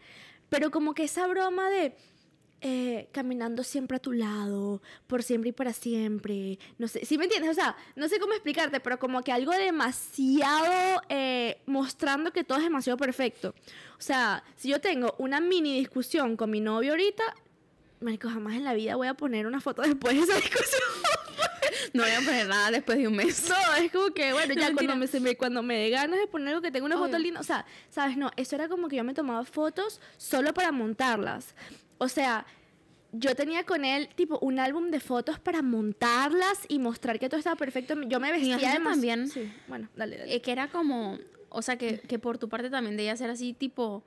Pero 0.49 0.71
como 0.71 0.95
que 0.95 1.03
esa 1.03 1.27
broma 1.27 1.69
de 1.69 1.93
eh, 2.61 3.07
caminando 3.11 3.63
siempre 3.63 3.97
a 3.97 3.99
tu 3.99 4.11
lado, 4.13 4.81
por 5.05 5.21
siempre 5.23 5.49
y 5.49 5.53
para 5.53 5.73
siempre, 5.73 6.57
no 6.77 6.87
sé, 6.87 7.05
¿sí 7.05 7.17
me 7.17 7.25
entiendes? 7.25 7.51
O 7.51 7.53
sea, 7.53 7.75
no 7.95 8.07
sé 8.09 8.19
cómo 8.19 8.33
explicarte, 8.33 8.79
pero 8.79 8.97
como 8.99 9.23
que 9.23 9.31
algo 9.31 9.51
demasiado 9.51 11.01
eh, 11.09 11.61
mostrando 11.65 12.31
que 12.33 12.43
todo 12.43 12.57
es 12.57 12.63
demasiado 12.63 12.97
perfecto. 12.97 13.53
O 13.97 14.01
sea, 14.01 14.43
si 14.55 14.69
yo 14.69 14.81
tengo 14.81 15.15
una 15.17 15.39
mini 15.39 15.77
discusión 15.79 16.35
con 16.37 16.49
mi 16.49 16.59
novio 16.61 16.91
ahorita, 16.91 17.23
Marico, 17.99 18.29
jamás 18.29 18.55
en 18.55 18.63
la 18.63 18.73
vida 18.73 18.95
voy 18.95 19.07
a 19.07 19.15
poner 19.15 19.47
una 19.47 19.59
foto 19.59 19.81
después 19.81 20.15
de 20.15 20.21
esa 20.23 20.35
discusión. 20.39 20.81
No 21.93 22.03
voy 22.03 22.11
a 22.11 22.19
poner 22.21 22.47
nada 22.47 22.69
después 22.71 22.97
de 22.97 23.07
un 23.07 23.15
mes. 23.15 23.49
No, 23.49 23.75
es 23.75 23.91
como 23.91 24.11
que, 24.13 24.33
bueno, 24.33 24.53
ya 24.53 24.69
No, 24.69 24.75
cuando 24.75 24.95
me, 24.95 25.07
se 25.07 25.19
me- 25.19 25.35
cuando 25.35 25.63
me 25.63 25.77
dé 25.77 25.89
ganas 25.89 26.19
de 26.19 26.27
poner 26.27 26.49
algo 26.49 26.61
que 26.61 26.71
tenga 26.71 26.85
una 26.85 26.95
foto 26.97 27.09
Obvio. 27.15 27.19
linda, 27.19 27.39
o 27.39 27.43
sea, 27.43 27.65
¿sabes? 27.89 28.17
No, 28.17 28.29
eso 28.35 28.55
era 28.55 28.67
como 28.67 28.87
que 28.87 28.97
yo 28.97 29.03
me 29.03 29.13
tomaba 29.13 29.43
fotos 29.45 29.99
solo 30.17 30.53
para 30.53 30.71
montarlas. 30.71 31.55
O 31.97 32.07
sea, 32.07 32.45
yo 33.11 33.35
tenía 33.35 33.65
con 33.65 33.85
él, 33.85 34.09
tipo, 34.15 34.37
un 34.39 34.59
álbum 34.59 34.91
de 34.91 34.99
fotos 34.99 35.39
para 35.39 35.61
montarlas 35.61 36.65
y 36.67 36.79
mostrar 36.79 37.19
que 37.19 37.29
todo 37.29 37.37
estaba 37.39 37.55
perfecto. 37.55 37.99
Yo 38.03 38.19
me 38.19 38.31
vestía 38.31 38.57
también- 38.83 39.27
Sí, 39.29 39.51
bueno, 39.67 39.89
dale, 39.95 40.17
dale. 40.17 40.35
Eh, 40.35 40.41
que 40.41 40.51
era 40.51 40.69
como, 40.69 41.17
o 41.49 41.61
sea, 41.61 41.77
que, 41.77 41.99
que 42.01 42.19
por 42.19 42.37
tu 42.37 42.49
parte 42.49 42.69
también 42.69 42.97
debía 42.97 43.15
ser 43.15 43.29
así, 43.29 43.53
tipo, 43.53 44.03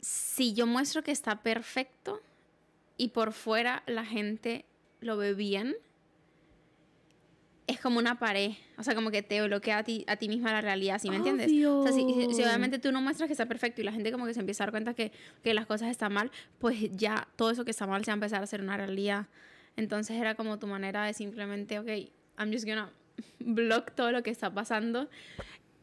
si 0.00 0.54
yo 0.54 0.66
muestro 0.66 1.02
que 1.02 1.10
está 1.10 1.42
perfecto 1.42 2.20
y 2.96 3.08
por 3.08 3.32
fuera 3.32 3.82
la 3.86 4.04
gente 4.04 4.64
lo 5.00 5.16
ve 5.16 5.34
bien, 5.34 5.76
es 7.70 7.80
como 7.80 7.98
una 7.98 8.18
pared, 8.18 8.52
o 8.76 8.82
sea, 8.82 8.94
como 8.94 9.10
que 9.10 9.22
te 9.22 9.40
bloquea 9.42 9.78
a 9.78 9.84
ti, 9.84 10.04
a 10.08 10.16
ti 10.16 10.28
misma 10.28 10.52
la 10.52 10.60
realidad, 10.60 10.98
¿sí 10.98 11.08
me 11.08 11.16
entiendes? 11.16 11.46
O 11.66 11.82
sea, 11.82 11.92
si, 11.92 12.02
Obvio. 12.02 12.28
obviamente 12.28 12.78
tú 12.78 12.90
no 12.90 13.00
muestras 13.00 13.28
que 13.28 13.32
está 13.32 13.46
perfecto 13.46 13.80
y 13.80 13.84
la 13.84 13.92
gente 13.92 14.10
como 14.10 14.26
que 14.26 14.34
se 14.34 14.40
empieza 14.40 14.64
a 14.64 14.66
dar 14.66 14.72
cuenta 14.72 14.94
que, 14.94 15.12
que 15.42 15.54
las 15.54 15.66
cosas 15.66 15.88
están 15.88 16.12
mal, 16.12 16.30
pues 16.58 16.90
ya 16.96 17.28
todo 17.36 17.50
eso 17.50 17.64
que 17.64 17.70
está 17.70 17.86
mal 17.86 18.04
se 18.04 18.10
va 18.10 18.14
a 18.14 18.16
empezar 18.16 18.40
a 18.40 18.44
hacer 18.44 18.60
una 18.60 18.76
realidad. 18.76 19.26
Entonces 19.76 20.16
era 20.16 20.34
como 20.34 20.58
tu 20.58 20.66
manera 20.66 21.04
de 21.04 21.14
simplemente, 21.14 21.78
ok, 21.78 21.88
I'm 22.38 22.52
just 22.52 22.66
gonna 22.66 22.90
block 23.38 23.92
todo 23.92 24.10
lo 24.10 24.22
que 24.22 24.30
está 24.30 24.52
pasando 24.52 25.08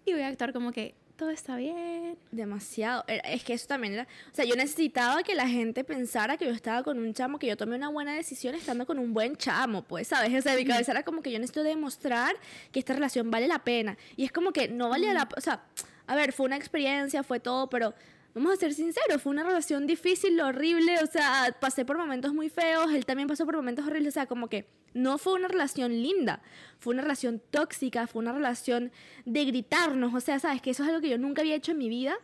y 0.05 0.13
voy 0.13 0.21
a 0.21 0.27
actuar 0.27 0.53
como 0.53 0.71
que 0.71 0.95
todo 1.17 1.31
está 1.31 1.57
bien. 1.57 2.17
Demasiado. 2.31 3.03
Es 3.07 3.43
que 3.43 3.53
eso 3.53 3.67
también 3.67 3.93
era. 3.93 4.03
O 4.31 4.35
sea, 4.35 4.45
yo 4.45 4.55
necesitaba 4.55 5.23
que 5.23 5.35
la 5.35 5.47
gente 5.47 5.83
pensara 5.83 6.37
que 6.37 6.45
yo 6.45 6.51
estaba 6.51 6.83
con 6.83 6.99
un 6.99 7.13
chamo, 7.13 7.39
que 7.39 7.47
yo 7.47 7.57
tomé 7.57 7.75
una 7.75 7.89
buena 7.89 8.13
decisión 8.13 8.55
estando 8.55 8.85
con 8.85 8.99
un 8.99 9.13
buen 9.13 9.35
chamo, 9.35 9.81
pues, 9.81 10.07
¿sabes? 10.07 10.33
O 10.37 10.41
sea, 10.41 10.55
mi 10.55 10.63
cabeza 10.63 10.91
era 10.91 11.03
como 11.03 11.21
que 11.21 11.31
yo 11.31 11.39
necesito 11.39 11.63
demostrar 11.63 12.35
que 12.71 12.79
esta 12.79 12.93
relación 12.93 13.29
vale 13.31 13.47
la 13.47 13.59
pena. 13.59 13.97
Y 14.15 14.23
es 14.23 14.31
como 14.31 14.51
que 14.51 14.69
no 14.69 14.89
valía 14.89 15.13
la. 15.13 15.27
O 15.35 15.41
sea, 15.41 15.63
a 16.05 16.15
ver, 16.15 16.31
fue 16.31 16.45
una 16.45 16.55
experiencia, 16.55 17.23
fue 17.23 17.39
todo, 17.39 17.69
pero. 17.69 17.93
Vamos 18.35 18.53
a 18.53 18.55
ser 18.57 18.71
sinceros, 18.71 19.19
fue 19.19 19.31
una 19.31 19.41
relación 19.41 19.87
difícil, 19.87 20.39
horrible, 20.39 20.99
o 21.01 21.07
sea, 21.07 21.57
pasé 21.59 21.85
por 21.85 21.97
momentos 21.97 22.35
muy 22.35 22.49
feos, 22.49 22.93
él 22.93 23.03
también 23.03 23.27
pasó 23.27 23.47
por 23.47 23.55
momentos 23.55 23.87
horribles, 23.87 24.09
o 24.09 24.13
sea, 24.13 24.27
como 24.27 24.47
que 24.47 24.67
no 24.97 25.17
fue 25.17 25.33
una 25.33 25.47
relación 25.47 25.91
linda, 25.91 26.41
fue 26.79 26.93
una 26.93 27.03
relación 27.03 27.41
tóxica, 27.51 28.07
fue 28.07 28.21
una 28.21 28.33
relación 28.33 28.91
de 29.25 29.45
gritarnos, 29.45 30.13
o 30.13 30.19
sea, 30.19 30.39
sabes 30.39 30.61
que 30.61 30.71
eso 30.71 30.83
es 30.83 30.89
algo 30.89 31.01
que 31.01 31.09
yo 31.09 31.17
nunca 31.17 31.41
había 31.41 31.55
hecho 31.55 31.71
en 31.71 31.77
mi 31.77 31.89
vida, 31.89 32.15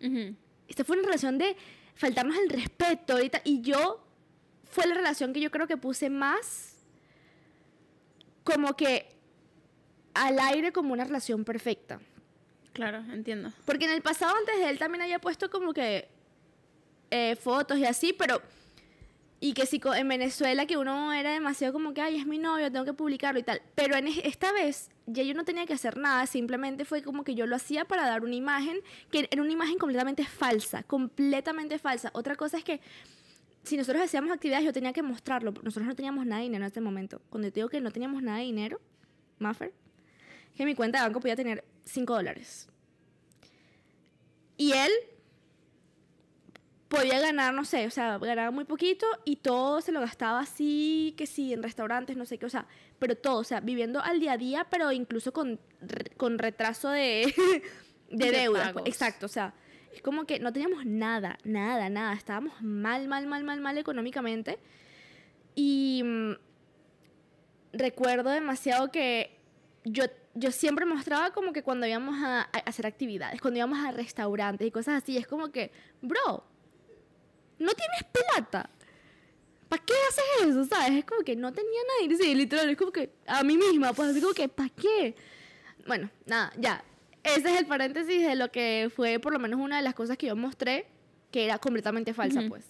Ujú. 0.00 0.34
esta 0.68 0.84
fue 0.84 0.96
una 0.96 1.06
relación 1.06 1.38
de 1.38 1.56
faltarnos 1.94 2.36
el 2.38 2.48
respeto 2.48 3.14
ahorita 3.14 3.40
y 3.44 3.60
yo 3.62 4.04
fue 4.70 4.86
la 4.86 4.94
relación 4.94 5.32
que 5.32 5.40
yo 5.40 5.50
creo 5.50 5.66
que 5.66 5.76
puse 5.76 6.10
más 6.10 6.76
como 8.42 8.74
que 8.76 9.06
al 10.14 10.38
aire 10.38 10.72
como 10.72 10.92
una 10.92 11.04
relación 11.04 11.44
perfecta. 11.44 12.00
Claro, 12.72 12.98
entiendo. 13.12 13.52
Porque 13.64 13.84
en 13.84 13.92
el 13.92 14.02
pasado 14.02 14.34
antes 14.36 14.58
de 14.58 14.68
él 14.68 14.78
también 14.78 15.02
había 15.02 15.20
puesto 15.20 15.48
como 15.48 15.72
que 15.72 16.08
eh, 17.10 17.36
fotos 17.36 17.78
y 17.78 17.84
así, 17.84 18.12
pero... 18.12 18.42
Y 19.46 19.52
que 19.52 19.66
si 19.66 19.78
en 19.94 20.08
Venezuela 20.08 20.64
que 20.64 20.78
uno 20.78 21.12
era 21.12 21.30
demasiado 21.30 21.74
como 21.74 21.92
que, 21.92 22.00
ay, 22.00 22.16
es 22.16 22.24
mi 22.26 22.38
novio, 22.38 22.72
tengo 22.72 22.86
que 22.86 22.94
publicarlo 22.94 23.38
y 23.38 23.42
tal. 23.42 23.60
Pero 23.74 23.94
en 23.94 24.08
es- 24.08 24.22
esta 24.24 24.52
vez 24.52 24.88
ya 25.04 25.22
yo 25.22 25.34
no 25.34 25.44
tenía 25.44 25.66
que 25.66 25.74
hacer 25.74 25.98
nada, 25.98 26.26
simplemente 26.26 26.86
fue 26.86 27.02
como 27.02 27.24
que 27.24 27.34
yo 27.34 27.46
lo 27.46 27.54
hacía 27.54 27.84
para 27.84 28.06
dar 28.06 28.24
una 28.24 28.34
imagen, 28.34 28.78
que 29.10 29.28
era 29.30 29.42
una 29.42 29.52
imagen 29.52 29.76
completamente 29.76 30.24
falsa, 30.24 30.82
completamente 30.84 31.78
falsa. 31.78 32.10
Otra 32.14 32.36
cosa 32.36 32.56
es 32.56 32.64
que 32.64 32.80
si 33.64 33.76
nosotros 33.76 34.02
hacíamos 34.02 34.30
actividades 34.30 34.64
yo 34.64 34.72
tenía 34.72 34.94
que 34.94 35.02
mostrarlo. 35.02 35.52
Nosotros 35.62 35.88
no 35.88 35.94
teníamos 35.94 36.24
nada 36.24 36.38
de 36.38 36.44
dinero 36.44 36.64
en 36.64 36.68
este 36.68 36.80
momento. 36.80 37.20
Cuando 37.28 37.48
yo 37.48 37.52
te 37.52 37.60
digo 37.60 37.68
que 37.68 37.82
no 37.82 37.90
teníamos 37.90 38.22
nada 38.22 38.38
de 38.38 38.44
dinero, 38.44 38.80
Maffer, 39.40 39.74
que 40.56 40.64
mi 40.64 40.74
cuenta 40.74 41.00
de 41.00 41.04
banco 41.04 41.20
podía 41.20 41.36
tener 41.36 41.66
5 41.84 42.14
dólares. 42.14 42.66
Y 44.56 44.72
él 44.72 44.90
podía 46.88 47.20
ganar, 47.20 47.54
no 47.54 47.64
sé, 47.64 47.86
o 47.86 47.90
sea, 47.90 48.18
ganaba 48.18 48.50
muy 48.50 48.64
poquito 48.64 49.06
y 49.24 49.36
todo 49.36 49.80
se 49.80 49.92
lo 49.92 50.00
gastaba 50.00 50.40
así, 50.40 51.14
que 51.16 51.26
sí, 51.26 51.52
en 51.52 51.62
restaurantes, 51.62 52.16
no 52.16 52.26
sé 52.26 52.38
qué, 52.38 52.46
o 52.46 52.50
sea, 52.50 52.66
pero 52.98 53.16
todo, 53.16 53.38
o 53.38 53.44
sea, 53.44 53.60
viviendo 53.60 54.00
al 54.02 54.20
día 54.20 54.32
a 54.32 54.38
día, 54.38 54.66
pero 54.70 54.92
incluso 54.92 55.32
con, 55.32 55.58
con 56.16 56.38
retraso 56.38 56.90
de, 56.90 57.34
de, 58.10 58.30
De 58.30 58.50
pagos. 58.50 58.82
pues, 58.82 58.86
Exacto, 58.86 59.26
o 59.26 59.28
sea, 59.28 59.54
es 59.92 60.02
como 60.02 60.24
que 60.24 60.38
no 60.40 60.52
teníamos 60.52 60.84
nada, 60.84 61.38
nada, 61.44 61.88
nada, 61.88 62.14
estábamos 62.14 62.60
mal, 62.62 63.08
mal, 63.08 63.26
mal, 63.26 63.44
mal, 63.44 63.60
mal 63.60 63.78
económicamente. 63.78 64.58
Y 65.54 66.02
mm, 66.04 66.32
recuerdo 67.72 68.30
demasiado 68.30 68.90
que 68.90 69.38
yo, 69.84 70.04
yo 70.34 70.50
siempre 70.50 70.84
mostraba 70.84 71.32
como 71.32 71.52
que 71.52 71.62
cuando 71.62 71.86
íbamos 71.86 72.16
a, 72.22 72.40
a 72.40 72.58
hacer 72.66 72.86
actividades, 72.86 73.40
cuando 73.40 73.58
íbamos 73.58 73.78
a 73.84 73.92
restaurantes 73.92 74.66
y 74.66 74.70
cosas 74.70 75.02
así, 75.02 75.16
es 75.16 75.28
como 75.28 75.52
que, 75.52 75.70
bro, 76.02 76.44
no 77.58 77.72
tienes 77.72 78.04
plata. 78.12 78.70
¿Para 79.68 79.82
qué 79.84 79.94
haces 80.08 80.48
eso? 80.50 80.64
¿Sabes? 80.66 80.98
Es 80.98 81.04
como 81.04 81.22
que 81.22 81.36
no 81.36 81.52
tenía 81.52 81.80
nadie. 82.00 82.16
Sí, 82.16 82.34
literal, 82.34 82.68
es 82.70 82.76
como 82.76 82.92
que 82.92 83.10
a 83.26 83.42
mí 83.42 83.56
misma, 83.56 83.92
pues 83.92 84.10
así 84.10 84.20
como 84.20 84.34
que, 84.34 84.48
¿para 84.48 84.68
qué? 84.70 85.14
bueno, 85.86 86.10
nada, 86.26 86.52
ya. 86.58 86.82
Ese 87.22 87.52
es 87.52 87.58
el 87.60 87.66
paréntesis 87.66 88.26
de 88.26 88.34
lo 88.36 88.50
que 88.50 88.90
fue 88.94 89.18
por 89.18 89.32
lo 89.32 89.38
menos 89.38 89.58
una 89.60 89.76
de 89.78 89.82
las 89.82 89.94
cosas 89.94 90.16
que 90.18 90.26
yo 90.26 90.36
mostré 90.36 90.86
que 91.30 91.44
era 91.46 91.58
completamente 91.58 92.12
falsa, 92.14 92.40
Ujú. 92.40 92.50
pues. 92.50 92.64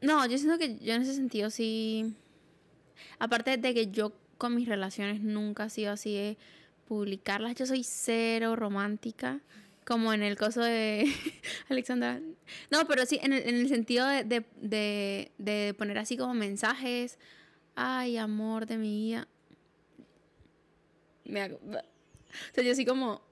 No, 0.00 0.26
yo 0.26 0.36
siento 0.38 0.58
que 0.58 0.76
yo 0.78 0.94
en 0.94 1.02
ese 1.02 1.14
sentido 1.14 1.50
sí. 1.50 2.14
Aparte 3.18 3.56
de 3.56 3.74
que 3.74 3.90
yo 3.90 4.12
con 4.38 4.54
mis 4.54 4.68
relaciones 4.68 5.20
nunca 5.20 5.64
he 5.66 5.70
sido 5.70 5.92
así 5.92 6.14
de 6.14 6.36
publicarlas, 6.86 7.54
yo 7.54 7.64
soy 7.66 7.82
cero 7.84 8.56
romántica. 8.56 9.40
Como 9.86 10.12
en 10.14 10.22
el 10.22 10.36
caso 10.36 10.62
de 10.62 11.04
Alexandra. 11.68 12.20
No, 12.70 12.86
pero 12.86 13.04
sí, 13.06 13.18
en 13.22 13.32
el, 13.34 13.46
en 13.48 13.54
el 13.56 13.68
sentido 13.68 14.06
de, 14.08 14.24
de, 14.24 14.44
de, 14.56 15.32
de 15.38 15.74
poner 15.76 15.98
así 15.98 16.16
como 16.16 16.32
mensajes. 16.34 17.18
Ay, 17.74 18.16
amor 18.16 18.66
de 18.66 18.78
mi 18.78 18.88
vida. 19.06 19.28
Me 21.24 21.40
hago- 21.42 21.58
O 21.64 22.54
sea, 22.54 22.64
yo 22.64 22.72
así 22.72 22.84
como. 22.84 23.22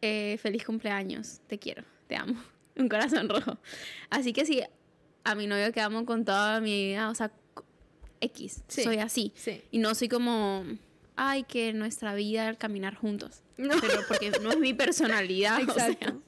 eh, 0.00 0.38
feliz 0.40 0.64
cumpleaños, 0.64 1.40
te 1.48 1.58
quiero, 1.58 1.82
te 2.06 2.16
amo. 2.16 2.40
Un 2.76 2.88
corazón 2.88 3.28
rojo. 3.28 3.58
Así 4.10 4.32
que 4.32 4.44
sí, 4.46 4.62
a 5.24 5.34
mi 5.34 5.46
novio 5.48 5.72
que 5.72 5.80
amo 5.80 6.04
con 6.06 6.24
toda 6.24 6.60
mi 6.60 6.88
vida, 6.90 7.10
o 7.10 7.14
sea, 7.14 7.32
X, 8.20 8.62
Sí. 8.68 8.82
soy 8.84 8.98
así. 8.98 9.32
Sí. 9.34 9.62
Y 9.72 9.78
no 9.78 9.94
soy 9.96 10.08
como, 10.08 10.64
ay, 11.20 11.42
que 11.44 11.72
nuestra 11.72 12.14
vida 12.14 12.48
al 12.48 12.56
caminar 12.58 12.94
juntos. 12.94 13.42
No. 13.58 13.74
Pero 13.80 14.02
porque 14.06 14.30
no 14.40 14.50
es 14.52 14.58
mi 14.58 14.72
personalidad. 14.72 15.60
o 15.68 15.74
sea, 15.74 15.88
Exacto. 15.88 16.22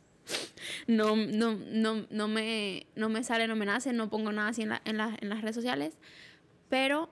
no, 0.89 1.15
no, 1.15 1.55
no, 1.55 2.07
no, 2.11 2.27
me, 2.29 2.87
no 2.97 3.09
me 3.09 3.23
sale, 3.23 3.47
no 3.47 3.55
me 3.55 3.67
nace, 3.67 3.93
no 3.93 4.11
pongo 4.11 4.33
nada 4.33 4.49
así 4.49 4.63
en, 4.63 4.71
la- 4.71 4.83
en, 4.85 4.97
la- 4.99 5.17
en 5.21 5.29
las 5.29 5.41
redes 5.41 5.55
sociales. 5.55 5.95
Pero 6.69 7.09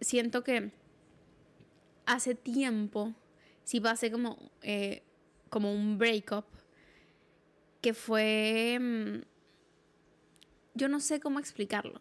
siento 0.00 0.42
que 0.42 0.72
hace 2.06 2.34
tiempo 2.34 3.14
sí 3.62 3.80
pasé 3.80 4.10
como, 4.10 4.50
eh, 4.62 5.02
como 5.50 5.72
un 5.72 5.98
breakup 5.98 6.44
que 7.80 7.94
fue... 7.94 8.76
mm, 8.80 9.22
Yo 10.74 10.88
no 10.88 10.98
sé 10.98 11.20
cómo 11.20 11.38
explicarlo. 11.38 12.00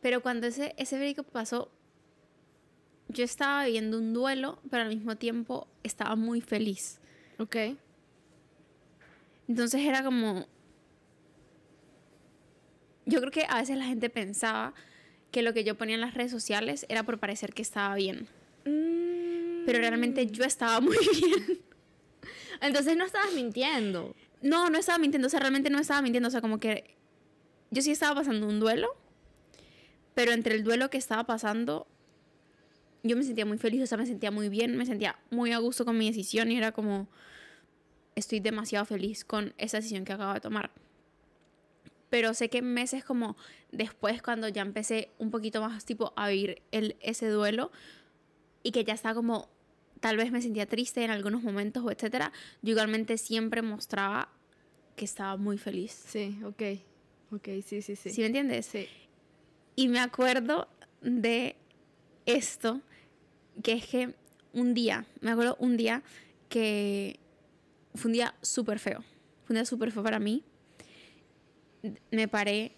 Pero 0.00 0.22
cuando 0.22 0.46
ese, 0.48 0.74
ese 0.76 0.96
breakup 0.98 1.26
pasó, 1.30 1.70
yo 3.08 3.24
estaba 3.24 3.64
viviendo 3.64 3.98
un 3.98 4.12
duelo, 4.12 4.60
pero 4.70 4.82
al 4.82 4.88
mismo 4.88 5.16
tiempo 5.16 5.66
estaba 5.82 6.14
muy 6.16 6.40
feliz. 6.40 7.00
Ok. 7.38 7.56
Entonces 9.48 9.80
era 9.80 10.02
como... 10.02 10.46
Yo 13.06 13.20
creo 13.20 13.32
que 13.32 13.46
a 13.48 13.58
veces 13.58 13.78
la 13.78 13.86
gente 13.86 14.10
pensaba 14.10 14.74
que 15.30 15.42
lo 15.42 15.54
que 15.54 15.64
yo 15.64 15.76
ponía 15.76 15.94
en 15.94 16.02
las 16.02 16.14
redes 16.14 16.30
sociales 16.30 16.84
era 16.90 17.02
por 17.04 17.18
parecer 17.18 17.54
que 17.54 17.62
estaba 17.62 17.94
bien. 17.94 18.28
Pero 18.64 19.78
realmente 19.78 20.26
yo 20.26 20.44
estaba 20.44 20.80
muy 20.82 20.98
bien. 20.98 21.60
Entonces 22.60 22.96
no 22.96 23.06
estabas 23.06 23.32
mintiendo. 23.32 24.14
No, 24.42 24.68
no 24.68 24.78
estaba 24.78 24.98
mintiendo. 24.98 25.26
O 25.26 25.30
sea, 25.30 25.40
realmente 25.40 25.70
no 25.70 25.78
estaba 25.78 26.02
mintiendo. 26.02 26.28
O 26.28 26.30
sea, 26.30 26.42
como 26.42 26.60
que 26.60 26.96
yo 27.70 27.80
sí 27.80 27.90
estaba 27.90 28.14
pasando 28.16 28.46
un 28.46 28.60
duelo. 28.60 28.94
Pero 30.14 30.32
entre 30.32 30.54
el 30.54 30.64
duelo 30.64 30.90
que 30.90 30.98
estaba 30.98 31.24
pasando, 31.24 31.86
yo 33.08 33.16
me 33.16 33.24
sentía 33.24 33.46
muy 33.46 33.58
feliz. 33.58 33.82
O 33.82 33.86
sea, 33.86 33.98
me 33.98 34.06
sentía 34.06 34.30
muy 34.30 34.48
bien. 34.48 34.76
Me 34.76 34.86
sentía 34.86 35.18
muy 35.30 35.52
a 35.52 35.58
gusto 35.58 35.84
con 35.84 35.98
mi 35.98 36.06
decisión. 36.06 36.52
Y 36.52 36.56
era 36.56 36.72
como, 36.72 37.08
estoy 38.14 38.40
demasiado 38.40 38.84
feliz 38.84 39.24
con 39.24 39.54
esa 39.58 39.78
decisión 39.78 40.04
que 40.04 40.12
acabo 40.12 40.34
de 40.34 40.40
tomar. 40.40 40.70
Pero 42.10 42.34
sé 42.34 42.48
que 42.48 42.62
meses 42.62 43.04
como 43.04 43.36
después, 43.70 44.22
cuando 44.22 44.48
ya 44.48 44.62
empecé 44.62 45.10
un 45.18 45.30
poquito 45.30 45.60
más 45.60 45.84
tipo 45.84 46.12
a 46.16 46.28
vivir 46.28 46.62
el, 46.70 46.96
ese 47.00 47.28
duelo 47.28 47.70
y 48.62 48.72
que 48.72 48.84
ya 48.84 48.94
está 48.94 49.14
como, 49.14 49.48
tal 50.00 50.16
vez 50.16 50.32
me 50.32 50.40
sentía 50.40 50.66
triste 50.66 51.04
en 51.04 51.10
algunos 51.10 51.42
momentos 51.42 51.84
o 51.84 51.90
etcétera, 51.90 52.32
yo 52.62 52.72
igualmente 52.72 53.18
siempre 53.18 53.62
mostraba 53.62 54.30
que 54.96 55.04
estaba 55.04 55.36
muy 55.36 55.58
feliz. 55.58 55.92
Sí, 56.06 56.38
ok. 56.44 56.62
Ok, 57.30 57.48
sí, 57.64 57.82
sí, 57.82 57.94
sí. 57.94 58.10
¿Sí, 58.10 58.20
me 58.22 58.28
entiendes? 58.28 58.66
Sí. 58.66 58.88
Y 59.76 59.88
me 59.88 60.00
acuerdo 60.00 60.66
de 61.02 61.56
esto, 62.26 62.80
que 63.62 63.72
es 63.72 63.86
que 63.86 64.14
un 64.52 64.74
día, 64.74 65.06
me 65.20 65.30
acuerdo 65.30 65.56
un 65.60 65.76
día 65.76 66.02
que 66.48 67.18
fue 67.94 68.08
un 68.08 68.12
día 68.12 68.34
súper 68.42 68.78
feo. 68.78 69.00
Fue 69.44 69.54
un 69.54 69.56
día 69.56 69.64
súper 69.64 69.92
feo 69.92 70.02
para 70.02 70.18
mí. 70.18 70.44
Me 72.10 72.28
paré, 72.28 72.72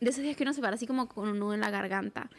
de 0.00 0.10
esos 0.10 0.22
días 0.22 0.36
que 0.36 0.42
uno 0.42 0.52
se 0.52 0.60
para 0.60 0.76
así 0.76 0.86
como 0.86 1.08
con 1.08 1.28
un 1.28 1.38
nudo 1.38 1.54
en 1.54 1.60
la 1.60 1.70
garganta, 1.70 2.30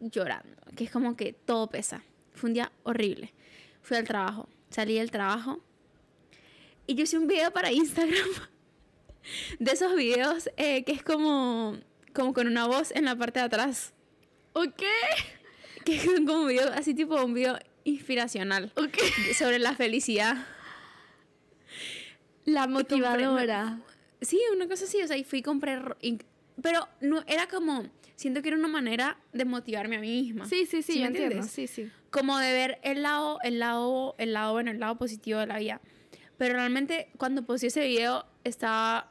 llorando, 0.00 0.56
que 0.76 0.84
es 0.84 0.90
como 0.90 1.16
que 1.16 1.32
todo 1.32 1.68
pesa. 1.68 2.02
Fue 2.34 2.48
un 2.48 2.54
día 2.54 2.72
horrible. 2.82 3.32
Fui 3.82 3.96
al 3.96 4.04
trabajo, 4.06 4.48
salí 4.70 4.94
del 4.94 5.10
trabajo 5.10 5.60
y 6.86 6.94
yo 6.94 7.04
hice 7.04 7.18
un 7.18 7.28
video 7.28 7.52
para 7.52 7.70
Instagram 7.72 8.28
de 9.58 9.72
esos 9.72 9.94
videos 9.94 10.50
eh, 10.56 10.84
que 10.84 10.92
es 10.92 11.02
como, 11.02 11.76
como 12.12 12.32
con 12.32 12.46
una 12.46 12.66
voz 12.66 12.90
en 12.92 13.04
la 13.04 13.16
parte 13.16 13.38
de 13.38 13.46
atrás. 13.46 13.92
Ok. 14.54 14.82
Que 15.84 15.96
es 15.96 16.04
como 16.04 16.42
un 16.42 16.48
video, 16.48 16.70
así 16.72 16.94
tipo 16.94 17.22
un 17.24 17.34
video 17.34 17.58
inspiracional 17.84 18.72
Ok. 18.76 18.98
sobre 19.36 19.58
la 19.58 19.74
felicidad. 19.74 20.36
La 22.44 22.66
motivadora. 22.66 23.80
Sí, 24.20 24.40
una 24.54 24.66
cosa 24.68 24.84
así, 24.84 25.00
o 25.02 25.06
sea, 25.06 25.16
y 25.16 25.24
fui 25.24 25.38
y 25.38 25.42
compré... 25.42 25.78
pero 26.60 26.86
no, 27.00 27.22
era 27.26 27.46
como, 27.48 27.84
siento 28.16 28.42
que 28.42 28.48
era 28.48 28.56
una 28.58 28.68
manera 28.68 29.18
de 29.32 29.44
motivarme 29.44 29.96
a 29.96 30.00
mí 30.00 30.22
misma. 30.22 30.46
Sí, 30.46 30.66
sí, 30.66 30.82
sí, 30.82 30.92
¿Sí 30.92 30.94
yo 30.98 31.02
me 31.02 31.06
entiendo. 31.08 31.36
entiendes? 31.36 31.52
Sí, 31.52 31.66
sí. 31.66 31.90
como 32.10 32.38
de 32.38 32.52
ver 32.52 32.78
el 32.82 33.02
lado, 33.02 33.38
el 33.42 33.58
lado, 33.58 34.14
el 34.18 34.32
lado 34.34 34.52
bueno, 34.52 34.70
el 34.70 34.80
lado 34.80 34.96
positivo 34.98 35.38
de 35.40 35.46
la 35.46 35.58
vida. 35.58 35.80
Pero 36.36 36.54
realmente 36.54 37.08
cuando 37.16 37.44
puse 37.44 37.68
ese 37.68 37.86
video 37.86 38.26
estaba 38.44 39.10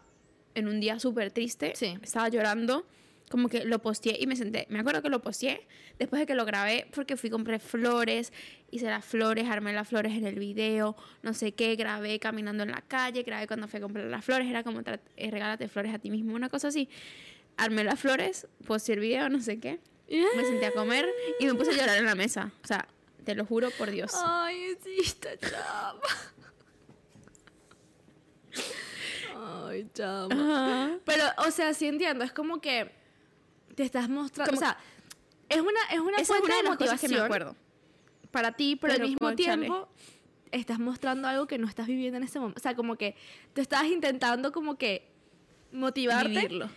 en 0.55 0.67
un 0.67 0.79
día 0.79 0.99
súper 0.99 1.31
triste, 1.31 1.73
Sí. 1.75 1.97
estaba 2.01 2.29
llorando, 2.29 2.85
como 3.29 3.47
que 3.47 3.63
lo 3.63 3.79
posteé 3.79 4.17
y 4.19 4.27
me 4.27 4.35
senté, 4.35 4.65
me 4.69 4.79
acuerdo 4.79 5.01
que 5.01 5.09
lo 5.09 5.21
posteé 5.21 5.65
después 5.99 6.19
de 6.19 6.25
que 6.25 6.35
lo 6.35 6.45
grabé 6.45 6.87
porque 6.93 7.15
fui 7.15 7.29
compré 7.29 7.59
flores, 7.59 8.33
hice 8.71 8.87
las 8.87 9.05
flores, 9.05 9.47
armé 9.47 9.71
las 9.71 9.87
flores 9.87 10.13
en 10.13 10.25
el 10.25 10.39
video, 10.39 10.95
no 11.21 11.33
sé 11.33 11.53
qué, 11.53 11.75
grabé 11.75 12.19
caminando 12.19 12.63
en 12.63 12.71
la 12.71 12.81
calle, 12.81 13.23
grabé 13.23 13.47
cuando 13.47 13.67
fui 13.67 13.77
a 13.77 13.81
comprar 13.81 14.05
las 14.05 14.25
flores, 14.25 14.47
era 14.47 14.63
como 14.63 14.81
eh, 14.81 15.31
regálate 15.31 15.67
flores 15.67 15.93
a 15.93 15.99
ti 15.99 16.09
mismo, 16.09 16.33
una 16.33 16.49
cosa 16.49 16.69
así. 16.69 16.89
Armé 17.57 17.83
las 17.83 17.99
flores, 17.99 18.47
posteé 18.65 18.95
el 18.95 19.01
video, 19.01 19.29
no 19.29 19.41
sé 19.41 19.59
qué. 19.59 19.79
Me 20.09 20.43
senté 20.43 20.65
a 20.65 20.71
comer 20.71 21.07
y 21.39 21.45
me 21.45 21.53
puse 21.53 21.71
a 21.71 21.73
llorar 21.73 21.97
en 21.97 22.05
la 22.05 22.15
mesa. 22.15 22.51
O 22.63 22.67
sea, 22.67 22.87
te 23.25 23.35
lo 23.35 23.45
juro 23.45 23.69
por 23.71 23.91
Dios. 23.91 24.11
Ay, 24.15 24.75
sí, 24.81 24.97
está 25.01 25.37
chama. 25.37 25.99
Ay, 29.67 29.87
chama. 29.93 30.87
Ajá. 30.87 30.99
Pero, 31.05 31.23
o 31.45 31.51
sea, 31.51 31.73
sí 31.73 31.85
entiendo, 31.85 32.23
es 32.23 32.31
como 32.31 32.59
que 32.59 32.98
te 33.79 33.85
estás 33.85 34.09
mostrando, 34.09 34.53
o 34.53 34.57
sea, 34.57 34.77
es 35.47 35.61
una, 35.61 35.79
es 35.89 36.01
una 36.01 36.17
Esa 36.17 36.35
es 36.35 36.41
una 36.43 36.55
de 36.57 36.63
de 36.63 36.67
las 36.67 36.77
cosas 36.77 36.99
que 36.99 37.07
me 37.07 37.13
motivación 37.13 37.25
acuerdo. 37.25 37.55
para 38.29 38.51
ti, 38.51 38.75
pero, 38.75 38.91
Pero, 38.91 39.05
al 39.05 39.09
mismo 39.09 39.35
tiempo 39.35 39.87
estás 40.51 40.79
mostrando 40.79 41.29
algo 41.29 41.47
que 41.47 41.57
no 41.57 41.65
estás 41.65 41.87
viviendo 41.87 42.17
en 42.17 42.23
ese 42.23 42.41
momento. 42.41 42.59
O 42.59 42.61
sea, 42.61 42.75
como 42.75 42.97
que 42.97 43.15
te 43.53 43.61
estás 43.61 43.85
intentando 43.85 44.51
como 44.51 44.77
que 44.77 45.07
motivarte, 45.71 46.27
Vivirlo. 46.27 46.69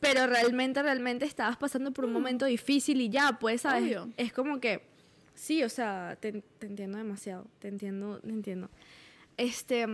pero 0.00 0.26
realmente, 0.26 0.82
realmente 0.82 1.26
estabas 1.26 1.56
pasando 1.58 1.92
por 1.92 2.04
un 2.06 2.12
momento 2.12 2.44
difícil 2.44 3.00
y 3.00 3.08
ya, 3.08 3.38
pues, 3.38 3.60
¿sabes? 3.60 3.84
Obvio. 3.84 4.08
Es 4.16 4.32
como 4.32 4.58
que, 4.58 4.82
sí, 5.36 5.62
o 5.62 5.68
sea, 5.68 6.18
te, 6.20 6.42
te 6.58 6.66
entiendo 6.66 6.98
demasiado, 6.98 7.46
te 7.60 7.68
entiendo, 7.68 8.18
te 8.18 8.30
entiendo. 8.30 8.68
Este, 9.36 9.86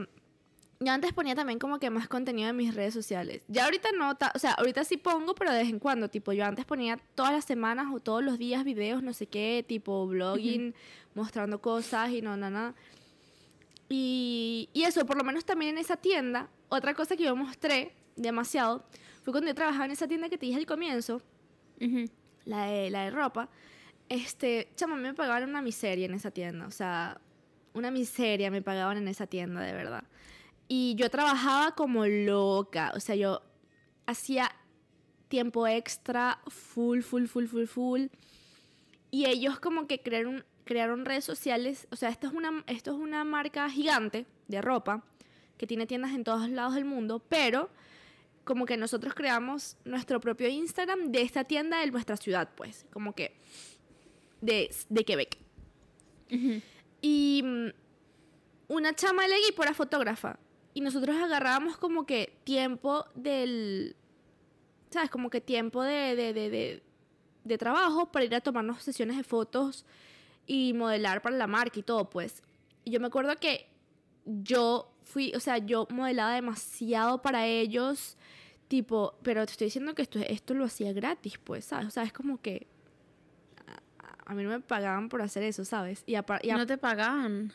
yo 0.81 0.93
antes 0.93 1.13
ponía 1.13 1.35
también 1.35 1.59
como 1.59 1.79
que 1.79 1.91
más 1.91 2.09
contenido 2.09 2.49
en 2.49 2.57
mis 2.57 2.75
redes 2.75 2.95
sociales. 2.95 3.43
Ya 3.49 3.65
ahorita 3.65 3.91
no, 3.93 4.17
o 4.35 4.39
sea, 4.39 4.53
ahorita 4.53 4.85
sí 4.85 4.97
pongo, 4.97 5.35
pero 5.35 5.53
de 5.53 5.59
vez 5.59 5.69
en 5.69 5.79
cuando, 5.79 6.09
tipo, 6.09 6.33
yo 6.33 6.45
antes 6.45 6.65
ponía 6.65 6.99
todas 7.15 7.33
las 7.33 7.45
semanas 7.45 7.87
o 7.93 8.01
todos 8.01 8.23
los 8.23 8.39
días 8.39 8.65
videos, 8.65 9.03
no 9.03 9.13
sé 9.13 9.27
qué, 9.27 9.65
tipo 9.67 10.07
blogging, 10.07 10.75
mostrando 11.15 11.61
cosas 11.61 12.11
y 12.11 12.23
no, 12.23 12.37
no, 12.37 12.51
no. 12.51 12.75
Y, 13.89 14.69
y 14.73 14.83
eso, 14.85 15.05
por 15.07 15.17
lo 15.17 15.25
menos 15.25 15.45
también 15.45 15.73
en 15.73 15.79
esa 15.79 15.97
tienda, 15.97 16.49
otra 16.69 16.95
cosa 16.95 17.17
que 17.17 17.25
yo 17.25 17.37
mostré 17.37 17.93
demasiado 18.17 18.85
fue 19.23 19.33
cuando 19.33 19.49
yo 19.49 19.55
trabajaba 19.55 19.87
en 19.87 19.93
esa 19.93 20.09
tienda 20.09 20.29
que 20.29 20.39
te 20.39 20.47
dije 20.47 20.59
al 20.59 20.67
comienzo, 20.67 21.23
Ujú. 21.81 22.05
la 22.45 22.67
de, 22.67 22.91
la 22.91 23.05
de 23.05 23.11
ropa, 23.11 23.49
este, 24.09 24.69
chama, 24.77 24.97
me 24.97 25.15
pagaban 25.15 25.49
una 25.49 25.63
miseria 25.63 26.07
en 26.07 26.15
esa 26.15 26.31
tienda, 26.31 26.67
o 26.67 26.71
sea, 26.71 27.21
una 27.73 27.91
miseria 27.91 28.51
me 28.51 28.63
pagaban 28.63 28.99
en 28.99 29.09
esa 29.09 29.27
tienda, 29.27 29.61
de 29.61 29.73
verdad. 29.73 30.05
Y 30.69 30.95
yo 30.97 31.11
trabajaba 31.11 31.75
como 31.75 32.07
loca, 32.07 32.93
o 32.95 33.01
sea, 33.01 33.15
yo 33.15 33.43
hacía 34.07 34.51
tiempo 35.29 35.67
extra, 35.67 36.41
full, 36.49 37.01
full, 37.01 37.27
full, 37.27 37.47
full, 37.47 37.67
full. 37.67 38.07
Y 39.11 39.27
ellos 39.27 39.61
como 39.61 39.87
que 39.87 40.01
crearon, 40.01 40.45
crearon 40.65 41.05
redes 41.05 41.25
sociales, 41.25 41.87
o 41.91 41.97
sea, 41.97 42.09
esto 42.09 42.27
es, 42.27 42.33
una, 42.33 42.65
esto 42.67 42.93
es 42.93 42.97
una 42.97 43.25
marca 43.25 43.69
gigante 43.69 44.27
de 44.49 44.61
ropa 44.61 45.05
que 45.57 45.67
tiene 45.67 45.87
tiendas 45.87 46.13
en 46.13 46.25
todos 46.25 46.49
lados 46.49 46.75
del 46.75 46.85
mundo, 46.85 47.21
pero 47.29 47.71
como 48.45 48.67
que 48.67 48.77
nosotros 48.77 49.15
creamos 49.15 49.77
nuestro 49.85 50.21
propio 50.21 50.49
Instagram 50.49 51.11
de 51.13 51.23
esta 51.23 51.45
tienda 51.45 51.81
de 51.81 51.91
nuestra 51.91 52.17
ciudad, 52.17 52.51
pues, 52.55 52.87
como 52.93 53.15
que 53.15 53.37
de, 54.41 54.71
de 54.89 55.05
Quebec. 55.05 55.39
Y 57.01 57.43
mm, 57.45 57.69
una 58.69 58.95
chama 58.95 59.23
del 59.23 59.35
equipo 59.35 59.63
era 59.63 59.75
fotógrafa. 59.75 60.39
Y 60.75 60.81
nosotros 60.81 61.17
agarrábamos 61.17 61.77
como 61.77 62.05
que 62.05 62.37
tiempo 62.45 63.07
del... 63.15 63.97
¿Sabes? 64.91 65.11
Como 65.11 65.31
que 65.31 65.41
tiempo 65.41 65.83
de, 65.83 66.15
de, 66.17 66.33
de, 66.33 66.83
de, 67.45 67.59
trabajo 67.59 68.13
para 68.13 68.25
ir 68.25 68.35
a 68.35 68.41
tomarnos 68.41 68.83
sesiones 68.83 69.17
de 69.17 69.25
fotos 69.25 69.85
y 70.47 70.73
modelar 70.73 71.23
para 71.23 71.37
la 71.37 71.47
marca 71.47 71.79
y 71.79 71.83
todo, 71.83 72.11
pues. 72.11 72.43
Y 72.85 72.91
yo 72.91 73.01
me 73.01 73.07
acuerdo 73.07 73.35
que 73.37 73.69
yo 74.25 74.93
fui, 75.03 75.33
o 75.35 75.41
sea, 75.41 75.59
yo 75.59 75.87
modelaba 75.91 76.35
demasiado 76.35 77.23
para 77.23 77.47
ellos, 77.47 78.17
tipo, 78.69 79.19
pero 79.23 79.45
te 79.47 79.53
estoy 79.53 79.67
diciendo 79.67 79.95
que 79.95 80.03
esto, 80.03 80.19
esto 80.21 80.55
lo 80.55 80.65
hacía 80.65 80.93
gratis, 80.93 81.39
pues, 81.39 81.65
¿sabes? 81.65 81.87
O 81.87 81.91
sea, 81.91 82.05
es 82.05 82.13
como 82.13 82.41
que 82.41 82.67
a, 83.67 84.31
a 84.31 84.35
mí 84.35 84.43
no 84.43 84.51
me 84.51 84.61
pagaban 84.61 85.09
por 85.09 85.23
hacer 85.23 85.43
eso, 85.43 85.65
¿sabes? 85.65 86.05
Y, 86.07 86.15
No 86.15 86.67
te 86.67 86.79
pagaban. 86.79 87.53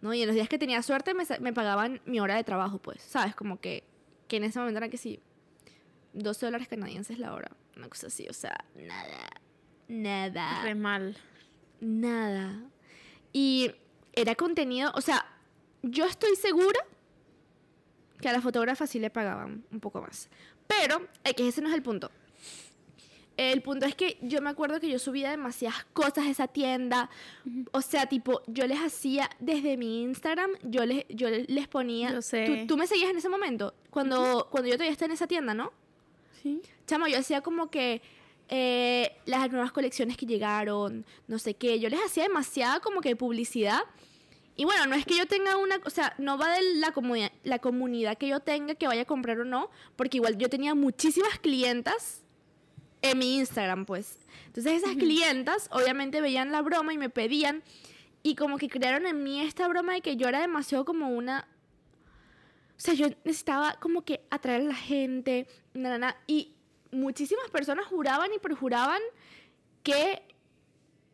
¿No? 0.00 0.14
Y 0.14 0.22
en 0.22 0.26
los 0.28 0.34
días 0.34 0.48
que 0.48 0.58
tenía 0.58 0.82
suerte 0.82 1.14
me, 1.14 1.24
me 1.40 1.52
pagaban 1.52 2.00
mi 2.04 2.20
hora 2.20 2.36
de 2.36 2.44
trabajo, 2.44 2.78
pues, 2.78 3.02
¿sabes? 3.02 3.34
Como 3.34 3.60
que, 3.60 3.84
que 4.28 4.36
en 4.36 4.44
ese 4.44 4.58
momento 4.58 4.78
era 4.78 4.88
que 4.88 4.96
sí, 4.96 5.20
12 6.12 6.46
dólares 6.46 6.68
canadienses 6.68 7.18
la 7.18 7.34
hora, 7.34 7.50
una 7.76 7.88
cosa 7.88 8.08
así, 8.08 8.26
o 8.28 8.32
sea, 8.32 8.64
nada, 8.74 9.30
nada. 9.88 10.62
Re 10.62 10.74
mal. 10.74 11.16
Nada. 11.80 12.62
Y 13.32 13.72
era 14.12 14.34
contenido, 14.34 14.92
o 14.94 15.00
sea, 15.00 15.26
yo 15.82 16.04
estoy 16.04 16.36
segura 16.36 16.80
que 18.20 18.28
a 18.28 18.32
la 18.32 18.40
fotógrafa 18.40 18.86
sí 18.86 18.98
le 18.98 19.10
pagaban 19.10 19.64
un 19.70 19.80
poco 19.80 20.02
más. 20.02 20.28
Pero, 20.66 21.06
eh, 21.24 21.34
que 21.34 21.48
ese 21.48 21.62
no 21.62 21.68
es 21.68 21.74
el 21.74 21.82
punto. 21.82 22.10
El 23.40 23.62
punto 23.62 23.86
es 23.86 23.94
que 23.94 24.18
yo 24.20 24.42
me 24.42 24.50
acuerdo 24.50 24.80
que 24.80 24.88
yo 24.90 24.98
subía 24.98 25.30
demasiadas 25.30 25.86
cosas 25.94 26.26
a 26.26 26.30
esa 26.30 26.46
tienda. 26.46 27.08
O 27.72 27.80
sea, 27.80 28.04
tipo, 28.04 28.42
yo 28.46 28.66
les 28.66 28.78
hacía 28.78 29.30
desde 29.38 29.78
mi 29.78 30.02
Instagram, 30.02 30.50
yo 30.62 30.84
les, 30.84 31.06
yo 31.08 31.28
les 31.30 31.66
ponía... 31.66 32.12
Yo 32.12 32.20
sé. 32.20 32.44
¿Tú, 32.44 32.66
tú 32.66 32.76
me 32.76 32.86
seguías 32.86 33.08
en 33.08 33.16
ese 33.16 33.30
momento? 33.30 33.72
Cuando, 33.88 34.48
cuando 34.50 34.68
yo 34.68 34.74
todavía 34.74 34.92
estaba 34.92 35.06
en 35.06 35.12
esa 35.14 35.26
tienda, 35.26 35.54
¿no? 35.54 35.72
Sí. 36.42 36.60
Chamo, 36.86 37.06
yo 37.06 37.18
hacía 37.18 37.40
como 37.40 37.70
que 37.70 38.02
eh, 38.50 39.16
las 39.24 39.50
nuevas 39.50 39.72
colecciones 39.72 40.18
que 40.18 40.26
llegaron, 40.26 41.06
no 41.26 41.38
sé 41.38 41.54
qué. 41.54 41.80
Yo 41.80 41.88
les 41.88 42.00
hacía 42.04 42.24
demasiada 42.24 42.80
como 42.80 43.00
que 43.00 43.16
publicidad. 43.16 43.80
Y 44.54 44.66
bueno, 44.66 44.84
no 44.84 44.96
es 44.96 45.06
que 45.06 45.16
yo 45.16 45.24
tenga 45.24 45.56
una, 45.56 45.80
o 45.86 45.90
sea, 45.90 46.14
no 46.18 46.36
va 46.36 46.52
de 46.56 46.74
la 46.74 46.92
comunidad, 46.92 47.32
la 47.44 47.58
comunidad 47.58 48.18
que 48.18 48.28
yo 48.28 48.40
tenga 48.40 48.74
que 48.74 48.86
vaya 48.86 49.02
a 49.02 49.06
comprar 49.06 49.40
o 49.40 49.46
no, 49.46 49.70
porque 49.96 50.18
igual 50.18 50.36
yo 50.36 50.50
tenía 50.50 50.74
muchísimas 50.74 51.38
clientas 51.38 52.22
en 53.02 53.18
mi 53.18 53.36
Instagram, 53.38 53.86
pues. 53.86 54.18
Entonces 54.46 54.82
esas 54.82 54.96
clientas 54.96 55.68
obviamente 55.72 56.20
veían 56.20 56.52
la 56.52 56.62
broma 56.62 56.92
y 56.92 56.98
me 56.98 57.10
pedían 57.10 57.62
y 58.22 58.34
como 58.34 58.58
que 58.58 58.68
crearon 58.68 59.06
en 59.06 59.22
mí 59.22 59.40
esta 59.40 59.66
broma 59.68 59.94
de 59.94 60.00
que 60.02 60.16
yo 60.16 60.28
era 60.28 60.40
demasiado 60.40 60.84
como 60.84 61.08
una 61.08 61.46
o 62.76 62.82
sea, 62.82 62.94
yo 62.94 63.08
necesitaba 63.24 63.74
como 63.74 64.06
que 64.06 64.22
atraer 64.30 64.62
a 64.62 64.64
la 64.64 64.74
gente, 64.74 65.46
na, 65.74 65.90
na, 65.90 65.98
na, 65.98 66.16
y 66.26 66.54
muchísimas 66.90 67.50
personas 67.50 67.84
juraban 67.86 68.32
y 68.34 68.38
perjuraban 68.38 69.02
que 69.82 70.22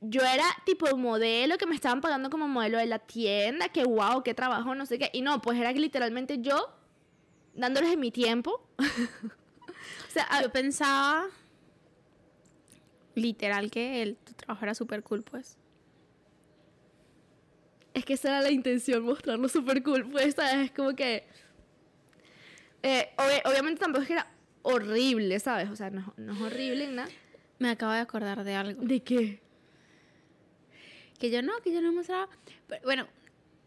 yo 0.00 0.22
era 0.22 0.44
tipo 0.64 0.96
modelo, 0.96 1.58
que 1.58 1.66
me 1.66 1.74
estaban 1.74 2.00
pagando 2.00 2.30
como 2.30 2.46
modelo 2.46 2.78
de 2.78 2.86
la 2.86 3.00
tienda, 3.00 3.68
que 3.68 3.82
wow, 3.82 4.22
qué 4.22 4.32
trabajo, 4.32 4.76
no 4.76 4.86
sé 4.86 4.96
qué. 5.00 5.10
Y 5.12 5.22
no, 5.22 5.42
pues 5.42 5.58
era 5.58 5.72
que 5.74 5.80
literalmente 5.80 6.38
yo 6.40 6.68
dándoles 7.54 7.90
de 7.90 7.96
mi 7.96 8.12
tiempo. 8.12 8.64
o 8.78 10.10
sea, 10.12 10.24
a- 10.30 10.42
Yo 10.42 10.52
pensaba 10.52 11.26
literal 13.16 13.70
que 13.72 14.02
el, 14.02 14.16
tu 14.16 14.32
trabajo 14.34 14.64
era 14.64 14.74
súper 14.74 15.02
cool, 15.02 15.22
pues. 15.24 15.58
es 17.94 18.04
que 18.04 18.12
esa 18.14 18.28
era 18.28 18.40
la 18.42 18.50
intención, 18.50 19.02
mostrarlo 19.02 19.48
súper 19.48 19.82
cool. 19.82 20.08
Pues, 20.10 20.34
¿sabes? 20.34 20.66
Es 20.66 20.70
como 20.70 20.94
que... 20.94 21.26
eh, 22.82 23.08
obvi- 23.16 23.42
obviamente 23.50 23.80
tampoco 23.80 24.02
es 24.02 24.06
que 24.08 24.12
era 24.14 24.30
horrible, 24.62 25.40
¿sabes? 25.40 25.70
O 25.70 25.76
sea, 25.76 25.90
no, 25.90 26.12
no 26.16 26.34
es 26.34 26.40
horrible, 26.40 26.88
nada. 26.88 27.08
Me 27.58 27.70
acabo 27.70 27.92
de 27.92 28.00
acordar 28.00 28.44
de 28.44 28.54
algo. 28.54 28.82
¿De 28.82 29.00
qué? 29.02 29.40
Que 31.18 31.30
yo 31.30 31.40
no, 31.40 31.54
que 31.64 31.72
yo 31.72 31.80
no 31.80 31.90
mostraba. 31.92 32.28
Pero, 32.68 32.82
bueno, 32.84 33.08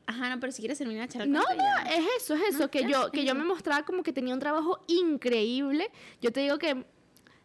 ajá, 0.06 0.30
no, 0.30 0.40
pero 0.40 0.52
si 0.52 0.62
quieres 0.62 0.78
terminar 0.78 1.06
echar 1.06 1.24
el 1.24 1.32
No, 1.32 1.42
no, 1.42 1.90
es 1.90 2.06
eso, 2.22 2.36
es 2.36 2.42
eso, 2.50 2.60
No, 2.60 2.70
que 2.72 2.84
yo, 2.88 3.10
que 3.10 3.26
yo 3.26 3.34
me 3.34 3.44
mostraba 3.44 3.84
como 3.84 4.04
que 4.04 4.14
tenía 4.14 4.36
un 4.36 4.40
trabajo 4.40 4.84
increíble. 4.88 5.90
Yo 6.22 6.32
te 6.32 6.42
digo 6.42 6.60
que 6.60 6.86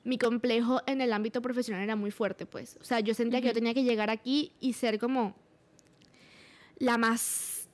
mi 0.04 0.18
complejo 0.18 0.82
en 0.86 1.00
el 1.00 1.12
ámbito 1.12 1.40
profesional 1.42 1.82
era 1.82 1.96
muy 1.96 2.10
fuerte, 2.10 2.46
pues. 2.46 2.76
O 2.80 2.84
sea, 2.84 3.00
yo 3.00 3.14
sentía 3.14 3.40
que 3.40 3.48
yo 3.48 3.52
tenía 3.54 3.74
que 3.74 3.82
llegar 3.84 4.10
aquí 4.10 4.52
y 4.60 4.74
ser 4.74 4.98
como 4.98 5.34
la 6.78 6.98
más, 6.98 7.68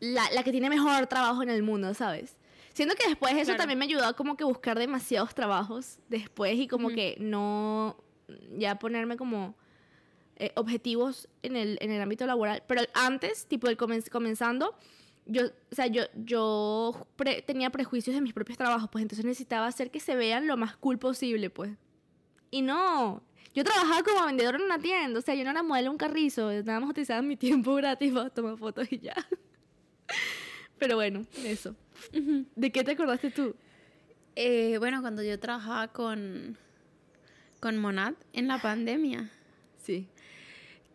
la, 0.00 0.30
la 0.32 0.42
que 0.42 0.52
tiene 0.52 0.70
mejor 0.70 1.06
trabajo 1.06 1.42
en 1.42 1.50
el 1.50 1.62
mundo, 1.62 1.92
¿sabes? 1.94 2.36
Siento 2.72 2.94
que 2.94 3.08
después 3.08 3.32
eso 3.34 3.44
Claro. 3.44 3.58
también 3.58 3.78
me 3.78 3.84
ayudó 3.86 4.04
a 4.04 4.12
como 4.14 4.36
que 4.36 4.44
buscar 4.44 4.78
demasiados 4.78 5.34
trabajos 5.34 5.98
después 6.08 6.56
y 6.58 6.68
como 6.68 6.88
Ujú. 6.88 6.96
que 6.96 7.16
no, 7.20 7.96
ya 8.58 8.78
ponerme 8.78 9.16
como 9.16 9.54
eh, 10.36 10.52
objetivos 10.56 11.28
en 11.42 11.56
el, 11.56 11.78
en 11.80 11.90
el 11.90 12.00
ámbito 12.02 12.26
laboral. 12.26 12.62
Pero 12.66 12.82
antes, 12.94 13.46
tipo, 13.46 13.68
el 13.68 13.76
comen- 13.78 14.06
comenzando, 14.10 14.74
yo, 15.26 15.46
o 15.46 15.74
sea, 15.74 15.86
yo, 15.88 16.04
yo 16.14 17.06
pre- 17.16 17.42
tenía 17.42 17.70
prejuicios 17.70 18.14
de 18.14 18.22
mis 18.22 18.32
propios 18.32 18.56
trabajos, 18.58 18.88
pues 18.90 19.02
entonces 19.02 19.24
necesitaba 19.24 19.66
hacer 19.66 19.90
que 19.90 20.00
se 20.00 20.16
vean 20.16 20.46
lo 20.46 20.56
más 20.56 20.76
cool 20.76 20.98
posible, 20.98 21.50
pues. 21.50 21.72
Y 22.50 22.62
no, 22.62 23.22
yo 23.54 23.64
trabajaba 23.64 24.02
como 24.02 24.24
vendedora 24.26 24.56
en 24.58 24.64
una 24.64 24.78
tienda, 24.78 25.18
o 25.18 25.22
sea, 25.22 25.34
yo 25.34 25.44
no 25.44 25.50
era 25.50 25.62
modelo 25.62 25.84
de 25.86 25.90
un 25.90 25.98
carrizo, 25.98 26.50
nada 26.62 26.80
más 26.80 26.90
utilizaba 26.90 27.22
mi 27.22 27.36
tiempo 27.46 27.74
gratis 27.74 28.12
para 28.12 28.30
tomar 28.30 28.56
fotos 28.56 28.86
y 28.90 28.98
ya. 29.00 29.14
Pero 30.78 30.96
bueno, 30.96 31.24
eso. 31.44 31.74
¿De 32.54 32.70
qué 32.70 32.84
te 32.84 32.92
acordaste 32.92 33.30
tú? 33.30 33.56
Eh, 34.34 34.76
bueno, 34.78 35.00
cuando 35.00 35.22
yo 35.22 35.40
trabajaba 35.40 35.88
con, 35.88 36.58
con 37.60 37.78
Monad 37.78 38.14
en 38.32 38.46
la 38.48 38.60
pandemia, 38.60 39.30
Sí. 39.82 40.08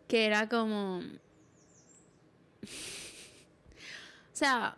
que 0.06 0.24
era 0.26 0.48
como... 0.48 1.02
O 4.42 4.44
sea, 4.44 4.76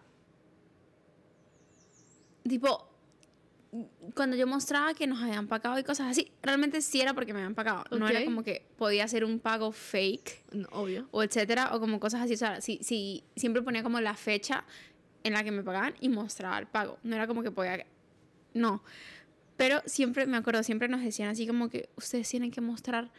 tipo, 2.46 2.86
cuando 4.14 4.36
yo 4.36 4.46
mostraba 4.46 4.92
que 4.92 5.06
nos 5.06 5.22
habían 5.22 5.48
pagado 5.48 5.78
y 5.78 5.84
cosas 5.84 6.10
así, 6.10 6.30
realmente 6.42 6.82
sí 6.82 7.00
era 7.00 7.14
porque 7.14 7.32
me 7.32 7.38
habían 7.40 7.54
pagado. 7.54 7.84
No 7.96 8.06
era 8.06 8.22
como 8.26 8.42
que 8.42 8.66
podía 8.76 9.08
ser 9.08 9.24
un 9.24 9.40
pago 9.40 9.72
fake 9.72 10.44
No, 10.52 10.68
obvio. 10.72 11.08
o 11.12 11.22
etcétera, 11.22 11.74
o 11.74 11.80
como 11.80 11.98
cosas 11.98 12.20
así. 12.20 12.34
O 12.34 12.36
sea, 12.36 12.60
sí, 12.60 12.78
sí, 12.82 13.24
siempre 13.36 13.62
ponía 13.62 13.82
como 13.82 14.02
la 14.02 14.12
fecha 14.12 14.64
en 15.22 15.32
la 15.32 15.42
que 15.42 15.50
me 15.50 15.62
pagaban 15.62 15.94
y 15.98 16.10
mostraba 16.10 16.58
el 16.58 16.66
pago. 16.66 16.98
No 17.02 17.16
era 17.16 17.26
como 17.26 17.42
que 17.42 17.50
podía. 17.50 17.86
No. 18.52 18.82
Pero 19.56 19.80
siempre, 19.86 20.26
me 20.26 20.36
acuerdo, 20.36 20.62
siempre 20.62 20.88
nos 20.88 21.00
decían 21.00 21.30
así 21.30 21.46
como 21.46 21.70
que 21.70 21.88
ustedes 21.96 22.28
tienen 22.28 22.50
que 22.50 22.60
mostrar 22.60 23.10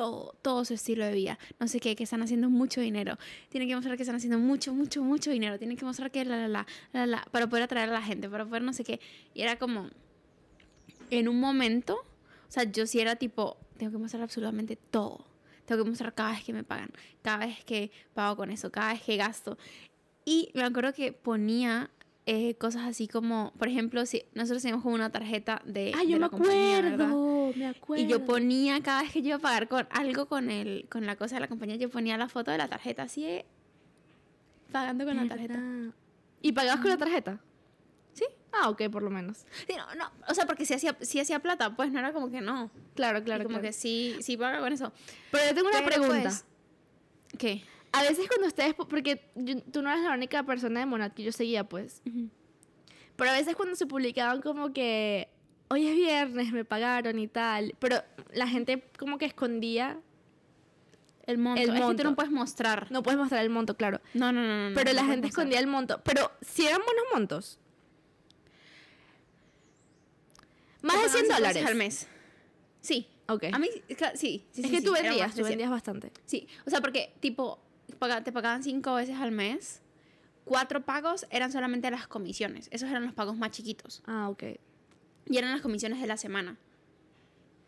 todo, 0.00 0.34
todo 0.40 0.64
su 0.64 0.72
estilo 0.72 1.04
de 1.04 1.12
vida. 1.12 1.38
No 1.58 1.68
sé 1.68 1.78
qué, 1.78 1.94
que 1.94 2.04
están 2.04 2.22
haciendo 2.22 2.48
mucho 2.48 2.80
dinero. 2.80 3.18
Tienen 3.50 3.68
que 3.68 3.74
mostrar 3.74 3.98
que 3.98 4.02
están 4.02 4.16
haciendo 4.16 4.38
mucho, 4.38 4.72
mucho, 4.72 5.02
mucho 5.02 5.30
dinero. 5.30 5.58
Tienen 5.58 5.76
que 5.76 5.84
mostrar 5.84 6.10
que 6.10 6.24
la, 6.24 6.38
la, 6.38 6.48
la, 6.48 6.66
la, 6.94 7.06
la, 7.06 7.28
para 7.30 7.48
poder 7.48 7.64
atraer 7.64 7.90
a 7.90 7.92
la 7.92 8.00
gente, 8.00 8.26
para 8.30 8.46
poder 8.46 8.62
no 8.62 8.72
sé 8.72 8.82
qué. 8.82 8.98
Y 9.34 9.42
era 9.42 9.58
como, 9.58 9.90
en 11.10 11.28
un 11.28 11.38
momento, 11.38 11.96
o 11.96 12.50
sea, 12.50 12.62
yo 12.64 12.86
sí 12.86 12.98
era 12.98 13.16
tipo, 13.16 13.58
tengo 13.76 13.92
que 13.92 13.98
mostrar 13.98 14.22
absolutamente 14.22 14.76
todo. 14.76 15.26
Tengo 15.66 15.84
que 15.84 15.90
mostrar 15.90 16.14
cada 16.14 16.30
vez 16.30 16.44
que 16.44 16.54
me 16.54 16.64
pagan, 16.64 16.90
cada 17.20 17.44
vez 17.44 17.62
que 17.66 17.90
pago 18.14 18.36
con 18.36 18.50
eso, 18.50 18.72
cada 18.72 18.94
vez 18.94 19.02
que 19.02 19.18
gasto. 19.18 19.58
Y 20.24 20.50
me 20.54 20.62
acuerdo 20.62 20.94
que 20.94 21.12
ponía 21.12 21.90
eh, 22.32 22.54
cosas 22.54 22.82
así 22.86 23.08
como, 23.08 23.52
por 23.58 23.66
ejemplo, 23.66 24.06
si 24.06 24.22
nosotros 24.34 24.62
teníamos 24.62 24.84
como 24.84 24.94
una 24.94 25.10
tarjeta 25.10 25.60
de, 25.64 25.92
Ah, 25.96 26.04
yo 26.04 26.18
me 26.18 26.28
¿verdad? 26.28 26.34
acuerdo, 27.08 27.52
me 27.56 27.66
acuerdo. 27.66 28.04
Y 28.04 28.06
yo 28.06 28.24
ponía, 28.24 28.80
cada 28.82 29.02
vez 29.02 29.10
que 29.12 29.20
yo 29.22 29.28
iba 29.30 29.36
a 29.38 29.40
pagar 29.40 29.66
con 29.68 29.88
algo 29.90 30.26
con 30.26 30.48
el, 30.50 30.86
con 30.88 31.06
la 31.06 31.16
cosa 31.16 31.34
de 31.36 31.40
la 31.40 31.48
compañía, 31.48 31.74
yo 31.76 31.90
ponía 31.90 32.16
la 32.16 32.28
foto 32.28 32.52
de 32.52 32.58
la 32.58 32.68
tarjeta 32.68 33.02
así 33.02 33.24
de 33.24 33.44
pagando 34.70 35.04
con 35.04 35.16
la 35.16 35.26
tarjeta. 35.28 35.54
¿Verdad? 35.54 35.94
¿Y 36.42 36.52
pagabas 36.52 36.80
con 36.80 36.90
la 36.90 36.96
tarjeta? 36.98 37.40
Sí. 38.12 38.24
Ah, 38.52 38.68
ok, 38.70 38.82
por 38.90 39.02
lo 39.02 39.10
menos. 39.10 39.44
Sí, 39.66 39.74
no, 39.76 39.94
no, 39.96 40.10
o 40.28 40.34
sea, 40.34 40.46
porque 40.46 40.64
si 40.64 40.74
hacía, 40.74 40.96
si 41.00 41.18
hacía 41.20 41.40
plata, 41.40 41.74
pues 41.76 41.90
no 41.92 41.98
era 41.98 42.12
como 42.12 42.30
que 42.30 42.40
no. 42.40 42.70
Claro, 42.94 43.22
claro, 43.24 43.42
Y 43.42 43.46
como 43.46 43.58
claro. 43.58 43.68
que 43.68 43.72
sí, 43.72 44.16
sí 44.20 44.36
paga 44.36 44.60
con 44.60 44.72
eso. 44.72 44.92
Pero 45.30 45.44
yo 45.48 45.54
tengo 45.54 45.68
una 45.68 45.78
Pero, 45.78 45.86
pregunta. 46.02 46.22
pues, 46.22 46.44
¿Qué? 47.38 47.62
A 47.92 48.02
veces 48.02 48.28
cuando 48.28 48.46
ustedes, 48.46 48.74
porque 48.74 49.30
yo- 49.34 49.60
tú 49.62 49.82
no 49.82 49.90
eres 49.90 50.04
la 50.04 50.12
única 50.14 50.42
persona 50.44 50.80
de 50.80 50.86
Monat 50.86 51.12
que 51.14 51.22
yo 51.24 51.32
seguía, 51.32 51.64
pues. 51.68 52.02
Pero 53.16 53.30
a 53.30 53.34
veces 53.34 53.56
cuando 53.56 53.74
se 53.74 53.86
publicaban 53.86 54.40
como 54.42 54.72
que 54.72 55.28
hoy 55.68 55.88
es 55.88 55.96
viernes, 55.96 56.52
me 56.52 56.64
pagaron 56.64 57.18
y 57.18 57.26
tal. 57.28 57.74
Pero 57.80 57.96
la 58.32 58.46
gente 58.46 58.84
como 58.98 59.18
que 59.18 59.24
escondía. 59.26 60.00
El 61.26 61.38
monto. 61.38 61.60
El 61.60 61.68
Es 61.68 61.74
que 61.74 61.80
monto. 61.80 62.02
tú 62.02 62.08
no 62.08 62.16
puedes 62.16 62.32
mostrar. 62.32 62.90
No 62.90 63.02
puedes 63.02 63.18
mostrar 63.18 63.42
el 63.42 63.50
monto, 63.50 63.76
claro. 63.76 64.00
No, 64.14 64.32
no, 64.32 64.42
no. 64.42 64.70
no, 64.70 64.74
Pero 64.74 64.90
no 64.90 64.94
la 64.94 65.00
gente 65.04 65.26
mostrar. 65.26 65.28
escondía 65.28 65.58
el 65.60 65.66
monto. 65.66 66.00
Pero 66.04 66.30
si 66.40 66.66
eran 66.66 66.80
buenos 66.84 67.04
montos. 67.12 67.58
Más 70.82 70.96
de 70.96 71.02
pagaban 71.02 71.10
100 71.10 71.24
cinco 71.24 71.34
dólares. 71.36 71.66
al 71.66 71.74
mes. 71.74 72.08
Sí. 72.80 73.06
Ok. 73.28 73.44
A 73.52 73.58
mí, 73.58 73.68
sí, 73.68 73.84
sí, 74.14 74.44
es 74.50 74.56
sí, 74.56 74.70
que 74.70 74.78
sí, 74.78 74.84
tú 74.84 74.92
vendías, 74.92 75.34
tú 75.34 75.44
vendías 75.44 75.70
bastante. 75.70 76.10
Sí, 76.26 76.48
o 76.66 76.70
sea, 76.70 76.80
porque 76.80 77.12
tipo, 77.20 77.60
te 77.90 78.32
pagaban 78.32 78.62
cinco 78.62 78.94
veces 78.94 79.16
al 79.16 79.32
mes. 79.32 79.82
Cuatro 80.44 80.84
pagos 80.84 81.26
eran 81.30 81.52
solamente 81.52 81.90
las 81.90 82.08
comisiones. 82.08 82.68
Esos 82.70 82.88
eran 82.90 83.04
los 83.04 83.14
pagos 83.14 83.36
más 83.36 83.50
chiquitos. 83.50 84.02
Ah, 84.06 84.28
ok. 84.28 84.44
Y 85.26 85.38
eran 85.38 85.52
las 85.52 85.60
comisiones 85.60 86.00
de 86.00 86.06
la 86.06 86.16
semana. 86.16 86.58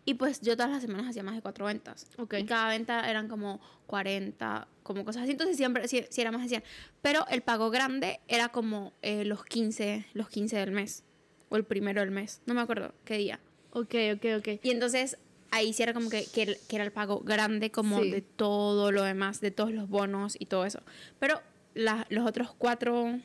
Y 0.04 0.14
pues 0.14 0.40
yo 0.40 0.56
todas 0.56 0.72
las 0.72 0.82
semanas 0.82 1.08
hacía 1.08 1.22
más 1.22 1.34
de 1.34 1.42
cuatro 1.42 1.66
ventas. 1.66 2.08
Ok. 2.18 2.34
Y 2.38 2.44
cada 2.44 2.68
venta 2.68 3.08
eran 3.08 3.28
como 3.28 3.60
40, 3.86 4.66
como 4.82 5.04
cosas 5.04 5.22
así. 5.22 5.32
Entonces 5.32 5.56
siempre, 5.56 5.86
sí, 5.86 6.04
sí 6.10 6.20
era 6.20 6.32
más 6.32 6.42
de 6.42 6.48
100. 6.48 6.64
Pero 7.02 7.24
el 7.28 7.42
pago 7.42 7.70
grande 7.70 8.20
era 8.26 8.48
como 8.48 8.94
eh, 9.02 9.24
los 9.24 9.44
15, 9.44 10.06
los 10.14 10.28
15 10.28 10.56
del 10.56 10.72
mes. 10.72 11.04
O 11.50 11.56
el 11.56 11.64
primero 11.64 12.00
del 12.00 12.10
mes. 12.10 12.40
No 12.46 12.54
me 12.54 12.62
acuerdo 12.62 12.94
qué 13.04 13.16
día. 13.16 13.38
Ok, 13.70 13.94
ok, 14.14 14.24
ok. 14.38 14.48
Y 14.62 14.70
entonces 14.70 15.18
ahí 15.53 15.72
sí 15.72 15.82
era 15.84 15.92
como 15.94 16.11
que, 16.11 16.24
que, 16.26 16.59
que 16.68 16.76
era 16.76 16.84
el 16.84 16.90
pago 16.92 17.20
grande 17.20 17.70
como 17.70 18.00
Sí. 18.00 18.11
de 18.11 18.20
todo 18.22 18.90
lo 18.90 19.03
demás, 19.05 19.40
de 19.40 19.50
todos 19.53 19.70
los 19.72 19.88
bonos 19.88 20.34
y 20.38 20.46
todo 20.46 20.64
eso. 20.64 20.80
Pero 21.20 21.40
la- 21.74 22.07
los 22.11 22.26
otros 22.26 22.53
cuatro, 22.59 23.20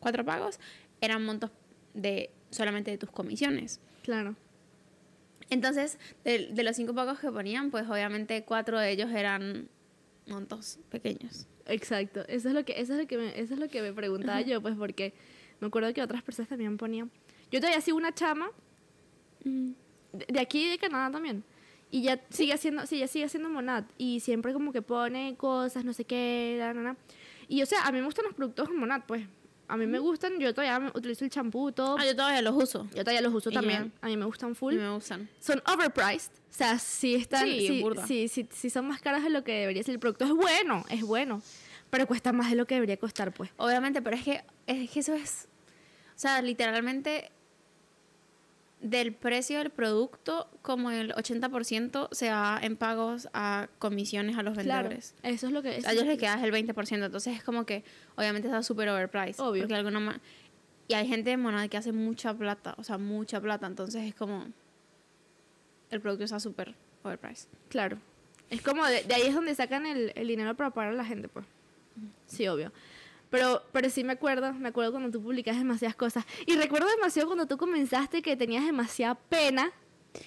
cuatro 0.00 0.24
pagos 0.24 0.58
eran 1.00 1.24
montos 1.24 1.50
de 1.94 2.30
solamente 2.50 2.90
de 2.90 2.98
tus 2.98 3.10
comisiones. 3.10 3.78
Claro. 4.02 4.34
Entonces, 5.50 5.98
de, 6.24 6.48
de 6.48 6.62
los 6.62 6.74
cinco 6.76 6.94
pagos 6.94 7.18
que 7.20 7.30
ponían, 7.30 7.70
pues 7.70 7.88
obviamente 7.88 8.44
cuatro 8.44 8.78
de 8.80 8.90
ellos 8.90 9.10
eran 9.12 9.68
montos 10.26 10.78
pequeños. 10.88 11.46
Exacto. 11.66 12.24
Eso 12.28 12.48
es 12.48 12.54
lo 12.54 12.64
que, 12.64 12.80
eso 12.80 12.94
es 12.94 13.00
lo 13.00 13.06
que 13.06 13.18
me, 13.18 13.38
eso 13.38 13.54
es 13.54 13.60
lo 13.60 13.68
que 13.68 13.82
me 13.82 13.92
preguntaba 13.92 14.40
yo, 14.40 14.60
pues 14.62 14.74
porque 14.76 15.12
me 15.60 15.66
acuerdo 15.66 15.92
que 15.92 16.02
otras 16.02 16.22
personas 16.22 16.48
también 16.48 16.76
ponían. 16.78 17.10
Yo 17.50 17.60
todavía 17.60 17.80
sigo 17.82 17.96
una 17.98 18.12
chama 18.14 18.50
de, 19.44 19.74
de 20.28 20.40
aquí 20.40 20.68
de 20.68 20.78
Canadá 20.78 21.10
también. 21.10 21.44
Y 21.90 22.02
ya 22.02 22.20
sigue 22.30 22.52
haciendo, 22.52 22.86
sí, 22.86 22.98
ya 22.98 23.06
sigue 23.06 23.24
haciendo 23.24 23.48
Monad. 23.48 23.84
Y 23.98 24.20
siempre 24.20 24.52
como 24.52 24.72
que 24.72 24.82
pone 24.82 25.36
cosas, 25.36 25.84
no 25.84 25.92
sé 25.92 26.04
qué, 26.04 26.56
la, 26.58 26.74
la, 26.74 26.82
la. 26.82 26.96
Y 27.46 27.62
o 27.62 27.66
sea, 27.66 27.84
a 27.84 27.92
mí 27.92 27.98
me 27.98 28.04
gustan 28.04 28.24
los 28.24 28.34
productos 28.34 28.68
de 28.68 28.74
Monad, 28.74 29.02
pues. 29.06 29.26
A 29.66 29.76
mí 29.76 29.86
me 29.86 29.98
gustan, 29.98 30.38
yo 30.38 30.52
todavía 30.52 30.90
utilizo 30.94 31.24
el 31.24 31.30
champú, 31.30 31.72
todo. 31.72 31.96
Ah, 31.98 32.04
yo 32.04 32.14
todavía 32.14 32.42
los 32.42 32.54
uso. 32.54 32.86
Yo 32.94 33.02
todavía 33.02 33.22
los 33.22 33.32
uso 33.32 33.50
Y 33.50 33.54
también. 33.54 33.92
A 34.02 34.08
mí 34.08 34.16
me 34.16 34.26
gustan 34.26 34.54
full. 34.54 34.74
me 34.74 34.90
gustan. 34.90 35.28
Son 35.40 35.62
overpriced. 35.66 36.32
O 36.50 36.56
sea, 36.56 36.78
si 36.78 37.14
están. 37.14 37.46
Sí, 37.46 37.80
burda. 37.80 38.06
si, 38.06 38.28
si, 38.28 38.46
si 38.50 38.70
son 38.70 38.86
más 38.88 39.00
caras 39.00 39.22
de 39.24 39.30
lo 39.30 39.42
que 39.42 39.52
debería 39.52 39.82
ser 39.82 39.94
el 39.94 40.00
producto. 40.00 40.24
Es 40.24 40.32
bueno, 40.32 40.84
es 40.90 41.02
bueno. 41.02 41.42
Pero 41.90 42.06
cuesta 42.06 42.32
más 42.32 42.50
de 42.50 42.56
lo 42.56 42.66
que 42.66 42.74
debería 42.74 42.96
costar, 42.98 43.32
pues. 43.32 43.50
Obviamente, 43.56 44.02
pero 44.02 44.16
es 44.16 44.24
que, 44.24 44.44
es 44.66 44.90
que 44.90 45.00
eso 45.00 45.14
es. 45.14 45.48
O 46.14 46.18
sea, 46.18 46.42
literalmente. 46.42 47.30
Del 48.86 49.14
precio 49.14 49.58
del 49.58 49.70
producto, 49.70 50.46
como 50.60 50.90
el 50.90 51.12
80% 51.14 52.08
se 52.12 52.30
va 52.30 52.58
en 52.62 52.76
pagos 52.76 53.28
a 53.32 53.68
comisiones 53.78 54.36
a 54.36 54.42
los 54.42 54.52
Claro. 54.58 54.88
vendedores. 54.90 55.14
Eso 55.22 55.46
es 55.46 55.52
lo 55.54 55.62
que. 55.62 55.70
A 55.70 55.76
eso 55.78 55.88
ellos 55.90 56.02
es- 56.02 56.08
les 56.08 56.18
quedas 56.18 56.42
el 56.42 56.50
20%, 56.52 57.06
entonces 57.06 57.34
es 57.34 57.42
como 57.42 57.64
que 57.64 57.82
obviamente 58.16 58.46
está 58.48 58.62
súper 58.62 58.90
overpriced. 58.90 59.40
Obvio. 59.42 59.62
Porque 59.62 59.74
alguna 59.74 60.20
y 60.86 60.92
hay 60.92 61.08
gente 61.08 61.30
de 61.30 61.38
Monad 61.38 61.70
que 61.70 61.78
hace 61.78 61.92
mucha 61.92 62.34
plata, 62.34 62.74
o 62.76 62.84
sea, 62.84 62.98
mucha 62.98 63.40
plata, 63.40 63.66
entonces 63.66 64.02
es 64.02 64.14
como 64.14 64.44
el 65.90 66.00
producto 66.02 66.24
está 66.24 66.38
súper 66.40 66.74
overpriced. 67.04 67.48
Claro. 67.70 67.96
Es 68.50 68.60
como 68.60 68.84
de, 68.84 69.02
de 69.04 69.14
ahí 69.14 69.22
es 69.22 69.34
donde 69.34 69.54
sacan 69.54 69.86
el, 69.86 70.12
el 70.14 70.28
dinero 70.28 70.54
para 70.54 70.70
pagar 70.70 70.92
a 70.92 70.96
la 70.96 71.04
gente, 71.06 71.28
pues. 71.28 71.46
Sí, 72.26 72.46
obvio. 72.48 72.70
Pero, 73.34 73.62
pero 73.72 73.90
sí 73.90 74.04
me 74.04 74.12
acuerdo, 74.12 74.52
me 74.52 74.68
acuerdo 74.68 74.92
cuando 74.92 75.10
tú 75.10 75.22
publicas 75.22 75.56
demasiadas 75.58 75.96
cosas. 75.96 76.24
Y 76.46 76.54
recuerdo 76.54 76.86
demasiado 76.88 77.26
cuando 77.28 77.46
tú 77.46 77.56
comenzaste 77.58 78.22
que 78.22 78.36
tenías 78.36 78.64
demasiada 78.64 79.14
pena 79.16 79.72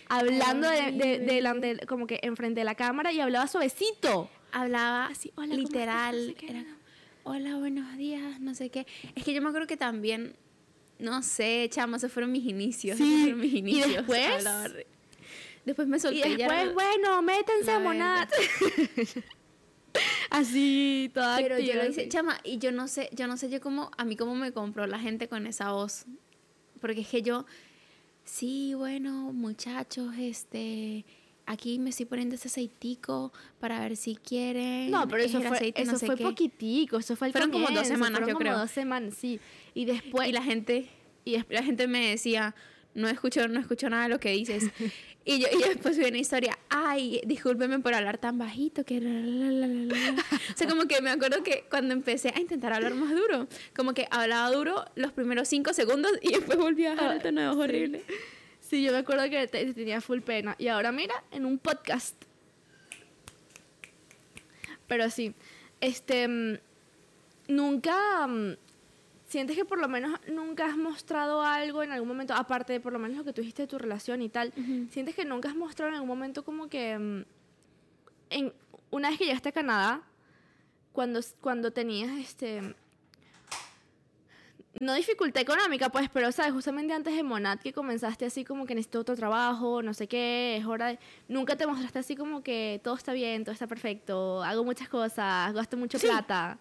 hablando 0.09 0.67
de, 0.69 0.91
de- 0.91 1.19
delante, 1.19 1.85
como 1.87 2.05
que 2.07 2.19
enfrente 2.23 2.59
de 2.61 2.65
la 2.65 2.75
cámara 2.75 3.13
y 3.13 3.19
hablabas 3.21 3.51
suavecito. 3.51 4.29
Hablaba 4.51 5.05
Así, 5.07 5.31
"Hola, 5.35 5.55
¿cómo 5.55 5.61
estás?", 5.61 5.73
literal, 5.73 6.15
no 6.17 6.25
sé 6.27 6.33
qué. 6.35 6.45
era 6.49 6.63
como, 6.63 6.75
hola, 7.35 7.55
buenos 7.57 7.97
días, 7.97 8.39
no 8.41 8.53
sé 8.55 8.69
qué. 8.69 8.85
Es 9.15 9.23
que 9.23 9.33
yo 9.33 9.41
me 9.41 9.47
acuerdo 9.49 9.67
que 9.67 9.77
también, 9.77 10.35
no 10.99 11.21
sé, 11.23 11.67
chamo, 11.71 11.95
esos 11.95 12.11
fueron 12.11 12.31
mis 12.31 12.45
inicios. 12.45 12.97
Sí, 12.97 13.19
fueron 13.21 13.39
mis 13.39 13.53
¿y 13.53 13.57
inicios. 13.59 13.87
después? 13.95 14.29
hablar 14.29 14.73
de- 14.73 14.87
Después 15.65 15.87
me 15.89 15.99
solté 15.99 16.29
Y 16.29 16.35
después, 16.37 16.73
bueno, 16.73 17.21
métanse 17.21 17.71
a 17.71 17.79
Monat. 17.79 18.29
Así, 20.29 21.09
toda 21.13 21.37
Pero 21.37 21.59
yo 21.59 21.73
lo 21.75 21.85
hice, 21.85 22.01
así. 22.01 22.09
chama, 22.09 22.37
y 22.43 22.57
yo 22.57 22.71
no 22.71 22.87
sé, 22.87 23.09
yo 23.13 23.27
no 23.27 23.37
sé 23.37 23.49
yo 23.49 23.61
cómo, 23.61 23.91
a 23.97 24.05
mí 24.05 24.15
cómo 24.15 24.35
me 24.35 24.51
compró 24.51 24.85
la 24.87 24.99
gente 24.99 25.27
con 25.27 25.47
esa 25.47 25.71
voz. 25.71 26.05
Porque 26.81 27.01
es 27.01 27.07
que 27.07 27.21
yo, 27.21 27.45
sí, 28.23 28.73
bueno, 28.75 29.31
muchachos, 29.33 30.13
este, 30.19 31.05
aquí 31.45 31.79
me 31.79 31.89
estoy 31.91 32.05
poniendo 32.05 32.35
ese 32.35 32.49
aceitico 32.49 33.31
para 33.59 33.79
ver 33.79 33.95
si 33.95 34.15
quieren. 34.15 34.91
No, 34.91 35.07
pero 35.07 35.23
es 35.23 35.29
eso 35.29 35.41
fue, 35.41 35.57
aceite, 35.57 35.85
no 35.85 35.91
eso 35.91 35.99
sé 35.99 36.05
fue 36.05 36.15
qué". 36.17 36.23
poquitico, 36.23 36.97
eso 36.97 37.15
fue 37.15 37.27
el 37.27 37.31
Fueron 37.33 37.51
como 37.51 37.69
dos 37.69 37.87
semanas, 37.87 38.11
fueron 38.19 38.29
yo 38.29 38.33
como 38.33 38.43
creo. 38.43 38.59
dos 38.59 38.71
semanas, 38.71 39.15
sí. 39.17 39.39
Y 39.73 39.85
después, 39.85 40.27
Y 40.27 40.31
la 40.33 40.43
gente, 40.43 40.89
y 41.25 41.37
la 41.49 41.63
gente 41.63 41.87
me 41.87 42.09
decía, 42.09 42.53
no 42.97 43.07
escucho, 43.07 43.47
no 43.47 43.59
escucho 43.59 43.89
nada 43.89 44.03
de 44.03 44.09
lo 44.09 44.19
que 44.19 44.31
dices. 44.31 44.65
y 45.25 45.39
yo, 45.39 45.47
y 45.51 45.61
yo 45.61 45.67
después 45.69 45.95
subí 45.95 46.05
una 46.05 46.17
historia, 46.17 46.57
ay, 46.69 47.21
discúlpeme 47.25 47.79
por 47.79 47.93
hablar 47.93 48.17
tan 48.17 48.37
bajito, 48.37 48.83
que 48.83 48.99
la, 48.99 49.09
la, 49.11 49.51
la, 49.51 49.67
la, 49.67 49.95
la". 50.11 50.21
O 50.53 50.57
sea, 50.57 50.67
como 50.67 50.85
que 50.87 51.01
me 51.01 51.09
acuerdo 51.11 51.43
que 51.43 51.65
cuando 51.69 51.93
empecé 51.93 52.33
a 52.35 52.39
intentar 52.39 52.73
hablar 52.73 52.93
más 52.95 53.11
duro, 53.15 53.47
como 53.75 53.93
que 53.93 54.07
hablaba 54.11 54.49
duro 54.51 54.83
los 54.95 55.11
primeros 55.13 55.47
cinco 55.47 55.73
segundos 55.73 56.11
y 56.21 56.31
después 56.33 56.57
volví 56.57 56.85
a 56.85 56.95
bajar 56.95 57.15
el 57.17 57.21
tono 57.21 57.41
de 57.41 57.47
voz 57.47 57.57
horrible. 57.57 58.01
sí, 58.59 58.83
yo 58.83 58.91
me 58.91 58.97
acuerdo 58.99 59.29
que 59.29 59.47
te- 59.47 59.73
tenía 59.73 60.01
full 60.01 60.19
pena. 60.21 60.55
Y 60.57 60.67
ahora 60.67 60.91
mira, 60.91 61.23
en 61.31 61.45
un 61.45 61.57
podcast. 61.59 62.15
Pero 64.87 65.09
sí, 65.09 65.33
este, 65.81 66.27
mm, 66.27 66.57
nunca, 67.49 68.25
mm, 68.27 68.53
sientes 69.27 69.55
que 69.55 69.65
por 69.65 69.79
lo 69.79 69.87
menos 69.87 70.19
nunca 70.27 70.65
has 70.65 70.77
mostrado 70.77 71.41
algo 71.41 71.83
en 71.83 71.91
algún 71.91 72.07
momento, 72.07 72.33
aparte 72.33 72.73
de 72.73 72.79
por 72.79 72.93
lo 72.93 72.99
menos 72.99 73.17
lo 73.17 73.23
que 73.23 73.33
tú 73.33 73.41
dijiste 73.41 73.63
de 73.63 73.67
tu 73.67 73.77
relación 73.77 74.21
y 74.21 74.29
tal, 74.29 74.53
sientes 74.89 75.15
que 75.15 75.25
nunca 75.25 75.49
has 75.49 75.55
mostrado 75.55 75.89
en 75.89 75.95
algún 75.95 76.09
momento 76.09 76.43
como 76.43 76.67
que, 76.69 76.97
mm, 76.97 77.25
en, 78.29 78.53
una 78.89 79.09
vez 79.09 79.19
que 79.19 79.25
llegaste 79.25 79.49
a 79.49 79.51
Canadá, 79.51 80.01
cuando, 80.93 81.19
cuando 81.41 81.71
tenías 81.71 82.11
este 82.17 82.75
no 84.79 84.93
dificultad 84.93 85.41
económica, 85.41 85.89
pues, 85.89 86.07
pero, 86.13 86.31
¿sabes? 86.31 86.53
Justamente 86.53 86.93
antes 86.93 87.15
de 87.15 87.23
Monad 87.23 87.59
que 87.59 87.73
comenzaste 87.73 88.25
así 88.25 88.43
como 88.43 88.65
que 88.65 88.75
necesito 88.75 88.99
otro 88.99 89.15
trabajo, 89.15 89.81
no 89.81 89.93
sé 89.93 90.07
qué, 90.07 90.57
es 90.57 90.65
hora 90.65 90.87
de... 90.87 90.99
Nunca 91.27 91.55
te 91.55 91.65
mostraste 91.65 91.99
así 91.99 92.15
como 92.15 92.43
que 92.43 92.79
todo 92.83 92.95
está 92.95 93.13
bien, 93.13 93.43
todo 93.43 93.53
está 93.53 93.65
perfecto, 93.65 94.43
hago 94.43 94.63
muchas 94.63 94.87
cosas, 94.87 95.51
gasto 95.53 95.77
mucho 95.77 95.97
Sí. 95.97 96.05
plata. 96.05 96.59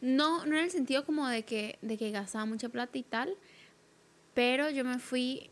No, 0.00 0.46
no 0.46 0.56
en 0.56 0.64
el 0.64 0.70
sentido 0.70 1.04
como 1.04 1.28
de 1.28 1.44
que, 1.44 1.78
de 1.82 1.98
que 1.98 2.10
gastaba 2.10 2.46
mucha 2.46 2.68
plata 2.68 2.96
y 2.96 3.02
tal, 3.02 3.36
pero 4.34 4.70
yo 4.70 4.84
me 4.84 4.98
fui 4.98 5.50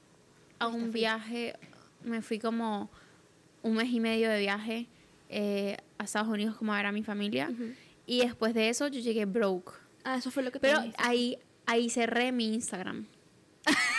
a 0.59 0.69
un 0.69 0.91
viaje, 0.93 1.55
me 2.03 2.23
fui 2.23 2.39
como 2.39 2.91
un 3.63 3.75
mes 3.75 3.91
y 3.91 4.01
medio 4.01 4.31
de 4.31 4.39
viaje 4.39 4.87
eh, 5.29 5.77
a 5.99 6.05
Estados 6.05 6.29
Unidos 6.29 6.57
como 6.57 6.73
a 6.73 6.77
ver 6.77 6.87
a 6.87 6.93
mi 6.93 7.03
familia. 7.03 7.51
Y 8.07 8.21
después 8.21 8.55
de 8.55 8.71
eso 8.71 8.89
yo 8.89 9.01
llegué 9.01 9.27
broke. 9.27 9.73
Ah, 10.05 10.17
eso 10.17 10.31
fue 10.31 10.43
lo 10.43 10.51
que 10.51 10.59
te 10.59 10.69
Pero 10.69 10.83
ahí, 10.97 11.39
ahí 11.67 11.91
cerré 11.91 12.33
mi 12.33 12.55
Instagram. 12.55 13.07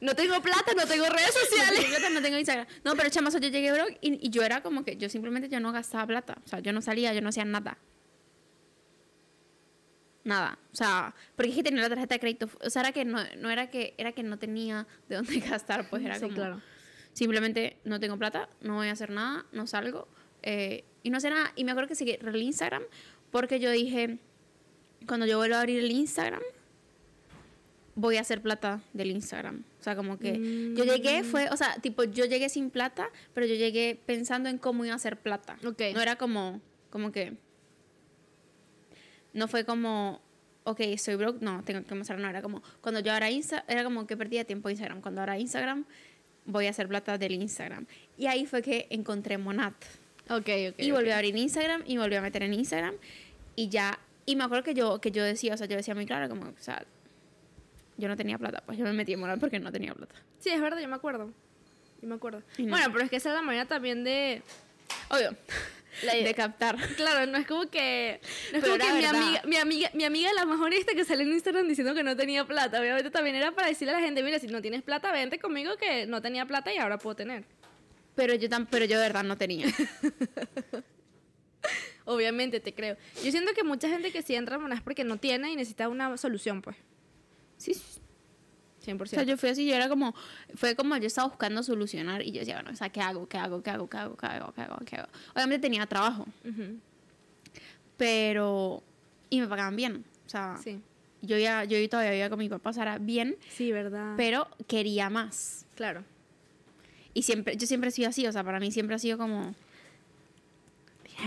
No 0.00 0.14
tengo 0.14 0.38
plata, 0.42 0.72
no 0.76 0.86
tengo 0.86 1.06
redes 1.08 1.32
sociales. 1.48 1.86
Yo 1.90 2.10
no 2.10 2.20
tengo 2.20 2.36
Instagram. 2.36 2.66
No, 2.84 2.94
pero 2.94 3.08
chamazo, 3.08 3.38
yo 3.38 3.48
llegué 3.48 3.72
broke 3.72 3.96
y, 4.02 4.26
y 4.26 4.28
yo 4.28 4.42
era 4.42 4.62
como 4.62 4.84
que 4.84 4.96
yo 4.96 5.08
simplemente 5.08 5.48
yo 5.48 5.60
no 5.60 5.72
gastaba 5.72 6.06
plata. 6.06 6.36
O 6.44 6.48
sea, 6.48 6.58
yo 6.58 6.74
no 6.74 6.82
salía, 6.82 7.14
yo 7.14 7.22
no 7.22 7.30
hacía 7.30 7.46
nada. 7.46 7.78
Nada. 10.24 10.58
O 10.72 10.76
sea, 10.76 11.14
porque 11.36 11.50
es 11.50 11.56
que 11.56 11.62
tenía 11.62 11.82
la 11.82 11.88
tarjeta 11.90 12.14
de 12.14 12.20
crédito. 12.20 12.48
O 12.62 12.70
sea, 12.70 12.82
era 12.82 12.92
que 12.92 13.04
no, 13.04 13.18
no 13.38 13.50
era 13.50 13.68
que 13.70 13.94
era 13.98 14.12
que 14.12 14.22
no 14.22 14.38
tenía 14.38 14.86
de 15.08 15.16
dónde 15.16 15.38
gastar, 15.48 15.88
pues 15.90 16.02
era 16.04 16.14
Sí, 16.16 16.22
como 16.22 16.34
claro. 16.34 16.62
simplemente 17.12 17.76
no 17.84 18.00
tengo 18.00 18.16
plata, 18.18 18.48
no 18.60 18.76
voy 18.76 18.88
a 18.88 18.92
hacer 18.92 19.10
nada, 19.10 19.44
no 19.52 19.66
salgo 19.66 20.08
eh, 20.42 20.84
y 21.02 21.10
no 21.10 21.20
sé 21.20 21.30
nada. 21.30 21.52
Y 21.56 21.64
me 21.64 21.72
acuerdo 21.72 21.88
que 21.88 21.94
seguí 21.94 22.12
el 22.20 22.42
Instagram 22.42 22.82
porque 23.30 23.60
yo 23.60 23.70
dije, 23.70 24.18
cuando 25.06 25.26
yo 25.26 25.36
vuelva 25.38 25.56
a 25.56 25.60
abrir 25.60 25.80
el 25.80 25.90
Instagram, 25.90 26.40
voy 27.96 28.16
a 28.16 28.20
hacer 28.22 28.40
plata 28.40 28.80
del 28.92 29.10
Instagram. 29.10 29.64
O 29.80 29.82
sea, 29.82 29.94
como 29.96 30.18
que 30.18 30.72
yo 30.76 30.84
llegué, 30.84 31.22
fue, 31.24 31.48
o 31.50 31.56
sea, 31.56 31.74
tipo, 31.76 32.04
yo 32.04 32.24
llegué 32.24 32.48
sin 32.48 32.70
plata, 32.70 33.08
pero 33.34 33.46
yo 33.46 33.54
llegué 33.54 34.00
pensando 34.06 34.48
en 34.48 34.58
cómo 34.58 34.84
iba 34.84 34.94
a 34.94 34.96
hacer 34.96 35.18
plata. 35.18 35.58
Ok. 35.64 35.82
No 35.92 36.00
era 36.00 36.16
como, 36.16 36.60
como 36.90 37.12
que, 37.12 37.34
no 39.34 39.48
fue 39.48 39.64
como, 39.64 40.20
ok, 40.64 40.80
soy 40.96 41.16
broke, 41.16 41.42
no, 41.42 41.62
tengo 41.62 41.84
que 41.84 41.94
mostrar, 41.94 42.18
no, 42.18 42.28
era 42.28 42.40
como, 42.40 42.62
cuando 42.80 43.00
yo 43.00 43.12
ahora 43.12 43.30
Insta, 43.30 43.64
era 43.68 43.84
como 43.84 44.06
que 44.06 44.16
perdía 44.16 44.44
tiempo 44.44 44.70
Instagram. 44.70 45.02
Cuando 45.02 45.20
ahora 45.20 45.38
Instagram, 45.38 45.84
voy 46.46 46.66
a 46.66 46.70
hacer 46.70 46.88
plata 46.88 47.18
del 47.18 47.32
Instagram. 47.32 47.86
Y 48.16 48.26
ahí 48.26 48.46
fue 48.46 48.62
que 48.62 48.86
encontré 48.90 49.36
Monat. 49.36 49.74
Ok, 50.30 50.48
ok. 50.70 50.78
Y 50.78 50.90
volví 50.90 51.10
a 51.10 51.16
abrir 51.16 51.36
Instagram 51.36 51.82
y 51.86 51.98
volví 51.98 52.14
a 52.14 52.22
meter 52.22 52.42
en 52.42 52.54
Instagram 52.54 52.94
y 53.56 53.68
ya, 53.68 53.98
y 54.26 54.36
me 54.36 54.44
acuerdo 54.44 54.64
que 54.64 54.74
yo, 54.74 55.00
que 55.00 55.10
yo 55.10 55.22
decía, 55.22 55.54
o 55.54 55.56
sea, 55.56 55.66
yo 55.66 55.76
decía 55.76 55.94
muy 55.94 56.06
claro 56.06 56.28
como, 56.28 56.46
o 56.46 56.54
sea, 56.58 56.84
yo 57.96 58.08
no 58.08 58.16
tenía 58.16 58.38
plata, 58.38 58.62
pues 58.64 58.78
yo 58.78 58.84
me 58.84 58.92
metí 58.92 59.12
en 59.12 59.20
Monat 59.20 59.38
porque 59.38 59.60
no 59.60 59.70
tenía 59.70 59.94
plata. 59.94 60.14
Sí, 60.38 60.50
es 60.50 60.60
verdad, 60.60 60.80
yo 60.80 60.88
me 60.88 60.96
acuerdo. 60.96 61.30
yo 62.00 62.08
me 62.08 62.14
acuerdo. 62.14 62.42
No. 62.58 62.68
Bueno, 62.68 62.86
pero 62.92 63.04
es 63.04 63.10
que 63.10 63.16
esa 63.16 63.30
es 63.30 63.34
la 63.34 63.42
manera 63.42 63.66
también 63.66 64.02
de... 64.02 64.42
Obvio. 65.10 65.36
La 66.02 66.16
idea- 66.16 66.28
De 66.28 66.34
captar. 66.34 66.76
Claro, 66.96 67.26
no 67.30 67.38
es 67.38 67.46
como 67.46 67.68
que. 67.70 68.20
No 68.52 68.58
es 68.58 68.64
como 68.64 68.76
que 68.76 68.92
mi 68.92 69.04
amiga, 69.04 69.42
mi 69.46 69.56
amiga, 69.56 69.90
mi 69.94 70.04
amiga 70.04 70.32
la 70.34 70.44
más 70.44 70.60
honesta 70.60 70.92
que 70.94 71.04
sale 71.04 71.22
en 71.22 71.32
Instagram 71.32 71.66
diciendo 71.68 71.94
que 71.94 72.02
no 72.02 72.16
tenía 72.16 72.44
plata. 72.46 72.80
Obviamente 72.80 73.10
también 73.10 73.36
era 73.36 73.52
para 73.52 73.68
decirle 73.68 73.94
a 73.94 74.00
la 74.00 74.06
gente, 74.06 74.22
mira, 74.22 74.38
si 74.38 74.48
no 74.48 74.60
tienes 74.60 74.82
plata, 74.82 75.12
vente 75.12 75.38
conmigo 75.38 75.76
que 75.76 76.06
no 76.06 76.20
tenía 76.20 76.46
plata 76.46 76.72
y 76.74 76.78
ahora 76.78 76.98
puedo 76.98 77.16
tener. 77.16 77.44
Pero 78.14 78.34
yo, 78.34 78.48
tam- 78.48 78.66
pero 78.70 78.84
yo 78.84 78.98
de 78.98 79.02
verdad 79.06 79.24
no 79.24 79.36
tenía. 79.36 79.66
Obviamente, 82.06 82.60
te 82.60 82.74
creo. 82.74 82.96
Yo 83.24 83.30
siento 83.30 83.54
que 83.54 83.64
mucha 83.64 83.88
gente 83.88 84.12
que 84.12 84.20
sí 84.22 84.34
entra 84.34 84.58
no 84.58 84.74
es 84.74 84.82
porque 84.82 85.04
no 85.04 85.16
tiene 85.16 85.50
y 85.52 85.56
necesita 85.56 85.88
una 85.88 86.16
solución, 86.18 86.60
pues. 86.60 86.76
Sí. 87.56 87.74
100%. 88.84 89.02
O 89.02 89.06
sea, 89.06 89.22
yo 89.22 89.36
fui 89.36 89.48
así, 89.48 89.66
yo 89.66 89.74
era 89.74 89.88
como, 89.88 90.14
fue 90.54 90.74
como 90.76 90.96
yo 90.96 91.06
estaba 91.06 91.28
buscando 91.28 91.62
solucionar 91.62 92.22
y 92.22 92.32
yo 92.32 92.40
decía, 92.40 92.56
bueno, 92.56 92.70
o 92.72 92.76
sea, 92.76 92.88
¿qué 92.90 93.00
hago? 93.00 93.26
¿Qué 93.28 93.38
hago? 93.38 93.62
¿Qué 93.62 93.70
hago? 93.70 93.88
¿Qué 93.88 93.96
hago? 93.96 94.16
¿Qué 94.16 94.26
hago? 94.26 94.52
¿Qué 94.52 94.60
hago? 94.62 94.76
¿Qué 94.84 94.96
hago? 94.96 95.08
Obviamente 95.34 95.62
tenía 95.62 95.86
trabajo, 95.86 96.26
Ujú, 96.44 96.78
pero, 97.96 98.82
y 99.30 99.40
me 99.40 99.48
pagaban 99.48 99.76
bien. 99.76 100.04
O 100.26 100.28
sea, 100.28 100.58
Sí. 100.62 100.80
yo 101.22 101.38
ya, 101.38 101.64
yo 101.64 101.76
todavía 101.88 102.10
vivía 102.12 102.30
con 102.30 102.38
mi 102.38 102.48
papá, 102.48 102.70
o 102.70 102.72
sea, 102.72 102.82
era 102.82 102.98
bien, 102.98 103.36
Sí, 103.48 103.72
¿verdad? 103.72 104.14
pero 104.16 104.48
quería 104.66 105.10
más. 105.10 105.64
claro. 105.74 106.04
Y 107.16 107.22
siempre, 107.22 107.56
yo 107.56 107.66
siempre 107.68 107.90
he 107.90 107.92
sido 107.92 108.08
así, 108.08 108.26
o 108.26 108.32
sea, 108.32 108.42
para 108.42 108.58
mí 108.58 108.72
siempre 108.72 108.96
ha 108.96 108.98
sido 108.98 109.16
como, 109.18 109.54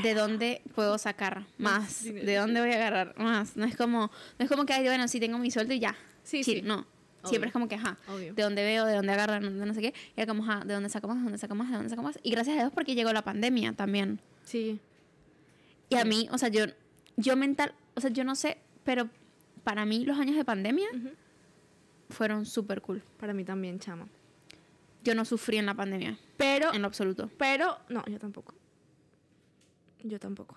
¿de 0.03 0.13
dónde 0.13 0.61
puedo 0.75 0.97
sacar 0.97 1.45
más? 1.57 2.03
¿De 2.03 2.35
dónde 2.35 2.59
voy 2.59 2.71
a 2.71 2.75
agarrar 2.75 3.17
más? 3.17 3.55
No 3.55 3.65
es 3.65 3.77
como, 3.77 4.11
no 4.37 4.43
es 4.43 4.49
como 4.49 4.65
que, 4.65 4.73
ay, 4.73 4.83
bueno, 4.83 5.07
sí 5.07 5.21
tengo 5.21 5.37
mi 5.37 5.49
sueldo 5.49 5.73
y 5.73 5.79
ya. 5.79 5.95
Sí, 6.23 6.43
sí. 6.43 6.61
No. 6.61 6.85
Obvio. 7.21 7.29
Siempre 7.29 7.47
es 7.47 7.53
como 7.53 7.67
que, 7.67 7.75
ajá, 7.75 7.97
Obvio. 8.07 8.33
de 8.33 8.43
dónde 8.43 8.63
veo, 8.63 8.85
de 8.85 8.95
dónde 8.95 9.11
agarro, 9.13 9.33
de 9.33 9.39
dónde 9.41 9.65
no 9.65 9.73
sé 9.73 9.81
qué. 9.81 9.93
Y 10.15 10.21
era 10.21 10.27
como, 10.27 10.43
ajá, 10.43 10.63
de 10.65 10.73
dónde 10.73 10.89
saco 10.89 11.07
más, 11.07 11.17
de 11.17 11.23
dónde 11.23 11.37
saco 11.39 11.55
más, 11.55 11.69
de 11.69 11.75
dónde 11.75 11.89
saco 11.89 12.03
más. 12.03 12.19
Y 12.23 12.31
gracias 12.31 12.55
a 12.57 12.59
Dios 12.61 12.71
porque 12.73 12.95
llegó 12.95 13.11
la 13.13 13.23
pandemia 13.23 13.73
también. 13.73 14.19
Sí. 14.43 14.79
Y 15.89 15.95
a 15.95 16.05
mí, 16.05 16.27
o 16.31 16.37
sea, 16.37 16.49
yo, 16.49 16.65
yo 17.15 17.35
mental, 17.35 17.73
o 17.95 18.01
sea, 18.01 18.09
yo 18.11 18.23
no 18.23 18.35
sé, 18.35 18.57
pero 18.83 19.09
para 19.63 19.85
mí 19.85 20.05
los 20.05 20.17
años 20.19 20.35
de 20.35 20.45
pandemia 20.45 20.87
Ujú. 20.93 21.09
fueron 22.09 22.45
súper 22.45 22.81
cool. 22.81 23.01
Para 23.19 23.33
mí 23.33 23.43
también, 23.43 23.79
chama. 23.79 24.07
Yo 25.03 25.15
no 25.15 25.23
sufrí 25.25 25.57
en 25.57 25.65
la 25.65 25.73
pandemia, 25.73 26.17
Pero, 26.37 26.73
en 26.73 26.81
lo 26.81 26.87
absoluto. 26.87 27.29
pero, 27.37 27.77
no, 27.89 28.03
yo 28.07 28.19
tampoco. 28.19 28.53
Yo 30.03 30.19
tampoco. 30.19 30.55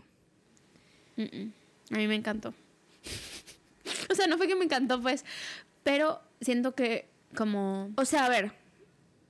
Mm, 1.17 1.23
mm. 1.23 1.53
A 1.93 1.97
mí 1.97 2.07
me 2.09 2.15
encantó. 2.17 2.53
o 4.11 4.15
sea, 4.15 4.27
no 4.27 4.37
fue 4.37 4.47
que 4.49 4.57
me 4.57 4.65
encantó, 4.65 5.01
pues, 5.01 5.25
pero 5.83 6.21
siento 6.41 6.75
que 6.75 7.09
como... 7.37 7.91
O 7.97 8.05
sea, 8.05 8.27
a 8.27 8.29
ver, 8.29 8.53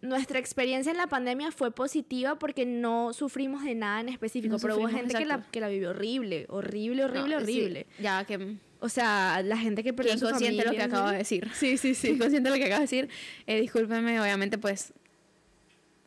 nuestra 0.02 0.38
experiencia 0.38 0.90
en 0.92 0.98
la 0.98 1.06
pandemia 1.08 1.50
fue 1.52 1.70
positiva 1.70 2.38
porque 2.38 2.64
no 2.66 3.12
sufrimos 3.12 3.64
de 3.64 3.74
nada 3.74 4.00
en 4.00 4.08
específico, 4.08 4.54
No 4.54 4.58
pero 4.58 4.76
hubo 4.78 4.88
gente 4.88 5.14
que 5.14 5.26
la, 5.26 5.42
que 5.50 5.60
la 5.60 5.68
vivió 5.68 5.90
horrible, 5.90 6.46
horrible, 6.48 7.04
horrible, 7.04 7.34
no, 7.36 7.44
sí, 7.44 7.52
horrible. 7.60 7.86
ya, 8.00 8.24
que... 8.24 8.56
O 8.82 8.88
sea, 8.88 9.42
la 9.44 9.58
gente 9.58 9.82
que 9.84 9.92
perdió 9.92 10.14
inconsciente 10.14 10.64
lo 10.64 10.70
que 10.72 10.80
acabo 10.82 11.08
¿sí? 11.08 11.12
de 11.12 11.18
decir. 11.18 11.50
Sí, 11.52 11.76
sí, 11.76 11.94
Sí, 11.94 12.12
sí. 12.12 12.18
consciente 12.18 12.48
de 12.48 12.56
lo 12.56 12.58
que 12.58 12.64
acabo 12.64 12.78
de 12.80 12.84
decir. 12.84 13.08
Eh, 13.46 13.60
discúlpeme, 13.60 14.18
obviamente, 14.20 14.56
pues 14.56 14.94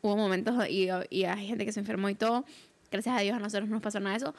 hubo 0.01 0.17
momentos 0.17 0.67
y, 0.67 0.87
y 1.11 1.23
hay 1.25 1.47
gente 1.47 1.65
que 1.65 1.71
se 1.71 1.79
enfermó 1.81 2.09
y 2.09 2.15
todo. 2.15 2.45
Gracias 2.91 3.15
a 3.15 3.21
Dios 3.21 3.35
a 3.35 3.39
nosotros 3.39 3.69
no 3.69 3.75
nos 3.75 3.83
pasó 3.83 3.99
nada 3.99 4.13
de 4.17 4.17
eso. 4.25 4.35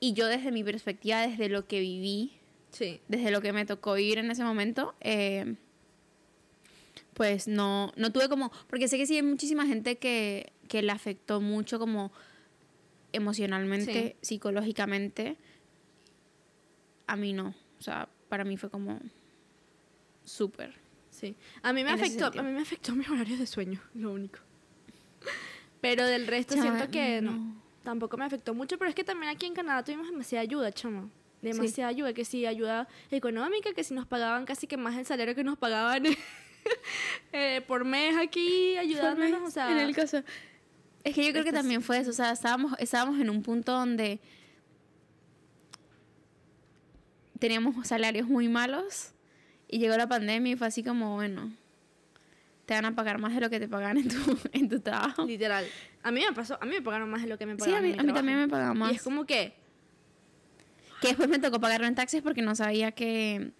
Y 0.00 0.12
yo 0.12 0.26
desde 0.26 0.52
mi 0.52 0.62
perspectiva, 0.64 1.26
desde 1.26 1.48
lo 1.48 1.66
que 1.66 1.80
viví, 1.80 2.34
Sí. 2.72 3.00
desde 3.08 3.30
lo 3.30 3.40
que 3.40 3.54
me 3.54 3.64
tocó 3.64 3.94
vivir 3.94 4.18
en 4.18 4.30
ese 4.30 4.44
momento, 4.44 4.94
eh, 5.00 5.54
pues 7.18 7.48
no, 7.48 7.92
no 7.96 8.12
tuve 8.12 8.28
como, 8.28 8.52
porque 8.68 8.86
sé 8.86 8.96
que 8.96 9.04
sí 9.04 9.16
hay 9.16 9.22
muchísima 9.22 9.66
gente 9.66 9.98
que, 9.98 10.52
que 10.68 10.82
le 10.82 10.92
afectó 10.92 11.40
mucho 11.40 11.80
como 11.80 12.12
emocionalmente, 13.12 14.16
psicológicamente. 14.22 15.36
A 17.08 17.16
mí 17.16 17.32
no. 17.32 17.56
O 17.80 17.82
sea, 17.82 18.08
para 18.28 18.44
mí 18.44 18.56
fue 18.56 18.70
como 18.70 19.00
súper. 20.24 20.74
Sí. 21.10 21.34
A 21.62 21.72
mí 21.72 21.82
me 21.82 21.90
afectó, 21.90 22.26
a 22.26 22.42
mí 22.42 22.52
me 22.52 22.62
afectó 22.62 22.94
mis 22.94 23.10
horarios 23.10 23.40
de 23.40 23.46
sueño, 23.46 23.80
lo 23.94 24.12
único. 24.12 24.38
Pero 25.80 26.06
del 26.06 26.28
resto 26.28 26.54
siento 26.54 26.88
que 26.88 27.20
no. 27.20 27.32
no. 27.32 27.62
Tampoco 27.82 28.16
me 28.16 28.26
afectó 28.26 28.54
mucho, 28.54 28.76
pero 28.76 28.90
es 28.90 28.94
que 28.94 29.02
también 29.02 29.32
aquí 29.32 29.46
en 29.46 29.54
Canadá 29.54 29.82
tuvimos 29.82 30.08
demasiada 30.08 30.42
ayuda, 30.42 30.70
chama. 30.70 31.08
Demasiada 31.40 31.88
ayuda, 31.88 32.12
que 32.12 32.24
sí, 32.24 32.44
ayuda 32.44 32.86
económica, 33.10 33.72
que 33.72 33.82
si 33.82 33.94
nos 33.94 34.06
pagaban 34.06 34.44
casi 34.44 34.66
que 34.66 34.76
más 34.76 34.96
el 34.98 35.06
salario 35.06 35.34
que 35.34 35.42
nos 35.42 35.56
pagaban 35.56 36.02
eh, 37.32 37.62
por 37.66 37.84
mes 37.84 38.16
aquí, 38.16 38.76
ayudándonos, 38.76 39.42
o 39.42 39.50
sea... 39.50 39.70
en 39.70 39.78
el 39.78 39.94
caso. 39.94 40.22
Es 41.04 41.14
que 41.14 41.24
yo 41.24 41.32
creo 41.32 41.44
que 41.44 41.52
también 41.52 41.82
fue 41.82 41.98
eso, 41.98 42.10
o 42.10 42.14
sea, 42.14 42.32
estábamos, 42.32 42.72
estábamos 42.78 43.20
en 43.20 43.30
un 43.30 43.42
punto 43.42 43.72
donde 43.72 44.20
teníamos 47.38 47.86
salarios 47.86 48.26
muy 48.28 48.48
malos 48.48 49.12
y 49.68 49.78
llegó 49.78 49.96
la 49.96 50.08
pandemia 50.08 50.52
y 50.52 50.56
fue 50.56 50.66
así 50.66 50.82
como, 50.82 51.14
bueno, 51.14 51.52
te 52.66 52.74
van 52.74 52.84
a 52.84 52.94
pagar 52.94 53.18
más 53.18 53.34
de 53.34 53.40
lo 53.40 53.48
que 53.48 53.60
te 53.60 53.68
pagan 53.68 53.96
en 53.96 54.08
tu, 54.08 54.16
en 54.52 54.68
tu 54.68 54.80
trabajo. 54.80 55.24
Literal. 55.24 55.66
A 56.02 56.10
mí 56.10 56.22
me 56.26 56.34
pasó, 56.34 56.58
a 56.60 56.66
mí 56.66 56.72
me 56.72 56.82
pagaron 56.82 57.08
más 57.08 57.22
de 57.22 57.28
lo 57.28 57.38
que 57.38 57.46
me 57.46 57.52
Sí, 57.52 57.60
pagaban 57.60 57.78
a 57.78 57.82
mí, 57.82 57.90
en 57.90 57.96
mi 57.96 58.00
a 58.00 58.02
mí 58.04 58.12
también 58.12 58.38
me 58.38 58.48
pagaban 58.48 58.78
más. 58.78 58.92
Y 58.92 58.96
es 58.96 59.02
como 59.02 59.24
que, 59.24 59.54
Que 61.00 61.08
después 61.08 61.28
me 61.28 61.38
tocó 61.38 61.60
pagarlo 61.60 61.86
en 61.86 61.94
taxes 61.94 62.22
porque 62.22 62.42
no 62.42 62.54
sabía 62.54 62.92
que, 62.92 63.52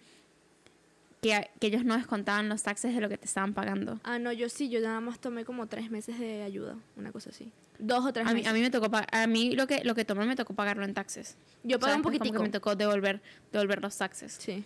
que, 1.21 1.49
que 1.59 1.67
ellos 1.67 1.83
no 1.85 1.97
descontaban 1.97 2.47
los 2.49 2.63
taxes 2.63 2.93
de 2.95 3.01
lo 3.01 3.09
que 3.09 3.17
te 3.17 3.25
estaban 3.25 3.53
pagando. 3.53 3.99
ah, 4.03 4.19
no, 4.19 4.31
yo 4.31 4.47
sí, 4.49 4.69
yo 4.69 4.79
nada 4.81 4.99
más 5.01 5.19
tomé 5.19 5.45
como 5.45 5.67
tres 5.67 5.91
meses 5.91 6.17
de 6.19 6.43
ayuda, 6.43 6.75
una 6.95 7.11
cosa 7.11 7.29
así. 7.31 7.51
Dos 7.77 8.05
o 8.05 8.11
tres 8.13 8.25
A 8.27 8.29
mí, 8.29 8.35
meses. 8.41 8.49
a 8.51 8.53
mí 8.53 8.61
me 8.61 8.69
tocó 8.69 8.89
a 9.11 9.27
mí 9.27 9.55
lo 9.55 9.65
que 9.67 9.83
lo 9.85 9.95
que 9.95 10.03
tomé 10.05 10.25
me 10.25 10.35
tocó 10.35 10.53
pagarlo 10.53 10.83
en 10.83 10.93
taxes. 10.93 11.37
yo 11.63 11.77
O 11.77 11.79
sea, 11.79 11.87
pagué 11.87 11.95
un 11.95 12.01
después 12.01 12.03
como 12.03 12.19
poquitico. 12.19 12.37
que 12.37 12.43
me 12.43 12.49
tocó 12.51 12.75
devolver 12.75 13.21
devolver 13.51 13.81
los 13.81 13.97
taxes. 13.97 14.33
Sí. 14.39 14.63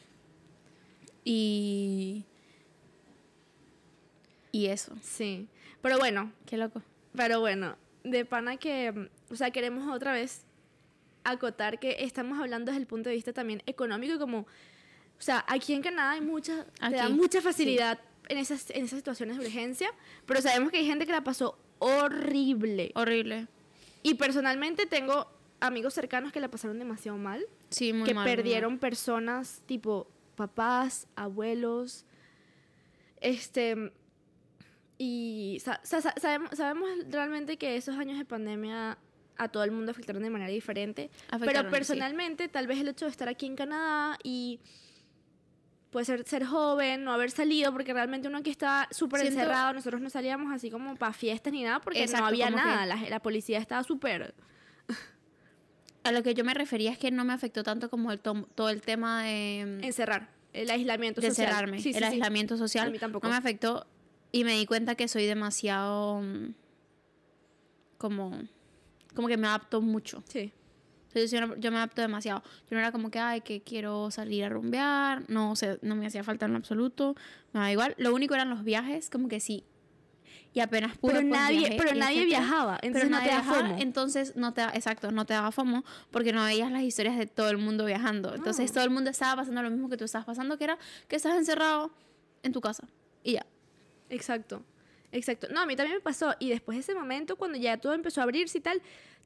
Y 1.24 2.24
y 4.52 4.68
eso. 4.68 4.94
Sí. 5.02 5.48
Pero 5.82 5.98
bueno, 5.98 6.32
Qué 6.46 6.58
loco. 6.58 6.82
Pero 7.16 7.40
bueno, 7.40 7.76
de 8.04 8.26
pana 8.26 8.58
que, 8.58 9.10
o 9.30 9.36
sea, 9.36 9.52
queremos 9.52 9.88
otra 9.94 10.14
vez 10.14 10.44
acotar 11.24 11.80
que 11.80 11.98
estamos 12.00 12.40
hablando 12.40 12.72
desde 12.72 12.82
el 12.82 12.88
punto 12.88 13.10
de 13.10 13.16
vista 13.16 13.32
también 13.34 13.62
económico 13.66 14.16
y 14.16 14.18
como, 14.20 14.46
o 15.20 15.22
sea, 15.22 15.44
aquí 15.48 15.74
en 15.74 15.82
Canadá 15.82 16.12
hay 16.12 16.22
mucha, 16.22 16.66
te 16.66 16.96
da 16.96 17.10
mucha 17.10 17.42
facilidad 17.42 18.00
en, 18.30 18.38
esas, 18.38 18.70
en 18.72 18.86
esas 18.86 19.00
situaciones 19.00 19.38
de 19.38 19.46
urgencia, 19.46 19.90
pero 20.26 20.42
sabemos 20.42 20.72
que 20.72 20.78
hay 20.80 20.86
gente 20.86 21.06
que 21.06 21.12
la 21.12 21.24
pasó 21.24 21.58
horrible. 21.80 22.92
Horrible. 22.96 23.48
Y 24.02 24.16
personalmente 24.16 24.86
tengo 24.86 25.28
amigos 25.60 25.94
cercanos 25.94 26.32
que 26.34 26.40
la 26.42 26.50
pasaron 26.50 26.78
demasiado 26.80 27.18
mal, 27.18 27.46
Sí, 27.70 27.94
muy 27.94 28.04
que 28.04 28.14
mal, 28.14 28.24
muy 28.26 28.30
mal. 28.32 28.36
perdieron 28.36 28.78
personas 28.80 29.62
tipo 29.66 30.08
papás, 30.36 31.08
abuelos, 31.16 32.06
este 33.22 33.92
y 34.98 35.58
sa- 35.64 35.80
sa- 35.84 36.02
sa- 36.02 36.14
sabemos, 36.20 36.52
sabemos 36.56 36.90
realmente 37.10 37.58
que 37.58 37.76
esos 37.78 37.98
años 37.98 38.18
de 38.18 38.26
pandemia 38.26 38.98
a 39.38 39.48
todo 39.50 39.64
el 39.64 39.72
mundo 39.72 39.92
afectaron 39.92 40.22
de 40.22 40.30
manera 40.30 40.52
diferente, 40.52 41.10
Afectaron, 41.32 41.44
pero 41.46 41.64
sí. 41.64 41.70
personalmente 41.72 42.48
tal 42.48 42.68
vez 42.68 42.80
el 42.80 42.88
hecho 42.90 43.06
de 43.06 43.12
estar 43.12 43.28
aquí 43.28 43.46
en 43.46 43.56
Canadá 43.56 44.18
y 44.24 44.60
puede 45.94 46.06
ser 46.06 46.28
ser 46.28 46.44
joven, 46.46 47.06
no 47.06 47.14
haber 47.14 47.32
salido, 47.32 47.72
porque 47.72 47.94
realmente 47.94 48.28
uno 48.28 48.40
aquí 48.40 48.50
está 48.50 48.90
súper 48.92 49.22
Siento- 49.22 49.40
encerrado, 49.40 49.72
nosotros 49.74 50.02
no 50.02 50.10
salíamos 50.10 50.52
así 50.52 50.70
como 50.70 50.96
para 50.98 51.14
fiestas 51.14 51.54
ni 51.54 51.64
nada, 51.64 51.80
porque 51.80 52.02
Exacto, 52.02 52.24
no 52.24 52.28
había 52.28 52.48
que- 52.50 52.56
nada, 52.56 52.86
la, 52.86 52.96
la 52.98 53.20
policía 53.22 53.60
estaba 53.60 53.84
súper... 53.84 54.34
A 56.04 56.12
lo 56.12 56.22
que 56.22 56.34
yo 56.34 56.44
me 56.44 56.54
refería 56.54 56.92
es 56.92 56.98
que 56.98 57.12
no 57.12 57.24
me 57.24 57.32
afectó 57.32 57.64
tanto 57.64 57.90
como 57.90 58.12
el 58.12 58.20
tom- 58.20 58.46
todo 58.56 58.68
el 58.70 58.82
tema 58.82 59.24
de 59.24 59.62
encerrar, 59.82 60.30
el 60.52 60.70
aislamiento 60.70 61.22
de 61.22 61.30
social. 61.30 61.48
cerrarme, 61.48 61.78
Sí, 61.78 61.94
sí, 61.94 61.98
el 61.98 62.04
sí. 62.04 62.12
aislamiento 62.16 62.58
social 62.58 62.90
A 62.90 62.92
mí 62.92 63.00
tampoco. 63.00 63.26
no 63.26 63.32
me 63.32 63.38
afectó 63.38 63.88
y 64.34 64.44
me 64.44 64.52
di 64.58 64.66
cuenta 64.66 64.96
que 64.96 65.08
soy 65.08 65.26
demasiado 65.26 66.20
mm, 66.22 66.54
como 67.98 68.38
como 69.16 69.28
que 69.30 69.38
me 69.38 69.48
adapto 69.48 69.80
mucho. 69.80 70.24
Sí. 70.28 70.52
Entonces, 71.16 71.32
yo, 71.32 71.46
no- 71.46 71.56
yo 71.58 71.70
me 71.72 71.78
adapto 71.78 72.02
demasiado. 72.02 72.42
Yo 72.70 72.72
no 72.76 72.80
era 72.80 72.92
como 72.92 73.12
que, 73.12 73.20
ay, 73.20 73.42
que 73.42 73.62
quiero 73.62 74.10
salir 74.12 74.44
a 74.46 74.50
rumbear. 74.50 75.30
No, 75.30 75.52
o 75.52 75.56
sea, 75.56 75.78
no 75.82 75.96
me 75.96 76.08
hacía 76.08 76.24
falta 76.24 76.46
en 76.48 76.54
lo 76.54 76.58
absoluto. 76.58 77.16
Me 77.54 77.60
da 77.60 77.72
igual. 77.72 77.94
Lo 77.98 78.14
único 78.14 78.34
eran 78.34 78.50
los 78.50 78.64
viajes, 78.64 79.10
como 79.10 79.28
que 79.28 79.40
sí. 79.40 79.64
Y 80.56 80.60
apenas 80.60 80.98
pude, 80.98 81.14
Pero 81.16 81.28
nadie, 81.28 81.60
viajé 81.60 81.78
pero 81.78 81.96
nadie 81.96 82.26
viajaba, 82.26 82.78
Pero 82.82 82.88
entonces 82.88 83.10
no 83.10 83.18
nadie 83.18 83.30
te 83.30 83.36
da 83.36 83.42
viajaba, 83.42 83.68
FOMO. 83.70 83.82
entonces 83.82 84.36
no 84.36 84.54
te 84.54 84.62
exacto, 84.62 85.12
no 85.12 85.26
te 85.26 85.34
daba 85.34 85.52
FOMO 85.52 85.84
porque 86.12 86.32
no 86.32 86.44
veías 86.44 86.72
las 86.72 86.84
historias 86.84 87.18
de 87.18 87.26
todo 87.26 87.50
el 87.50 87.58
mundo 87.58 87.86
viajando. 87.86 88.36
Entonces 88.36 88.70
No. 88.70 88.74
todo 88.76 88.84
el 88.84 88.90
mundo 88.92 89.10
estaba 89.10 89.36
pasando 89.38 89.64
lo 89.64 89.72
mismo 89.72 89.90
que 89.90 89.98
tú 89.98 90.06
estabas 90.06 90.26
pasando, 90.28 90.58
que 90.60 90.66
era 90.66 90.78
que 91.08 91.16
estás 91.16 91.36
encerrado 91.38 91.92
en 92.44 92.52
tu 92.52 92.62
casa. 92.62 92.88
Y 93.24 93.34
ya. 93.34 93.46
Exacto, 94.10 94.64
exacto. 95.12 95.48
No, 95.52 95.62
a 95.62 95.66
mí 95.66 95.76
también 95.76 95.98
me 95.98 96.02
pasó. 96.02 96.36
Y 96.40 96.50
después 96.50 96.76
de 96.78 96.82
ese 96.82 96.94
momento, 96.94 97.36
cuando 97.36 97.58
ya 97.58 97.78
todo 97.78 97.94
empezó 97.96 98.22
a 98.22 98.26
abrirse 98.26 98.60
y 98.60 98.62
tal, 98.62 98.80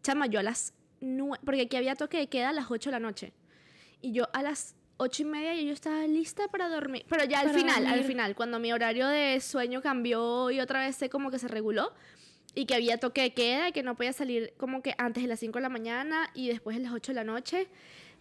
chama, 0.03 0.27
yo 0.27 0.39
a 0.39 0.43
las 0.43 0.73
nueve, 1.01 1.41
porque 1.45 1.61
aquí 1.61 1.77
había 1.77 1.95
toque 1.95 2.17
de 2.17 2.27
queda 2.27 2.49
a 2.49 2.53
las 2.53 2.69
8 2.69 2.89
de 2.89 2.91
la 2.91 2.99
noche. 2.99 3.33
Y 4.01 4.11
yo 4.11 4.27
a 4.33 4.43
las 4.43 4.75
ocho 4.97 5.21
y 5.21 5.25
media 5.25 5.53
yo 5.61 5.71
estaba 5.71 6.05
lista 6.07 6.47
para 6.47 6.69
dormir. 6.69 7.05
Pero 7.07 7.25
ya 7.25 7.39
al 7.39 7.51
final, 7.51 7.85
al 7.85 8.03
final, 8.03 8.35
cuando 8.35 8.59
mi 8.59 8.73
horario 8.73 9.07
de 9.07 9.39
sueño 9.39 9.81
cambió 9.81 10.51
y 10.51 10.59
otra 10.59 10.79
vez 10.79 10.95
se 10.95 11.09
como 11.09 11.31
que 11.31 11.39
se 11.39 11.47
reguló, 11.47 11.93
y 12.57 12.65
que 12.65 12.73
había 12.73 12.97
toque 12.97 13.21
de 13.21 13.33
queda 13.33 13.69
y 13.69 13.71
que 13.71 13.83
no 13.83 13.95
podía 13.95 14.13
salir 14.13 14.53
como 14.57 14.81
que 14.81 14.95
antes 14.97 15.21
de 15.21 15.29
las 15.29 15.39
5 15.39 15.59
de 15.59 15.61
la 15.61 15.69
mañana 15.69 16.31
y 16.33 16.47
después 16.47 16.75
de 16.75 16.81
las 16.81 16.91
8 16.91 17.11
de 17.11 17.15
la 17.15 17.23
noche. 17.23 17.67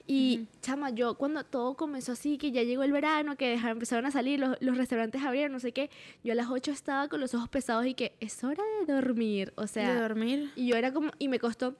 Y 0.06 0.46
chama, 0.60 0.90
yo 0.90 1.14
cuando 1.14 1.42
todo 1.42 1.74
comenzó 1.74 2.12
así, 2.12 2.36
que 2.36 2.52
ya 2.52 2.62
llegó 2.62 2.82
el 2.82 2.92
verano, 2.92 3.36
que 3.36 3.48
dejaron, 3.48 3.72
empezaron 3.78 4.04
a 4.04 4.10
salir, 4.10 4.38
los, 4.38 4.56
los 4.60 4.76
restaurantes 4.76 5.22
abrieron, 5.22 5.52
no 5.52 5.58
sé 5.58 5.72
qué, 5.72 5.90
yo 6.22 6.32
a 6.32 6.36
las 6.36 6.48
8 6.48 6.70
estaba 6.70 7.08
con 7.08 7.18
los 7.18 7.34
ojos 7.34 7.48
pesados 7.48 7.86
y 7.86 7.94
que 7.94 8.12
es 8.20 8.44
hora 8.44 8.62
de 8.86 8.92
dormir, 8.92 9.52
o 9.56 9.66
sea... 9.66 9.94
de 9.94 10.00
dormir. 10.00 10.52
Y 10.54 10.68
yo 10.68 10.76
era 10.76 10.92
como, 10.92 11.10
y 11.18 11.28
me 11.28 11.40
costó, 11.40 11.74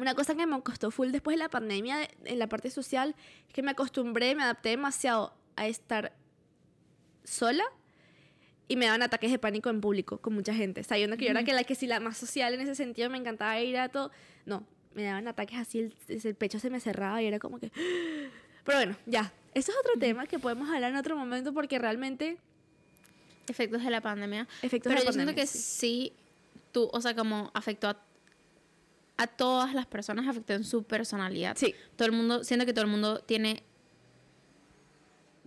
una 0.00 0.14
cosa 0.14 0.34
que 0.34 0.46
me 0.46 0.60
costó 0.62 0.90
full 0.90 1.10
después 1.10 1.36
de 1.36 1.38
la 1.42 1.48
pandemia 1.48 1.96
de- 1.98 2.10
en 2.24 2.38
la 2.38 2.48
parte 2.48 2.70
social, 2.70 3.14
es 3.48 3.52
que 3.54 3.62
me 3.62 3.70
acostumbré, 3.72 4.34
me 4.34 4.42
adapté 4.42 4.70
demasiado 4.70 5.34
a 5.56 5.66
estar 5.66 6.12
sola 7.24 7.64
y 8.68 8.76
me 8.76 8.86
daban 8.86 9.02
ataques 9.02 9.30
de 9.30 9.38
pánico 9.38 9.68
en 9.70 9.80
público 9.80 10.18
con 10.18 10.32
mucha 10.34 10.54
gente. 10.54 10.82
Sabiendo 10.84 11.16
que 11.16 11.24
yo 11.24 11.30
era 11.32 11.44
que 11.44 11.52
la 11.52 11.64
que 11.64 11.74
sí 11.74 11.86
la 11.86 12.00
más 12.00 12.16
social 12.16 12.54
en 12.54 12.60
ese 12.60 12.74
sentido, 12.74 13.10
me 13.10 13.18
encantaba 13.18 13.58
ir 13.60 13.76
a 13.78 13.88
todo. 13.88 14.10
No, 14.46 14.64
me 14.94 15.02
daban 15.04 15.26
ataques 15.28 15.58
así, 15.58 15.78
el, 15.80 15.94
el 16.08 16.34
pecho 16.34 16.58
se 16.58 16.70
me 16.70 16.80
cerraba 16.80 17.20
y 17.22 17.26
era 17.26 17.38
como 17.38 17.58
que... 17.58 17.70
Pero 18.64 18.78
bueno, 18.78 18.96
ya. 19.06 19.32
Eso 19.54 19.72
es 19.72 19.78
otro 19.78 19.98
tema 19.98 20.26
que 20.26 20.38
podemos 20.38 20.68
hablar 20.70 20.92
en 20.92 20.96
otro 20.96 21.16
momento 21.16 21.52
porque 21.52 21.78
realmente 21.78 22.38
Efectos 23.48 23.82
de 23.82 23.90
la 23.90 24.00
pandemia. 24.00 24.46
efectos 24.62 24.90
Pero 24.90 25.00
de 25.00 25.06
yo 25.06 25.08
la 25.08 25.12
siento 25.12 25.30
pandemia, 25.30 25.34
que 25.42 25.46
sí, 25.46 26.12
tú, 26.70 26.88
o 26.92 27.00
sea, 27.00 27.16
como 27.16 27.50
afectó 27.52 27.88
a, 27.88 27.96
a 29.20 29.26
todas 29.26 29.74
las 29.74 29.84
personas, 29.84 30.26
afectó 30.26 30.54
en 30.54 30.64
su 30.64 30.82
personalidad. 30.82 31.54
Sí. 31.54 31.74
Todo 31.94 32.06
el 32.06 32.12
mundo, 32.12 32.42
siento 32.42 32.64
que 32.64 32.72
todo 32.72 32.86
el 32.86 32.90
mundo 32.90 33.18
tiene 33.18 33.62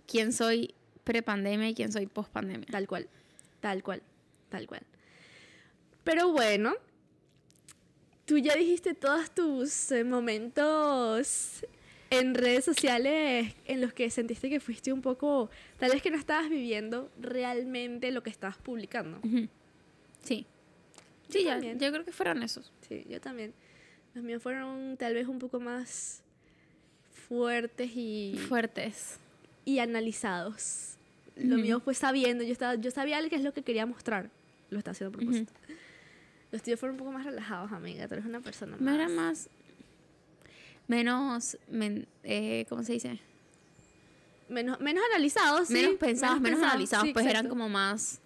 quién 0.06 0.32
soy 0.32 0.76
pre-pandemia 1.02 1.70
y 1.70 1.74
quién 1.74 1.90
soy 1.90 2.06
post-pandemia. 2.06 2.68
Tal 2.70 2.86
cual, 2.86 3.08
tal 3.58 3.82
cual, 3.82 4.00
tal 4.48 4.68
cual. 4.68 4.82
Pero 6.04 6.30
bueno, 6.30 6.74
tú 8.26 8.38
ya 8.38 8.54
dijiste 8.54 8.94
todos 8.94 9.32
tus 9.32 9.90
eh, 9.90 10.04
momentos 10.04 11.66
en 12.10 12.36
redes 12.36 12.64
sociales 12.64 13.56
en 13.64 13.80
los 13.80 13.92
que 13.92 14.08
sentiste 14.08 14.48
que 14.50 14.60
fuiste 14.60 14.92
un 14.92 15.02
poco, 15.02 15.50
tal 15.78 15.90
vez 15.90 16.00
que 16.00 16.12
no 16.12 16.16
estabas 16.16 16.48
viviendo 16.48 17.10
realmente 17.18 18.12
lo 18.12 18.22
que 18.22 18.30
estabas 18.30 18.56
publicando. 18.56 19.20
Sí. 20.22 20.46
Sí, 21.28 21.38
Yo 21.40 21.44
ya, 21.46 21.50
también. 21.54 21.78
yo 21.78 21.90
creo 21.92 22.04
que 22.04 22.12
fueron 22.12 22.42
esos. 22.42 22.70
Sí, 22.88 23.04
yo 23.08 23.20
también. 23.20 23.52
Los 24.14 24.22
míos 24.24 24.42
fueron 24.42 24.96
tal 24.98 25.14
vez 25.14 25.26
un 25.26 25.38
poco 25.38 25.58
más 25.60 26.22
fuertes 27.28 27.90
y, 27.94 28.36
Fuertes. 28.48 29.18
y 29.64 29.78
analizados. 29.78 30.96
Lo 31.36 31.56
mío 31.56 31.80
fue 31.80 31.94
sabiendo, 31.94 32.44
yo, 32.44 32.52
estaba, 32.52 32.76
yo 32.76 32.90
sabía 32.92 33.18
qué 33.28 33.34
es 33.36 33.42
lo 33.42 33.52
que 33.52 33.62
quería 33.62 33.86
mostrar. 33.86 34.30
Lo 34.70 34.78
estaba 34.78 34.92
haciendo 34.92 35.16
a 35.16 35.18
propósito. 35.18 35.52
Los 36.52 36.62
tuyos 36.62 36.78
fueron 36.78 36.94
un 36.94 36.98
poco 36.98 37.10
más 37.10 37.24
relajados, 37.24 37.72
amiga. 37.72 38.06
Tú 38.06 38.14
eres 38.14 38.26
una 38.26 38.40
persona 38.40 38.76
más... 38.78 38.94
era 38.94 39.08
más. 39.08 39.48
Menos. 40.86 41.58
men- 41.68 42.06
eh, 42.22 42.66
¿Cómo 42.68 42.82
se 42.84 42.92
dice? 42.92 43.18
Menos, 44.48 44.78
menos 44.80 45.02
analizados, 45.10 45.68
sí. 45.68 45.74
menos 45.74 45.94
pensados, 45.96 46.40
menos, 46.40 46.58
pensados, 46.60 46.72
analizados, 46.74 47.06
sí, 47.06 47.12
pues 47.12 47.24
eran 47.24 47.36
exacto. 47.46 47.48
como 47.48 47.68
más. 47.68 48.20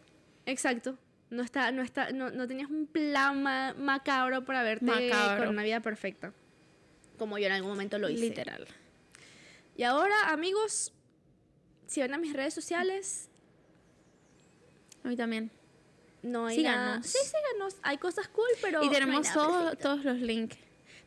Exacto. 0.44 0.98
No, 1.30 1.42
está, 1.42 1.70
no, 1.72 1.82
está, 1.82 2.10
no, 2.12 2.30
no 2.30 2.46
tenías 2.48 2.70
un 2.70 2.86
plan 2.86 3.42
ma- 3.42 3.74
macabro 3.74 4.44
para 4.44 4.62
verte 4.62 4.84
Macabro. 4.86 5.44
con 5.44 5.48
una 5.54 5.62
vida 5.62 5.80
perfecta. 5.80 6.32
Como 7.18 7.38
yo 7.38 7.46
en 7.46 7.52
algún 7.52 7.70
momento 7.70 7.98
lo 7.98 8.08
hice. 8.08 8.22
Literal. 8.22 8.66
Y 9.76 9.82
ahora, 9.82 10.30
amigos, 10.30 10.92
si 11.86 12.00
van 12.00 12.14
a 12.14 12.18
mis 12.18 12.32
redes 12.32 12.54
sociales, 12.54 13.28
A 15.04 15.08
mí 15.08 15.16
también. 15.16 15.50
no 16.22 16.46
hay 16.46 16.56
Síganos. 16.56 16.80
nada- 16.86 17.02
Sí, 17.02 17.18
síganos. 17.24 17.76
Hay 17.82 17.98
cosas 17.98 18.28
cool, 18.28 18.48
pero 18.62 18.82
y 18.82 18.86
no 18.86 18.90
hay 18.92 18.98
tenemos 19.00 19.22
nada 19.24 19.34
todo- 19.34 19.60
perfecto. 19.64 19.82
todos 19.88 20.04
los 20.04 20.18
links. 20.20 20.56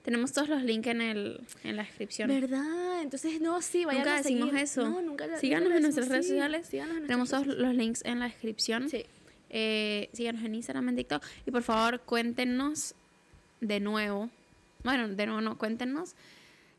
Tenemos 0.03 0.31
todos 0.33 0.49
los 0.49 0.63
links 0.63 0.87
en, 0.87 1.01
el, 1.01 1.47
en 1.63 1.75
la 1.77 1.83
descripción. 1.83 2.27
¿Verdad? 2.27 3.01
Entonces, 3.03 3.39
no, 3.39 3.61
sí, 3.61 3.85
vayan 3.85 4.01
Nunca 4.03 4.17
a 4.17 4.23
seguir. 4.23 4.39
decimos 4.45 4.61
eso. 4.61 4.81
No, 4.89 5.01
nunca 5.01 5.25
nunca 5.27 5.39
Síganos 5.39 5.69
lo 5.69 5.75
en 5.75 5.81
nuestras 5.83 6.07
decimos, 6.09 6.23
redes 6.23 6.27
sociales. 6.27 6.67
Síganos 6.67 6.97
en 6.97 7.03
Tenemos 7.03 7.29
todos 7.29 7.45
los 7.47 7.75
links 7.75 8.01
en 8.05 8.19
la 8.19 8.25
descripción. 8.25 8.89
Sí. 8.89 9.05
Eh, 9.53 10.09
síganos 10.13 10.43
en 10.43 10.55
Instagram, 10.55 10.89
en 10.89 10.95
TikTok. 10.95 11.23
Y 11.45 11.51
por 11.51 11.61
favor, 11.61 11.99
cuéntenos 12.01 12.95
de 13.59 13.79
nuevo. 13.79 14.29
Bueno, 14.83 15.07
de 15.07 15.25
nuevo 15.27 15.41
no, 15.41 15.57
cuéntenos 15.57 16.15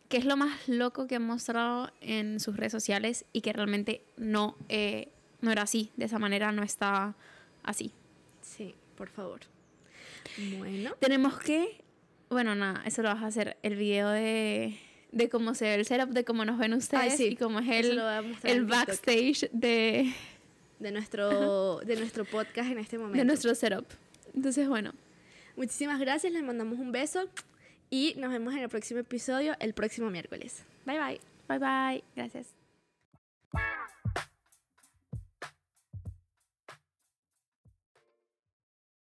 qué 0.08 0.18
es 0.18 0.24
lo 0.26 0.36
más 0.36 0.68
loco 0.68 1.06
que 1.06 1.16
han 1.16 1.22
mostrado 1.22 1.90
en 2.02 2.38
sus 2.38 2.56
redes 2.56 2.72
sociales 2.72 3.24
y 3.32 3.40
que 3.40 3.52
realmente 3.52 4.02
no, 4.18 4.56
eh, 4.68 5.08
no 5.40 5.50
era 5.50 5.62
así. 5.62 5.90
De 5.96 6.06
esa 6.06 6.18
manera 6.18 6.52
no 6.52 6.62
está 6.62 7.14
así. 7.62 7.92
Sí, 8.42 8.74
por 8.96 9.08
favor. 9.08 9.40
Bueno. 10.58 10.94
Tenemos 10.98 11.38
que. 11.38 11.82
Bueno, 12.28 12.54
nada, 12.54 12.82
eso 12.84 13.02
lo 13.02 13.08
vas 13.08 13.22
a 13.22 13.26
hacer. 13.26 13.56
El 13.62 13.76
video 13.76 14.10
de, 14.10 14.78
de 15.12 15.28
cómo 15.28 15.54
se 15.54 15.64
ve 15.64 15.74
el 15.74 15.86
setup, 15.86 16.10
de 16.10 16.24
cómo 16.24 16.44
nos 16.44 16.58
ven 16.58 16.72
ustedes 16.74 17.16
sí. 17.16 17.28
y 17.28 17.36
cómo 17.36 17.60
es 17.60 17.86
el, 18.42 18.64
backstage 18.64 19.48
de, 19.52 20.12
de 20.82 20.90
nuestro, 20.92 21.80
de 21.86 21.96
nuestro 21.96 22.24
podcast 22.24 22.70
en 22.70 22.78
este 22.78 22.98
momento. 22.98 23.18
de 23.18 23.24
nuestro 23.24 23.54
setup. 23.54 23.86
Entonces, 24.34 24.68
bueno. 24.68 24.92
Muchísimas 25.56 26.00
gracias, 26.00 26.32
les 26.32 26.42
mandamos 26.42 26.78
un 26.78 26.92
beso 26.92 27.28
y 27.90 28.14
nos 28.16 28.30
vemos 28.30 28.54
en 28.54 28.60
el 28.60 28.68
próximo 28.70 29.00
episodio 29.00 29.54
el 29.60 29.74
próximo 29.74 30.10
miércoles. 30.10 30.64
Bye 30.86 30.98
bye. 30.98 31.20
Bye 31.46 31.58
bye. 31.58 32.04
Gracias. 32.16 32.54